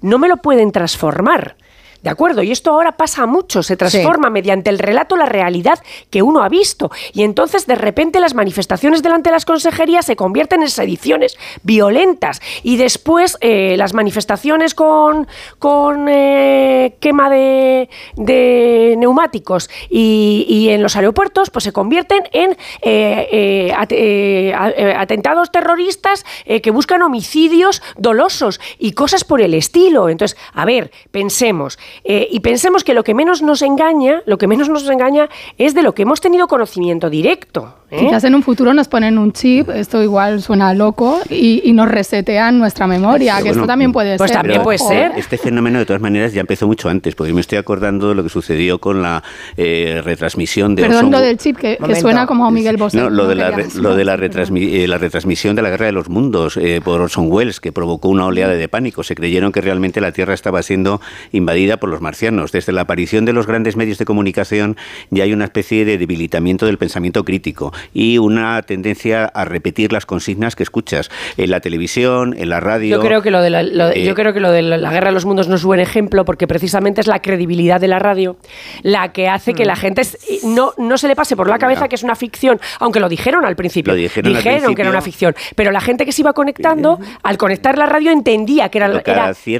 no 0.00 0.18
me 0.18 0.28
lo 0.28 0.36
pueden 0.38 0.72
transformar. 0.72 1.56
¿De 2.02 2.10
acuerdo? 2.10 2.42
Y 2.42 2.50
esto 2.50 2.72
ahora 2.72 2.92
pasa 2.96 3.26
mucho, 3.26 3.62
se 3.62 3.76
transforma 3.76 4.28
mediante 4.28 4.70
el 4.70 4.78
relato 4.80 5.16
la 5.16 5.26
realidad 5.26 5.78
que 6.10 6.20
uno 6.20 6.42
ha 6.42 6.48
visto. 6.48 6.90
Y 7.12 7.22
entonces 7.22 7.66
de 7.66 7.76
repente 7.76 8.18
las 8.18 8.34
manifestaciones 8.34 9.02
delante 9.04 9.30
de 9.30 9.34
las 9.34 9.44
consejerías 9.44 10.04
se 10.06 10.16
convierten 10.16 10.62
en 10.62 10.68
sediciones 10.68 11.38
violentas. 11.62 12.40
Y 12.64 12.76
después 12.76 13.38
eh, 13.40 13.76
las 13.76 13.94
manifestaciones 13.94 14.74
con, 14.74 15.28
con 15.60 16.08
eh, 16.08 16.96
quema 16.98 17.30
de, 17.30 17.88
de 18.16 18.96
neumáticos 18.98 19.70
y, 19.88 20.44
y 20.48 20.70
en 20.70 20.82
los 20.82 20.96
aeropuertos 20.96 21.50
pues 21.50 21.62
se 21.64 21.72
convierten 21.72 22.24
en 22.32 22.56
eh, 22.82 23.28
eh, 23.32 23.72
at- 23.76 25.00
atentados 25.00 25.52
terroristas 25.52 26.24
que 26.62 26.70
buscan 26.72 27.02
homicidios 27.02 27.80
dolosos 27.96 28.60
y 28.78 28.92
cosas 28.92 29.22
por 29.22 29.40
el 29.40 29.54
estilo. 29.54 30.08
Entonces, 30.08 30.36
a 30.52 30.64
ver, 30.64 30.90
pensemos. 31.12 31.78
Eh, 32.04 32.28
y 32.30 32.40
pensemos 32.40 32.84
que 32.84 32.94
lo 32.94 33.04
que 33.04 33.14
menos 33.14 33.42
nos 33.42 33.62
engaña, 33.62 34.22
lo 34.26 34.38
que 34.38 34.46
menos 34.46 34.68
nos 34.68 34.88
engaña 34.88 35.28
es 35.58 35.74
de 35.74 35.82
lo 35.82 35.94
que 35.94 36.02
hemos 36.02 36.20
tenido 36.20 36.46
conocimiento 36.48 37.10
directo. 37.10 37.74
¿eh? 37.90 37.98
Quizás 38.00 38.24
en 38.24 38.34
un 38.34 38.42
futuro 38.42 38.72
nos 38.74 38.88
ponen 38.88 39.18
un 39.18 39.32
chip, 39.32 39.68
esto 39.70 40.02
igual 40.02 40.42
suena 40.42 40.74
loco, 40.74 41.20
y, 41.28 41.60
y 41.64 41.72
nos 41.72 41.88
resetean 41.88 42.58
nuestra 42.58 42.86
memoria, 42.86 43.36
que 43.36 43.42
Bueno, 43.42 43.54
esto 43.56 43.66
también 43.66 43.92
puede 43.92 44.16
Pues 44.18 44.30
ser. 44.30 44.42
Pero 44.42 44.62
Ojo. 44.62 44.92
Este 45.16 45.38
fenómeno, 45.38 45.78
de 45.78 45.86
todas 45.86 46.02
maneras, 46.02 46.32
ya 46.32 46.40
empezó 46.40 46.66
mucho 46.66 46.88
antes, 46.88 47.14
porque 47.14 47.32
me 47.32 47.40
estoy 47.40 47.58
acordando 47.58 48.08
de 48.08 48.14
lo 48.14 48.22
que 48.22 48.28
sucedió 48.28 48.78
con 48.78 49.02
la 49.02 49.22
eh, 49.56 50.00
retransmisión 50.04 50.74
de 50.74 50.82
Perdón, 50.82 51.10
lo 51.10 51.20
del 51.20 51.36
chip, 51.38 51.56
que, 51.56 51.78
que 51.78 51.94
suena 51.96 52.26
como 52.26 52.50
Miguel 52.50 52.76
Bosé. 52.76 52.96
No, 52.96 53.10
lo 53.10 53.26
de, 53.28 53.34
la, 53.34 53.50
re- 53.50 53.66
lo 53.76 53.94
de 53.94 54.04
la, 54.04 54.16
retransmi- 54.16 54.72
eh, 54.72 54.88
la 54.88 54.98
retransmisión 54.98 55.54
de 55.56 55.62
la 55.62 55.70
Guerra 55.70 55.86
de 55.86 55.92
los 55.92 56.08
Mundos 56.08 56.56
eh, 56.56 56.80
por 56.82 57.00
Orson 57.00 57.26
Welles, 57.30 57.60
que 57.60 57.72
provocó 57.72 58.08
una 58.08 58.26
oleada 58.26 58.54
de 58.54 58.68
pánico. 58.68 59.02
Se 59.02 59.14
creyeron 59.14 59.52
que 59.52 59.60
realmente 59.60 60.00
la 60.00 60.12
Tierra 60.12 60.34
estaba 60.34 60.62
siendo 60.62 61.00
invadida 61.32 61.76
por 61.82 61.90
los 61.90 62.00
marcianos. 62.00 62.52
Desde 62.52 62.70
la 62.72 62.82
aparición 62.82 63.24
de 63.24 63.32
los 63.32 63.48
grandes 63.48 63.74
medios 63.74 63.98
de 63.98 64.04
comunicación 64.04 64.76
ya 65.10 65.24
hay 65.24 65.32
una 65.32 65.46
especie 65.46 65.84
de 65.84 65.98
debilitamiento 65.98 66.64
del 66.64 66.78
pensamiento 66.78 67.24
crítico 67.24 67.72
y 67.92 68.18
una 68.18 68.62
tendencia 68.62 69.24
a 69.24 69.44
repetir 69.44 69.92
las 69.92 70.06
consignas 70.06 70.54
que 70.54 70.62
escuchas 70.62 71.10
en 71.36 71.50
la 71.50 71.58
televisión, 71.58 72.36
en 72.38 72.48
la 72.50 72.60
radio. 72.60 72.98
Yo 72.98 73.02
creo 73.02 73.20
que 73.20 73.32
lo 73.32 73.42
de 73.42 73.50
la, 73.50 73.64
lo- 73.64 73.90
Eh, 73.90 74.04
yo 74.04 74.14
creo 74.14 74.32
que 74.32 74.38
lo 74.38 74.52
de 74.52 74.62
la, 74.62 74.76
la 74.78 74.90
guerra 74.92 75.08
de 75.08 75.14
los 75.14 75.24
mundos 75.24 75.48
no 75.48 75.56
es 75.56 75.64
buen 75.64 75.80
ejemplo 75.80 76.24
porque 76.24 76.46
precisamente 76.46 77.00
es 77.00 77.08
la 77.08 77.20
credibilidad 77.20 77.80
de 77.80 77.88
la 77.88 77.98
radio 77.98 78.36
la 78.82 79.12
que 79.12 79.28
hace 79.28 79.52
Mm. 79.52 79.56
que 79.56 79.64
la 79.64 79.74
gente 79.74 80.02
es- 80.02 80.44
no, 80.44 80.72
no 80.78 80.96
se 80.98 81.08
le 81.08 81.16
pase 81.16 81.34
por 81.34 81.48
la 81.48 81.58
cabeza 81.58 81.88
que 81.88 81.96
es 81.96 82.04
una 82.04 82.14
ficción, 82.14 82.60
aunque 82.78 83.00
lo 83.00 83.08
dijeron 83.08 83.44
al 83.44 83.56
principio. 83.56 83.92
Lo 83.92 83.96
dijeron 83.96 84.66
al 84.70 84.74
que 84.76 84.82
era 84.82 84.90
una 84.90 85.00
ficción, 85.02 85.34
pero 85.56 85.72
la 85.72 85.80
gente 85.80 86.04
que 86.06 86.12
se 86.12 86.22
iba 86.22 86.32
conectando 86.32 87.00
al 87.24 87.36
conectar 87.38 87.76
la 87.76 87.86
radio 87.86 88.12
entendía 88.12 88.68
que 88.68 88.78
era, 88.78 88.86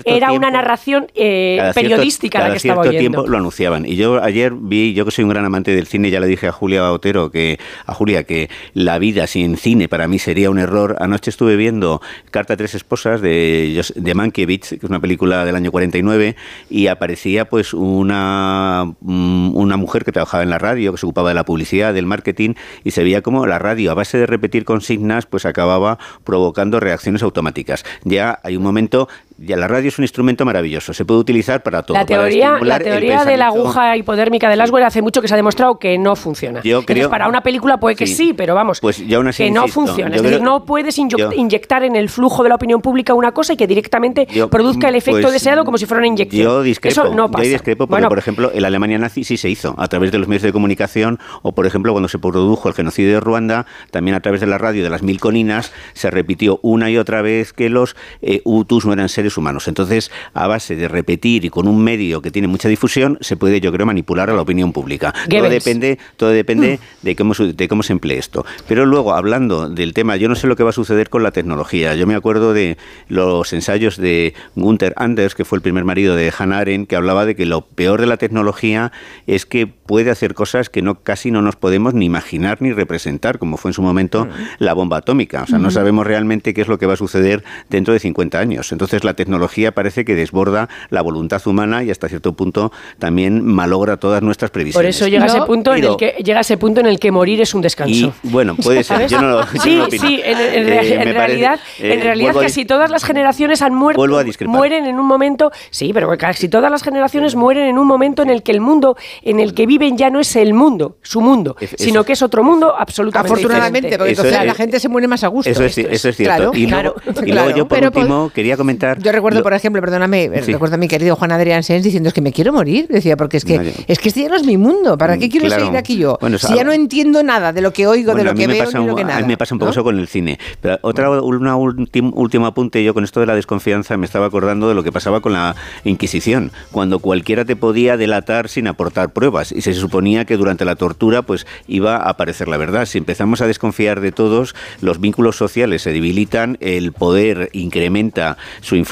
era, 0.04 0.32
una 0.32 0.50
narración 0.52 1.08
eh, 1.16 1.56
Cada 1.58 1.72
periodística 2.18 2.38
la 2.38 2.44
cada 2.44 2.52
que 2.52 2.56
estaba 2.58 2.82
cierto 2.82 2.96
oyendo. 2.96 3.12
tiempo 3.12 3.30
lo 3.30 3.38
anunciaban. 3.38 3.86
Y 3.86 3.96
yo 3.96 4.22
ayer 4.22 4.52
vi, 4.54 4.94
yo 4.94 5.04
que 5.04 5.10
soy 5.10 5.24
un 5.24 5.30
gran 5.30 5.44
amante 5.44 5.74
del 5.74 5.86
cine, 5.86 6.10
ya 6.10 6.20
le 6.20 6.26
dije 6.26 6.48
a 6.48 6.52
Julia 6.52 6.90
Otero 6.92 7.30
que 7.30 7.58
a 7.86 7.94
Julia 7.94 8.24
que 8.24 8.50
la 8.74 8.98
vida 8.98 9.26
sin 9.26 9.56
cine 9.56 9.88
para 9.88 10.08
mí 10.08 10.18
sería 10.18 10.50
un 10.50 10.58
error. 10.58 10.96
Anoche 11.00 11.30
estuve 11.30 11.56
viendo 11.56 12.00
Carta 12.30 12.54
a 12.54 12.56
tres 12.56 12.74
esposas 12.74 13.20
de, 13.20 13.82
de 13.94 14.14
Mankiewicz, 14.14 14.68
que 14.70 14.76
es 14.76 14.84
una 14.84 15.00
película 15.00 15.44
del 15.44 15.56
año 15.56 15.70
49, 15.70 16.36
y 16.70 16.86
aparecía 16.86 17.48
pues 17.48 17.74
una, 17.74 18.94
mm, 19.00 19.56
una 19.56 19.76
mujer 19.76 20.04
que 20.04 20.12
trabajaba 20.12 20.42
en 20.42 20.50
la 20.50 20.58
radio, 20.58 20.92
que 20.92 20.98
se 20.98 21.06
ocupaba 21.06 21.30
de 21.30 21.34
la 21.34 21.44
publicidad, 21.44 21.94
del 21.94 22.06
marketing, 22.06 22.54
y 22.84 22.90
se 22.90 23.02
veía 23.02 23.22
como 23.22 23.46
la 23.46 23.58
radio, 23.58 23.90
a 23.90 23.94
base 23.94 24.18
de 24.18 24.26
repetir 24.26 24.64
consignas, 24.64 25.26
pues 25.26 25.46
acababa 25.46 25.98
provocando 26.24 26.80
reacciones 26.80 27.22
automáticas. 27.22 27.84
Ya 28.04 28.40
hay 28.42 28.56
un 28.56 28.62
momento, 28.62 29.08
ya 29.38 29.56
la 29.56 29.68
radio 29.68 29.88
es 29.88 29.98
un 29.98 30.04
instrumento 30.04 30.44
maravilloso, 30.44 30.92
se 30.92 31.04
puede 31.04 31.20
utilizar 31.20 31.62
para 31.62 31.82
todo. 31.82 31.96
La 31.96 32.04
teoría, 32.06 32.58
la 32.62 32.78
teoría 32.78 33.24
de 33.24 33.36
la 33.36 33.46
aguja 33.48 33.96
hipodérmica 33.96 34.48
de 34.48 34.56
Laswell 34.56 34.84
hace 34.84 35.02
mucho 35.02 35.20
que 35.22 35.28
se 35.28 35.34
ha 35.34 35.36
demostrado 35.36 35.78
que 35.78 35.98
no 35.98 36.16
funciona. 36.16 36.60
Yo 36.62 36.78
Entonces, 36.80 36.94
creo- 36.96 37.10
para 37.10 37.28
una 37.28 37.42
película 37.42 37.78
puede 37.78 37.96
que 37.96 38.06
Sí. 38.06 38.14
sí, 38.14 38.32
pero 38.34 38.54
vamos, 38.54 38.80
Pues 38.80 38.98
yo 39.06 39.18
aún 39.18 39.28
así 39.28 39.44
que 39.44 39.50
no 39.50 39.62
insisto, 39.62 39.80
funciona. 39.80 40.10
yo 40.10 40.16
Es 40.16 40.22
decir, 40.22 40.38
creo- 40.38 40.44
no 40.50 40.64
puedes 40.64 40.96
yo- 40.96 41.32
inyectar 41.32 41.82
en 41.84 41.96
el 41.96 42.08
flujo 42.08 42.42
de 42.42 42.48
la 42.48 42.54
opinión 42.56 42.80
pública 42.80 43.14
una 43.14 43.32
cosa 43.32 43.52
y 43.52 43.56
que 43.56 43.66
directamente 43.66 44.26
Yo, 44.32 44.48
produzca 44.48 44.88
el 44.88 44.94
efecto 44.96 45.20
pues, 45.22 45.32
deseado 45.32 45.64
como 45.64 45.78
si 45.78 45.86
fuera 45.86 45.98
una 45.98 46.08
inyección. 46.08 46.42
Yo 46.44 46.62
discrepo, 46.62 46.92
Eso 47.02 47.14
no 47.14 47.26
yo 47.26 47.30
pasa. 47.30 47.44
discrepo 47.48 47.86
porque, 47.86 47.90
Bueno, 47.92 48.08
por 48.08 48.18
ejemplo, 48.18 48.50
en 48.52 48.62
la 48.62 48.68
Alemania 48.68 48.98
nazi 48.98 49.24
sí 49.24 49.36
se 49.36 49.48
hizo, 49.48 49.74
a 49.78 49.88
través 49.88 50.12
de 50.12 50.18
los 50.18 50.28
medios 50.28 50.42
de 50.42 50.52
comunicación, 50.52 51.18
o 51.42 51.52
por 51.52 51.66
ejemplo, 51.66 51.92
cuando 51.92 52.08
se 52.08 52.18
produjo 52.18 52.68
el 52.68 52.74
genocidio 52.74 53.12
de 53.12 53.20
Ruanda, 53.20 53.66
también 53.90 54.14
a 54.16 54.20
través 54.20 54.40
de 54.40 54.46
la 54.46 54.58
radio 54.58 54.82
de 54.84 54.90
las 54.90 55.02
mil 55.02 55.20
colinas, 55.20 55.72
se 55.94 56.10
repitió 56.10 56.58
una 56.62 56.90
y 56.90 56.98
otra 56.98 57.22
vez 57.22 57.52
que 57.52 57.68
los 57.68 57.96
eh, 58.20 58.40
Hutus 58.44 58.86
no 58.86 58.92
eran 58.92 59.08
seres 59.08 59.21
humanos. 59.38 59.68
Entonces, 59.68 60.10
a 60.34 60.46
base 60.46 60.76
de 60.76 60.88
repetir 60.88 61.44
y 61.44 61.50
con 61.50 61.68
un 61.68 61.82
medio 61.82 62.20
que 62.22 62.30
tiene 62.30 62.48
mucha 62.48 62.68
difusión, 62.68 63.18
se 63.20 63.36
puede, 63.36 63.60
yo 63.60 63.72
creo, 63.72 63.86
manipular 63.86 64.30
a 64.30 64.34
la 64.34 64.42
opinión 64.42 64.72
pública. 64.72 65.12
Todo 65.28 65.48
depende, 65.50 65.98
todo 66.16 66.30
depende 66.30 66.80
de 67.02 67.16
cómo, 67.16 67.34
se- 67.34 67.52
de 67.52 67.68
cómo 67.68 67.82
se 67.82 67.92
emplee 67.92 68.18
esto. 68.18 68.44
Pero 68.68 68.86
luego, 68.86 69.14
hablando 69.14 69.68
del 69.68 69.94
tema, 69.94 70.16
yo 70.16 70.28
no 70.28 70.34
sé 70.34 70.46
lo 70.46 70.56
que 70.56 70.62
va 70.64 70.70
a 70.70 70.72
suceder 70.72 71.08
con 71.10 71.22
la 71.22 71.30
tecnología. 71.30 71.94
Yo 71.94 72.06
me 72.06 72.14
acuerdo 72.14 72.52
de 72.52 72.76
los 73.08 73.52
ensayos 73.52 73.96
de 73.96 74.34
Gunther 74.56 74.94
Anders, 74.96 75.34
que 75.34 75.44
fue 75.44 75.56
el 75.58 75.62
primer 75.62 75.84
marido 75.84 76.16
de 76.16 76.32
Hannah 76.36 76.58
Arendt, 76.58 76.88
que 76.88 76.96
hablaba 76.96 77.24
de 77.26 77.34
que 77.36 77.46
lo 77.46 77.62
peor 77.62 78.00
de 78.00 78.06
la 78.06 78.16
tecnología 78.16 78.92
es 79.26 79.46
que 79.46 79.66
puede 79.66 80.10
hacer 80.10 80.34
cosas 80.34 80.68
que 80.70 80.82
no 80.82 81.00
casi 81.02 81.30
no 81.30 81.42
nos 81.42 81.56
podemos 81.56 81.94
ni 81.94 82.06
imaginar 82.06 82.60
ni 82.62 82.72
representar, 82.72 83.38
como 83.38 83.56
fue 83.56 83.70
en 83.70 83.74
su 83.74 83.82
momento 83.82 84.28
la 84.58 84.72
bomba 84.74 84.98
atómica. 84.98 85.42
O 85.42 85.46
sea, 85.46 85.58
no 85.58 85.64
Ujú. 85.68 85.74
sabemos 85.74 86.06
realmente 86.06 86.54
qué 86.54 86.62
es 86.62 86.68
lo 86.68 86.78
que 86.78 86.86
va 86.86 86.94
a 86.94 86.96
suceder 86.96 87.44
dentro 87.68 87.92
de 87.94 88.00
50 88.00 88.38
años. 88.38 88.72
Entonces, 88.72 89.04
la 89.04 89.11
tecnología 89.14 89.72
parece 89.72 90.04
que 90.04 90.14
desborda 90.14 90.68
la 90.90 91.02
voluntad 91.02 91.40
humana 91.46 91.82
y 91.82 91.90
hasta 91.90 92.08
cierto 92.08 92.32
punto 92.32 92.72
también 92.98 93.44
malogra 93.44 93.96
todas 93.96 94.22
nuestras 94.22 94.50
previsiones. 94.50 94.74
por 94.74 94.84
eso 95.04 95.08
llega 95.08 95.26
ese 95.26 95.40
punto 95.42 95.74
en 95.74 95.84
el 95.84 95.96
que 95.96 96.14
llega 96.24 96.40
ese 96.40 96.56
punto 96.56 96.80
en 96.80 96.86
el 96.86 96.98
que 96.98 97.10
morir 97.10 97.40
es 97.40 97.54
un 97.54 97.62
descanso. 97.62 97.92
y 97.94 98.12
bueno, 98.22 98.54
puede 98.56 98.82
ser. 98.84 99.06
Yo 99.08 99.20
no 99.20 99.28
lo, 99.28 99.40
yo 99.52 99.60
sí, 99.62 99.76
no 99.76 99.90
sí, 99.90 100.20
en, 100.24 100.38
en 100.38 100.62
Eh, 100.62 100.64
rea- 100.64 100.82
en 100.82 100.88
me 100.88 100.96
parece- 100.96 101.12
realidad, 101.12 101.60
eh, 101.78 101.94
en 101.94 102.00
realidad 102.02 102.34
casi 102.40 102.64
todas 102.64 102.90
las 102.90 103.04
generaciones 103.04 103.62
han 103.62 103.74
muerto, 103.74 103.98
Vuelvo 104.00 104.16
a 104.18 104.24
discrepar. 104.24 104.54
mueren 104.54 104.86
en 104.86 104.98
un 104.98 105.06
momento, 105.06 105.50
sí, 105.70 105.92
pero 105.92 106.08
casi 106.18 106.48
todas 106.48 106.70
las 106.70 106.82
generaciones 106.82 107.34
mueren 107.34 107.66
en 107.66 107.78
un 107.78 107.86
momento 107.86 108.22
en 108.22 108.30
el 108.30 108.42
que 108.42 108.52
el 108.52 108.60
mundo 108.60 108.96
en 109.22 109.40
el 109.40 109.54
que 109.54 109.66
viven 109.66 109.96
ya 109.96 110.10
no 110.10 110.20
es 110.20 110.34
el 110.36 110.54
mundo, 110.54 110.96
su 111.02 111.20
mundo, 111.20 111.56
Es- 111.60 111.74
sino 111.78 112.00
eso- 112.00 112.04
que 112.06 112.12
es 112.12 112.22
otro 112.22 112.42
mundo 112.44 112.74
absolutamente 112.76 113.32
Afortunadamente, 113.32 113.88
diferente. 113.88 113.98
porque 113.98 114.12
Eso 114.12 114.22
entonces 114.22 114.40
es- 114.40 114.46
la 114.46 114.54
gente 114.54 114.80
se 114.80 114.88
muere 114.88 115.08
más 115.08 115.24
a 115.24 115.28
gusto. 115.28 115.50
Eso 115.50 115.64
es, 115.64 115.76
eso 115.78 116.08
es 116.08 116.16
cierto. 116.16 116.36
Claro, 116.36 116.50
y 116.54 116.66
luego, 116.66 116.94
claro, 116.94 116.94
y 117.26 117.32
luego 117.32 117.46
claro. 117.46 117.56
yo, 117.56 117.68
por 117.68 117.78
Pero 117.78 117.88
último, 117.88 118.30
quería 118.34 118.56
comentar... 118.56 118.98
Yo 119.02 119.12
recuerdo, 119.12 119.38
lo- 119.40 119.42
por 119.42 119.54
ejemplo, 119.54 119.80
perdóname, 119.80 120.24
eh, 120.24 120.42
Sí. 120.42 120.52
recuerdo 120.52 120.74
a 120.76 120.78
mi 120.78 120.88
querido 120.88 121.16
Juan 121.16 121.32
Adrián 121.32 121.62
Sens 121.62 121.82
diciendo 121.84 122.08
es 122.08 122.14
que 122.14 122.20
me 122.20 122.32
quiero 122.32 122.52
morir. 122.52 122.86
Decía, 122.88 123.16
porque 123.16 123.36
es 123.36 123.44
que, 123.44 123.58
No, 123.58 123.64
es 123.86 123.98
que 123.98 124.08
este 124.08 124.22
ya 124.22 124.28
no 124.28 124.36
es 124.36 124.44
mi 124.46 124.56
mundo. 124.56 124.96
¿Para 124.98 125.18
qué 125.18 125.28
quiero 125.28 125.46
claro. 125.46 125.64
seguir 125.64 125.76
aquí 125.78 125.96
yo? 125.96 126.18
Bueno, 126.20 126.38
si 126.38 126.54
ya 126.54 126.64
no 126.64 126.72
entiendo 126.72 127.22
nada 127.22 127.52
de 127.52 127.60
lo 127.60 127.72
que 127.72 127.86
oigo, 127.86 128.12
Bueno, 128.12 128.18
de 128.30 128.30
lo 128.32 128.34
que 128.38 128.46
veo, 128.46 128.64
pasa 128.64 128.78
ni 128.78 128.86
lo 128.86 128.92
un- 128.92 128.98
que 128.98 129.04
nada. 129.04 129.18
A 129.18 129.20
mí 129.22 129.26
me 129.26 129.36
pasa 129.36 129.54
un 129.54 129.58
poco 129.58 129.66
¿no? 129.66 129.72
eso 129.72 129.84
con 129.84 129.98
el 129.98 130.08
cine. 130.08 130.38
Pero 130.60 130.78
otra, 130.82 131.10
una 131.10 131.56
ultim- 131.56 132.12
último 132.14 132.46
apunte, 132.46 132.82
yo 132.84 132.94
con 132.94 133.04
esto 133.04 133.20
de 133.20 133.26
la 133.26 133.34
desconfianza 133.34 133.96
me 133.96 134.06
estaba 134.06 134.26
acordando 134.26 134.68
de 134.68 134.74
lo 134.74 134.82
que 134.82 134.92
pasaba 134.92 135.20
con 135.20 135.32
la 135.32 135.54
Inquisición, 135.84 136.52
cuando 136.70 136.98
cualquiera 137.00 137.44
te 137.44 137.56
podía 137.56 137.96
delatar 137.96 138.48
sin 138.48 138.66
aportar 138.68 139.12
pruebas 139.12 139.52
y 139.52 139.62
se 139.62 139.74
suponía 139.74 140.24
que 140.24 140.36
durante 140.36 140.64
la 140.64 140.76
tortura 140.76 141.22
pues 141.22 141.46
iba 141.66 141.96
a 141.96 142.10
aparecer 142.10 142.48
la 142.48 142.56
verdad. 142.56 142.86
Si 142.86 142.98
empezamos 142.98 143.40
a 143.40 143.46
desconfiar 143.46 144.00
de 144.00 144.12
todos, 144.12 144.54
los 144.80 145.00
vínculos 145.00 145.36
sociales 145.36 145.82
se 145.82 145.92
debilitan, 145.92 146.56
el 146.60 146.92
poder 146.92 147.50
incrementa 147.52 148.36
su 148.60 148.76
influencia 148.76 148.91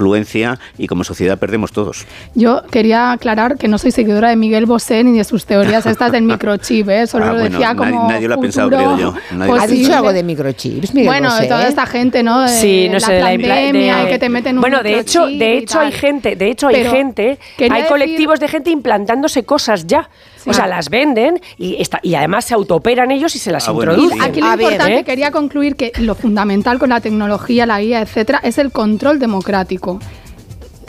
y 0.78 0.86
como 0.86 1.05
sociedad 1.05 1.38
perdemos 1.38 1.72
todos. 1.72 2.07
Yo 2.34 2.62
quería 2.70 3.12
aclarar 3.12 3.57
que 3.59 3.68
no 3.68 3.78
soy 3.78 3.90
seguidora 3.90 4.30
de 4.30 4.36
Miguel 4.36 4.66
Bosé 4.66 5.05
ni 5.05 5.16
de 5.18 5.24
sus 5.24 5.46
teorías 5.46 5.84
estas 5.86 6.12
del 6.12 6.22
microchip, 6.30 6.88
¿eh? 6.88 7.07
solo 7.07 7.24
Ah, 7.24 7.28
lo 7.28 7.34
bueno, 7.34 7.51
decía 7.51 7.74
nadie- 7.74 7.90
como 7.92 8.09
nadie 8.09 8.28
lo 8.28 8.34
ha 8.34 8.40
pensado, 8.40 8.68
creo 8.68 8.98
yo. 8.98 9.14
Nadie- 9.32 9.61
¿Ha 9.61 9.66
dicho 9.66 9.94
algo 9.94 10.12
de 10.12 10.22
microchips, 10.22 10.94
Miguel 10.94 11.07
bueno, 11.09 11.28
Bosé? 11.30 11.42
de 11.42 11.48
toda 11.48 11.68
esta 11.68 11.86
gente, 11.86 12.22
¿no? 12.22 12.40
De 12.42 12.48
Sí, 12.48 12.86
no 12.88 12.94
la 12.94 13.01
sé, 13.01 13.20
pandemia 13.20 13.96
de- 13.96 14.03
y 14.05 14.07
que 14.09 14.18
te 14.18 14.28
meten 14.28 14.57
un 14.57 14.61
Bueno, 14.61 14.82
de 14.82 14.98
hecho, 14.98 15.26
de 15.26 15.59
hecho 15.59 15.80
hay 15.80 15.92
gente, 15.92 16.36
de 16.36 16.51
hecho 16.51 16.68
hay 16.68 16.76
Pero 16.76 16.90
gente, 16.90 17.38
hay 17.59 17.68
decir- 17.68 17.86
colectivos 17.88 18.40
de 18.40 18.48
gente 18.48 18.70
implantándose 18.70 19.44
cosas 19.44 19.86
ya. 19.86 20.09
O 20.47 20.53
sea, 20.55 20.66
las 20.66 20.88
venden 20.91 21.41
y, 21.59 21.80
está, 21.80 22.01
y 22.03 22.14
además 22.14 22.45
se 22.45 22.55
autooperan 22.55 23.11
ellos 23.11 23.34
y 23.34 23.38
se 23.38 23.51
las 23.51 23.68
Ah, 23.68 23.72
introducen. 23.72 24.20
Aquí 24.22 24.41
lo 24.41 24.53
importante, 24.53 24.99
¿eh? 24.99 25.05
quería 25.05 25.30
concluir 25.30 25.76
que 25.76 25.93
lo 25.99 26.14
fundamental 26.14 26.78
con 26.78 26.88
la 26.91 27.01
tecnología, 27.01 27.66
la 27.66 27.82
IA, 27.82 28.01
etcétera, 28.03 28.41
es 28.43 28.59
el 28.59 28.70
control 28.72 29.18
democrático. 29.18 29.99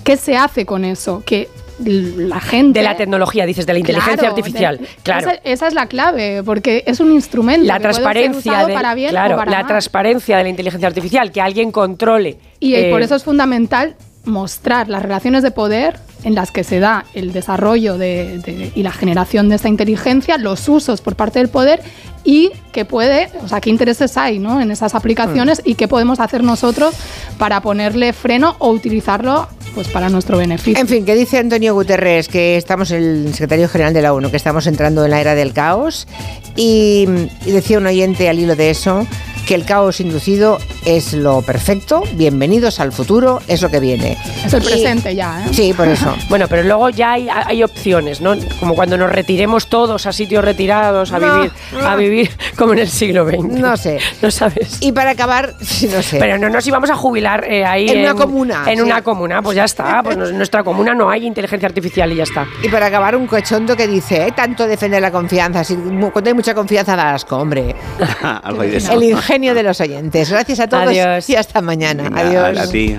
¿Qué 0.04 0.18
se 0.18 0.36
hace 0.38 0.66
con 0.66 0.84
eso? 0.86 1.22
Que 1.26 1.48
la 1.84 2.40
gente... 2.40 2.80
De 2.80 2.86
la 2.86 2.96
tecnología, 2.96 3.46
dices, 3.46 3.66
de 3.66 3.74
la 3.74 3.80
inteligencia 3.80 4.16
Claro, 4.18 4.36
artificial. 4.36 4.78
de- 4.78 4.88
claro. 5.04 5.32
Esa, 5.32 5.42
esa 5.44 5.68
es 5.68 5.74
la 5.74 5.88
clave, 5.88 6.44
porque 6.44 6.84
es 6.86 7.00
un 7.00 7.12
instrumento 7.12 7.66
la 7.66 7.76
que 7.76 7.80
puede 7.82 7.94
ser 7.94 8.04
transparencia 8.04 8.52
usado 8.54 8.68
de, 8.68 8.74
para 8.74 8.94
bien 8.96 9.10
claro, 9.10 9.36
o 9.36 9.38
para 9.38 9.52
la 9.52 9.58
mal. 9.60 9.68
transparencia 9.68 10.38
de 10.38 10.44
la 10.44 10.50
inteligencia 10.50 10.88
artificial, 10.88 11.32
que 11.32 11.42
alguien 11.42 11.72
controle. 11.72 12.38
Y 12.60 12.74
eh, 12.76 12.88
eh, 12.88 12.92
por 12.92 13.02
eso 13.02 13.16
es 13.16 13.24
fundamental 13.24 13.96
mostrar 14.26 14.90
las 14.90 15.02
relaciones 15.02 15.42
de 15.44 15.50
poder 15.52 16.00
en 16.24 16.36
las 16.36 16.52
que 16.52 16.64
se 16.64 16.80
da 16.80 17.06
el 17.14 17.34
desarrollo 17.34 17.98
de- 17.98 18.72
y 18.76 18.84
la 18.84 18.92
generación 18.92 19.50
de 19.50 19.56
esta 19.56 19.70
inteligencia, 19.70 20.38
los 20.38 20.68
usos 20.70 21.02
por 21.02 21.16
parte 21.16 21.40
del 21.40 21.50
poder 21.50 21.82
y 22.24 22.52
qué 22.72 22.86
puede, 22.86 23.30
o 23.44 23.48
sea, 23.48 23.60
qué 23.62 23.70
intereses 23.70 24.18
hay 24.18 24.40
¿no? 24.40 24.62
en 24.62 24.72
esas 24.72 24.96
aplicaciones 24.96 25.62
y 25.66 25.76
qué 25.76 25.88
podemos 25.88 26.20
hacer 26.20 26.44
nosotros 26.44 26.96
para 27.38 27.62
ponerle 27.62 28.14
freno 28.14 28.56
o 28.60 28.70
utilizarlo 28.72 29.48
pues 29.76 29.88
para 29.88 30.10
nuestro 30.10 30.38
beneficio. 30.38 30.80
En 30.82 30.88
fin, 30.88 31.06
que 31.06 31.16
dice 31.16 31.38
Antonio 31.38 31.74
Guterres 31.74 32.28
que 32.28 32.58
estamos, 32.58 32.92
el 32.92 33.30
secretario 33.32 33.70
general 33.70 33.94
de 33.94 34.02
la 34.02 34.14
ONU, 34.14 34.30
que 34.30 34.38
estamos 34.38 34.68
entrando 34.68 35.06
en 35.06 35.12
la 35.12 35.22
era 35.22 35.34
del 35.36 35.54
caos 35.54 36.08
y, 36.56 37.08
y 37.46 37.52
decía 37.52 37.78
un 37.78 37.88
oyente 37.88 38.28
al 38.30 38.40
hilo 38.40 38.56
de 38.56 38.70
eso 38.70 39.08
que 39.48 39.56
el 39.56 39.66
caos 39.66 40.00
inducido 40.00 40.60
es 40.86 41.14
lo 41.14 41.42
perfecto, 41.42 42.04
bienvenidos 42.14 42.80
al 42.80 42.92
futuro, 42.92 43.42
es 43.48 43.62
lo 43.64 43.70
que 43.70 43.80
viene. 43.80 44.16
es 44.46 44.54
el 44.54 44.62
Y- 44.62 44.66
presente 44.66 45.16
ya, 45.16 45.44
¿eh? 45.46 45.50
Sí, 45.52 45.74
por 45.74 45.88
eso. 45.88 46.16
Bueno, 46.30 46.48
pero 46.48 46.62
luego 46.64 46.90
ya 46.92 47.14
hay, 47.14 47.28
hay 47.28 47.64
opciones, 47.64 48.22
¿no? 48.22 48.36
Como 48.60 48.76
cuando 48.76 48.98
nos 48.98 49.12
retiremos 49.12 49.68
todos 49.68 50.06
a 50.06 50.14
sitios 50.14 50.46
retirados, 50.46 51.12
a 51.12 51.20
No, 51.20 51.36
vivir, 51.38 51.52
no. 51.74 51.80
a 51.80 51.96
vivir 51.96 52.30
como 52.62 52.74
en 52.74 52.80
el 52.80 52.90
siglo 52.90 53.26
XX. 53.28 53.60
No 53.60 53.76
sé. 53.76 53.98
No 54.22 54.30
sabes. 54.30 54.78
Y 54.82 54.92
para 54.92 55.12
acabar, 55.12 55.56
no 55.92 56.02
sé. 56.04 56.20
Pero 56.20 56.38
no 56.38 56.48
nos 56.48 56.66
íbamos 56.68 56.92
a 56.92 56.96
jubilar 56.96 57.44
eh, 57.50 57.66
ahí 57.66 57.90
En 57.90 58.02
una 58.02 58.14
comuna, 58.14 58.64
En 58.68 58.76
sí. 58.78 58.82
una 58.84 59.02
comuna, 59.02 59.42
pues 59.42 59.56
ya 59.56 59.64
está. 59.64 60.04
Pues 60.04 60.16
en 60.16 60.38
nuestra 60.38 60.64
comuna 60.64 60.94
no 60.94 61.10
hay 61.10 61.26
inteligencia 61.26 61.68
artificial 61.68 62.12
y 62.12 62.18
ya 62.18 62.24
está. 62.24 62.46
Y 62.62 62.70
para 62.70 62.86
acabar, 62.86 63.16
un 63.16 63.26
cochondo 63.26 63.76
que 63.76 63.88
dice, 63.88 64.28
"Eh, 64.28 64.32
tanto 64.36 64.68
defender 64.68 65.02
la 65.02 65.10
confianza, 65.12 65.64
si 65.64 65.76
cuando 65.76 66.30
hay 66.30 66.34
mucha 66.36 66.54
confianza 66.54 66.96
da 66.96 67.16
asco, 67.16 67.36
hombre. 67.38 67.76
Algo 68.44 68.62
hay 68.62 68.70
de 68.70 68.78
eso. 68.78 68.94
El 68.94 69.04
ingenio 69.04 69.56
de 69.56 69.64
los 69.64 69.82
oyentes. 69.82 70.30
Gracias 70.30 70.60
a 70.60 70.68
todos 70.68 70.88
Adiós. 70.88 71.28
y 71.30 71.36
hasta 71.36 71.62
mañana. 71.62 72.04
Venga, 72.04 72.48
Adiós. 72.48 72.68
a 72.68 72.72
ti. 72.72 72.90